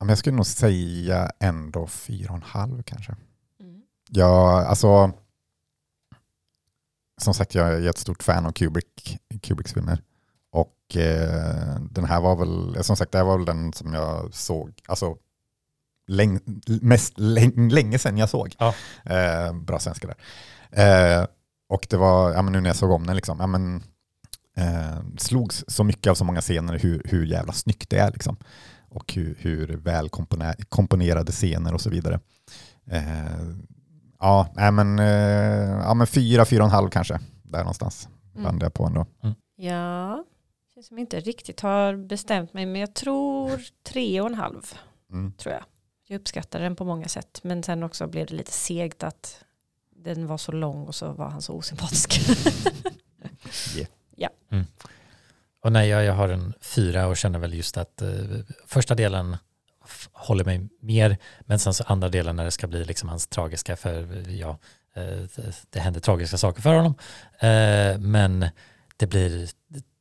[0.00, 3.16] Men jag skulle nog säga ändå fyra och en halv kanske.
[3.60, 3.82] Mm.
[4.08, 5.12] Ja, alltså.
[7.20, 10.02] Som sagt, jag är ett stort fan av Kubrick, Kubricks filmer.
[10.50, 14.34] Och eh, den här var väl, som sagt, det här var väl den som jag
[14.34, 15.16] såg, alltså
[16.06, 16.40] läng,
[16.82, 18.54] mest läng, länge sedan jag såg.
[18.58, 18.74] Ja.
[19.04, 20.16] Eh, bra svenska där.
[21.20, 21.26] Eh,
[21.68, 23.82] och det var, ja men nu när jag såg om den liksom, ja men
[24.56, 28.36] eh, slogs så mycket av så många scener hur, hur jävla snyggt det är liksom.
[28.88, 32.20] Och hur, hur väl kompone- komponerade scener och så vidare.
[32.90, 33.44] Eh,
[34.18, 37.20] ja, nej men, eh, ja men fyra, fyra och en halv kanske.
[37.42, 38.44] Där någonstans Mm.
[38.44, 39.06] landade jag på ändå.
[39.56, 40.24] Ja,
[40.74, 43.50] känns som jag inte riktigt har bestämt mig, men jag tror
[43.88, 44.62] tre och en halv,
[45.12, 45.32] Mm.
[45.32, 45.64] tror jag.
[46.06, 49.44] Jag uppskattar den på många sätt, men sen också blev det lite segt att
[49.96, 52.20] den var så lång och så var han så osympatisk.
[55.64, 58.08] Och nej, jag, jag har en fyra och känner väl just att eh,
[58.66, 59.36] första delen
[60.12, 63.76] håller mig mer, men sen så andra delen när det ska bli liksom hans tragiska,
[63.76, 64.58] för ja,
[64.94, 66.94] eh, det, det händer tragiska saker för honom,
[67.38, 68.48] eh, men
[68.96, 69.48] det blir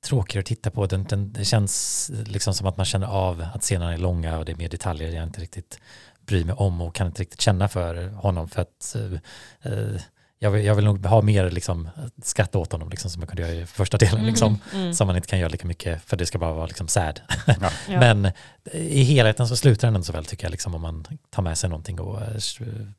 [0.03, 0.85] tråkigare att titta på.
[0.85, 4.45] Den, den, det känns liksom som att man känner av att scenerna är långa och
[4.45, 5.79] det är mer detaljer jag inte riktigt
[6.25, 10.01] bryr mig om och kan inte riktigt känna för honom för att eh, eh,
[10.39, 11.89] jag, vill, jag vill nog ha mer liksom,
[12.23, 14.25] skratt åt honom liksom, som jag kunde göra i första delen.
[14.25, 14.93] Liksom Mm.
[14.93, 17.21] som man inte kan göra lika mycket för det ska bara vara liksom sad.
[17.47, 17.53] Ja.
[17.61, 17.69] Ja.
[17.99, 18.31] Men
[18.71, 21.57] i helheten så slutar den ändå så väl tycker jag, liksom, om man tar med
[21.57, 22.37] sig någonting och eh,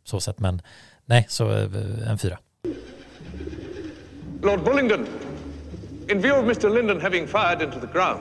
[0.04, 0.38] så sätt.
[0.38, 0.62] Men
[1.06, 2.38] nej, så eh, en fyra.
[4.42, 5.06] Lord Bullingdon,
[6.08, 6.70] in view of Mr.
[6.70, 8.20] Linden having fired into the ground,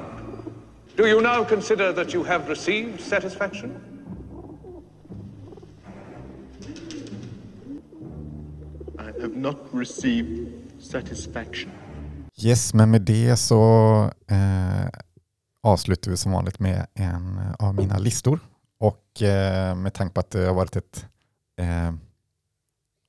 [0.95, 3.71] do you now consider that you have received satisfaction?
[8.99, 11.71] I have not received satisfaction.
[12.35, 13.63] Yes, men med det så
[14.27, 14.87] eh,
[15.63, 18.39] avslutar vi som vanligt med en av mina listor.
[18.79, 21.05] Och eh, med tanke på att det har varit ett
[21.59, 21.93] eh,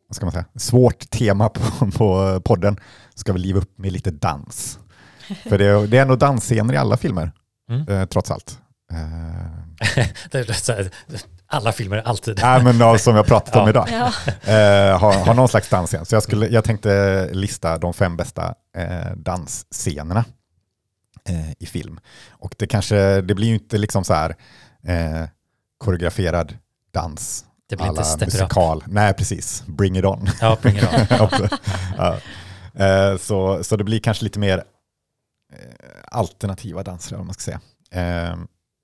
[0.09, 2.77] vad ska man säga, svårt tema på, på podden
[3.15, 4.79] ska vi liva upp med lite dans.
[5.49, 7.33] För det är, det är ändå dansscener i alla filmer,
[7.71, 7.89] Mm.
[7.89, 8.59] eh, trots allt.
[8.93, 10.05] Eh,
[11.47, 12.39] Alla filmer, alltid.
[12.43, 13.69] Nej, men ja, som jag pratat om Ja.
[13.71, 13.89] idag.
[13.91, 14.07] Ja.
[14.53, 16.05] Eh, har, har någon slags dansscen.
[16.05, 20.25] Så jag, skulle, jag tänkte lista de fem bästa eh, dansscenerna
[21.29, 22.01] eh, i film.
[22.31, 24.37] Och det kanske, det blir ju inte liksom så här
[24.87, 25.29] eh,
[25.79, 26.59] koreograferad
[26.93, 27.45] dans.
[27.77, 28.41] Det blir inte alla Step It Up.
[28.41, 28.85] musikal.
[28.87, 29.65] Nej, precis.
[29.67, 30.29] Bring it on.
[30.41, 30.85] Ja, bring it
[31.21, 31.49] on.
[31.97, 32.17] Ja.
[32.85, 34.59] eh, så, så det blir kanske lite mer
[35.53, 35.59] eh,
[36.11, 37.61] alternativa danser, om man ska säga.
[38.31, 38.37] Eh,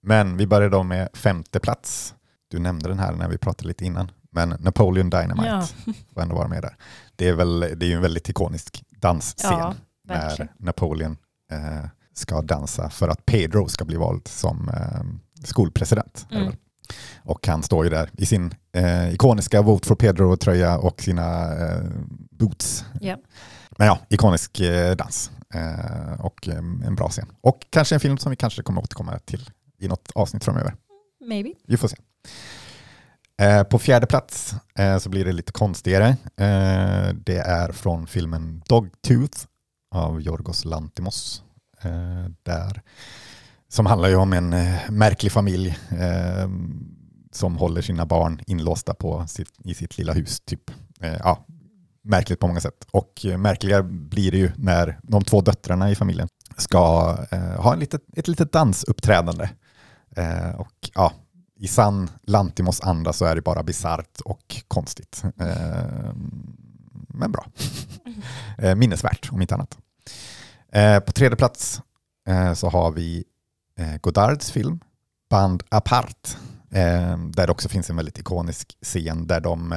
[0.02, 2.14] men vi börjar då med femte plats.
[2.50, 4.10] Du nämnde den här när vi pratade lite innan.
[4.32, 5.66] Men Napoleon Dynamite Ja.
[6.14, 6.76] får ändå vara med där.
[7.16, 9.74] Det är, väl, det är ju en väldigt ikonisk dansscen Ja,
[10.08, 10.48] när.
[10.58, 11.16] Napoleon
[11.52, 15.00] eh, ska dansa för att Pedro ska bli vald som eh,
[15.44, 16.26] skolpresident.
[16.30, 16.52] Mm.
[17.22, 21.82] Och han står ju där i sin eh, ikoniska Vote for Pedro-tröja och sina eh,
[22.30, 22.84] boots.
[23.00, 23.16] Ja.
[23.78, 27.32] Men ja, ikonisk eh, dans eh, och eh, en bra scen.
[27.40, 30.74] Och kanske en film som vi kanske kommer återkomma till i något avsnitt framöver.
[31.28, 31.52] Maybe.
[31.66, 31.96] Vi får se.
[33.42, 34.54] Eh, på fjärde plats
[35.00, 36.16] så blir det lite konstigare.
[37.14, 39.38] Det är från filmen Dogtooth
[39.94, 41.42] av Yorgos Lantimos.
[42.42, 42.82] Där,
[43.70, 46.48] som handlar ju om en eh, märklig familj eh,
[47.32, 50.40] som håller sina barn inlåsta på sitt, i sitt lilla hus.
[50.40, 50.70] Typ.
[51.00, 51.46] Eh, ja,
[52.02, 52.86] märkligt på många sätt.
[52.90, 57.72] Och eh, märkligare blir det ju när de två döttrarna i familjen ska eh, ha
[57.72, 59.48] en litet, ett litet dansuppträdande.
[60.16, 61.12] Eh, och ja,
[61.56, 65.22] i sann Lantimos anda så är det bara bisarrt och konstigt.
[67.08, 67.46] Men bra.
[68.58, 69.78] eh, minnesvärt om inte annat.
[71.06, 71.82] På tredje plats
[72.54, 73.24] så har vi
[73.76, 74.80] Eh, Godards film
[75.30, 76.36] Band Apart.
[76.70, 79.72] Eh, där det också finns en väldigt ikonisk scen där de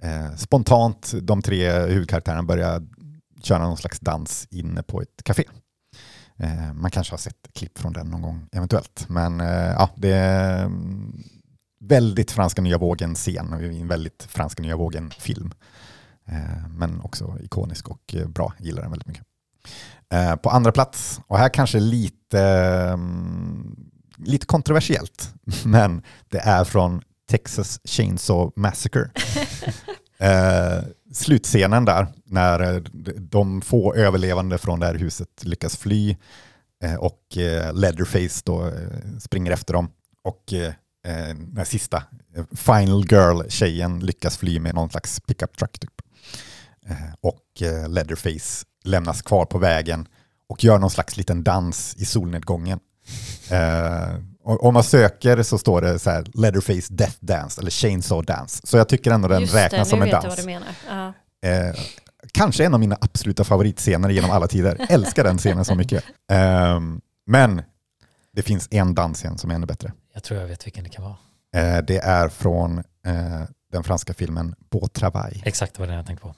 [0.00, 2.82] eh, spontant, de tre huvudkaraktärerna börjar
[3.42, 5.44] köra någon slags dans inne på ett café.
[6.74, 9.06] Man kanske har sett klipp från den någon gång eventuellt.
[9.08, 9.38] Men
[9.78, 11.22] ja, det är mm,
[11.80, 15.52] väldigt franska nya vågen-scen och en väldigt franska nya vågen-film.
[16.68, 19.26] Men också ikonisk och bra, gillar den väldigt mycket.
[20.12, 22.40] Eh, på andra plats, och här kanske lite,
[22.92, 23.76] mm,
[24.16, 25.34] lite kontroversiellt,
[25.64, 29.10] men det är från Texas Chainsaw Massacre.
[30.18, 32.80] Eh, slutscenen där, när eh,
[33.18, 36.16] de få överlevande från det här huset lyckas fly
[36.84, 39.90] eh, och eh, Leatherface då eh, springer efter dem.
[40.24, 40.44] Och
[41.36, 42.02] den sista,
[42.56, 45.78] Final Girl-tjejen lyckas fly med någon slags pickup truck.
[45.78, 45.90] Typ.
[47.20, 50.08] Och Leatherface lämnas kvar på vägen
[50.48, 52.80] och gör någon slags liten dans i solnedgången.
[53.50, 54.14] Eh,
[54.44, 58.66] och om man söker så står det så här Leatherface Death Dance eller Chainsaw Dance.
[58.66, 60.36] Så jag tycker ändå den Just räknas det, som nu en vet jag dans.
[60.36, 61.14] vad du menar.
[61.42, 61.48] Ja.
[61.48, 61.74] Eh,
[62.32, 64.86] kanske en av mina absoluta favoritscener genom alla tider.
[64.88, 66.04] Älskar den scenen så mycket.
[66.30, 66.80] Eh,
[67.26, 67.62] men
[68.32, 69.92] det finns en dansscen som är ännu bättre.
[70.14, 71.16] Jag tror jag vet vilken det kan vara.
[71.56, 75.42] Eh, det är från eh, den franska filmen Beau Travail.
[75.44, 76.34] Exakt vad det är jag tänkte på.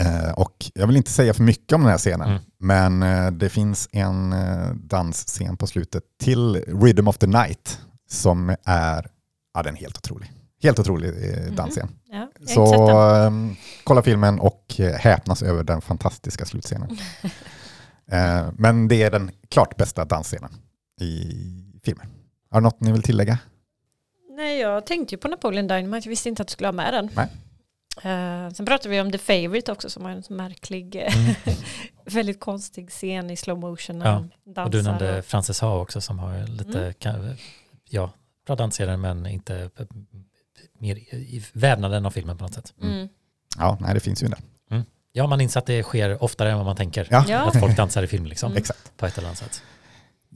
[0.00, 2.42] Eh, och jag vill inte säga för mycket om den här scenen, Mm.
[2.58, 7.80] men eh, det finns en eh, dansscen på slutet till Rhythm of the Night
[8.10, 9.06] som är,
[9.54, 10.32] ja den är helt otrolig.
[10.62, 11.12] Helt otrolig
[11.46, 11.54] Mhm.
[11.56, 11.88] dansscen.
[12.04, 14.64] Ja, har inte Så ehm, kolla filmen och
[14.98, 16.98] häpnas över den fantastiska slutscenen.
[18.56, 20.50] men det är den klart bästa dansscenen
[21.00, 21.32] i
[21.84, 22.06] filmen.
[22.50, 23.38] Har du något ni vill tillägga?
[24.36, 26.06] Nej, jag tänkte ju på Napoleon Dynamite.
[26.08, 27.10] Jag visste inte att du skulle ha med den.
[27.16, 27.28] Nej.
[28.04, 31.14] Eh, sen pratade vi om The Favourite också som har en märklig, eh,
[32.04, 34.00] väldigt konstig scen i slow motion.
[34.00, 36.94] Ja, dansar Och du nämnde Frances Ha också som har lite, Mm.
[36.94, 37.36] kan,
[37.90, 38.10] ja,
[38.46, 39.86] bra dansscener men inte eh,
[40.78, 42.74] mer i vävnaden av filmen på något sätt.
[42.82, 43.08] Mm.
[43.58, 44.38] Ja, nej det finns ju där.
[45.12, 47.08] Ja, man inser att det sker oftare än vad man tänker.
[47.10, 47.24] Ja.
[47.28, 47.48] Ja.
[47.48, 48.58] Att folk dansar i film liksom, Mm.
[48.58, 48.96] Exakt.
[48.96, 49.62] på ett eller annat sätt.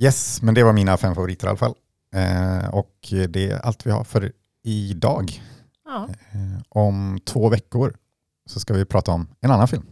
[0.00, 1.74] Yes, men det var mina fem favoriter i alla fall.
[2.14, 2.96] Eh, och
[3.28, 4.32] det är allt vi har för
[4.64, 5.42] idag.
[5.84, 6.08] Ja.
[6.32, 7.96] Eh, om två veckor
[8.50, 9.86] så ska vi prata om en annan film.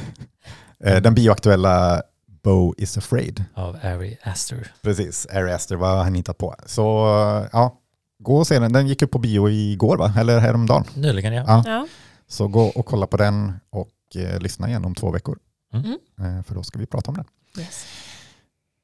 [0.84, 2.02] eh, den bioaktuella
[2.42, 3.44] Bo is afraid.
[3.54, 4.72] Av Ari Aster.
[4.82, 6.54] Precis, Ari Aster, vad har han hittat på?
[6.66, 7.78] Så eh, ja,
[8.18, 8.72] gå och se den.
[8.72, 10.14] Den gick upp på bio igår va?
[10.18, 10.84] Eller häromdagen.
[10.94, 11.44] Nyligen ja.
[11.46, 11.62] Ja.
[11.66, 11.86] Ja.
[12.28, 15.38] Så gå och kolla på den och eh, lyssna igen om två veckor.
[15.72, 15.98] Mm.
[16.20, 17.26] Eh, för då ska vi prata om den.
[17.58, 17.86] Yes.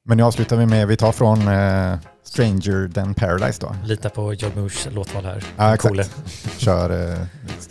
[0.09, 3.75] Men nu avslutar vi med, vi tar från eh, Stranger than Paradise då.
[3.83, 5.43] Lita på Joe Moosh låtval här.
[5.57, 6.11] Ja, exakt.
[6.57, 7.17] Kör, eh,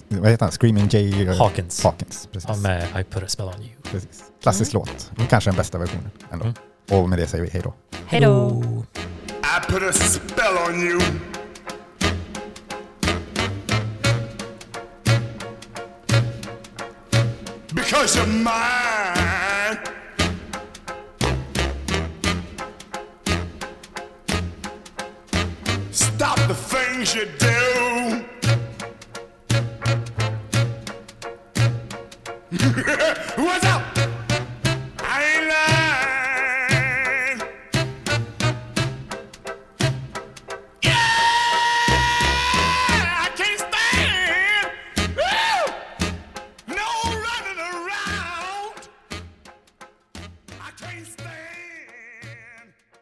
[0.08, 0.52] vad heter han?
[0.52, 1.84] Screaming Jay eh, Hawkins.
[1.84, 2.28] Hawkins.
[2.32, 2.48] Precis.
[2.48, 3.70] Ja, med I put a spell on you.
[3.90, 4.22] precis.
[4.42, 5.10] Klassisk låt.
[5.16, 6.44] Men Kanske den bästa versionen ändå.
[6.44, 6.56] Mm.
[6.90, 7.74] Och med det säger vi hej då.
[8.06, 8.62] Hej då.
[9.30, 11.00] I put a spell on you.
[17.74, 19.17] Because you're mine.
[27.04, 27.48] Things you do.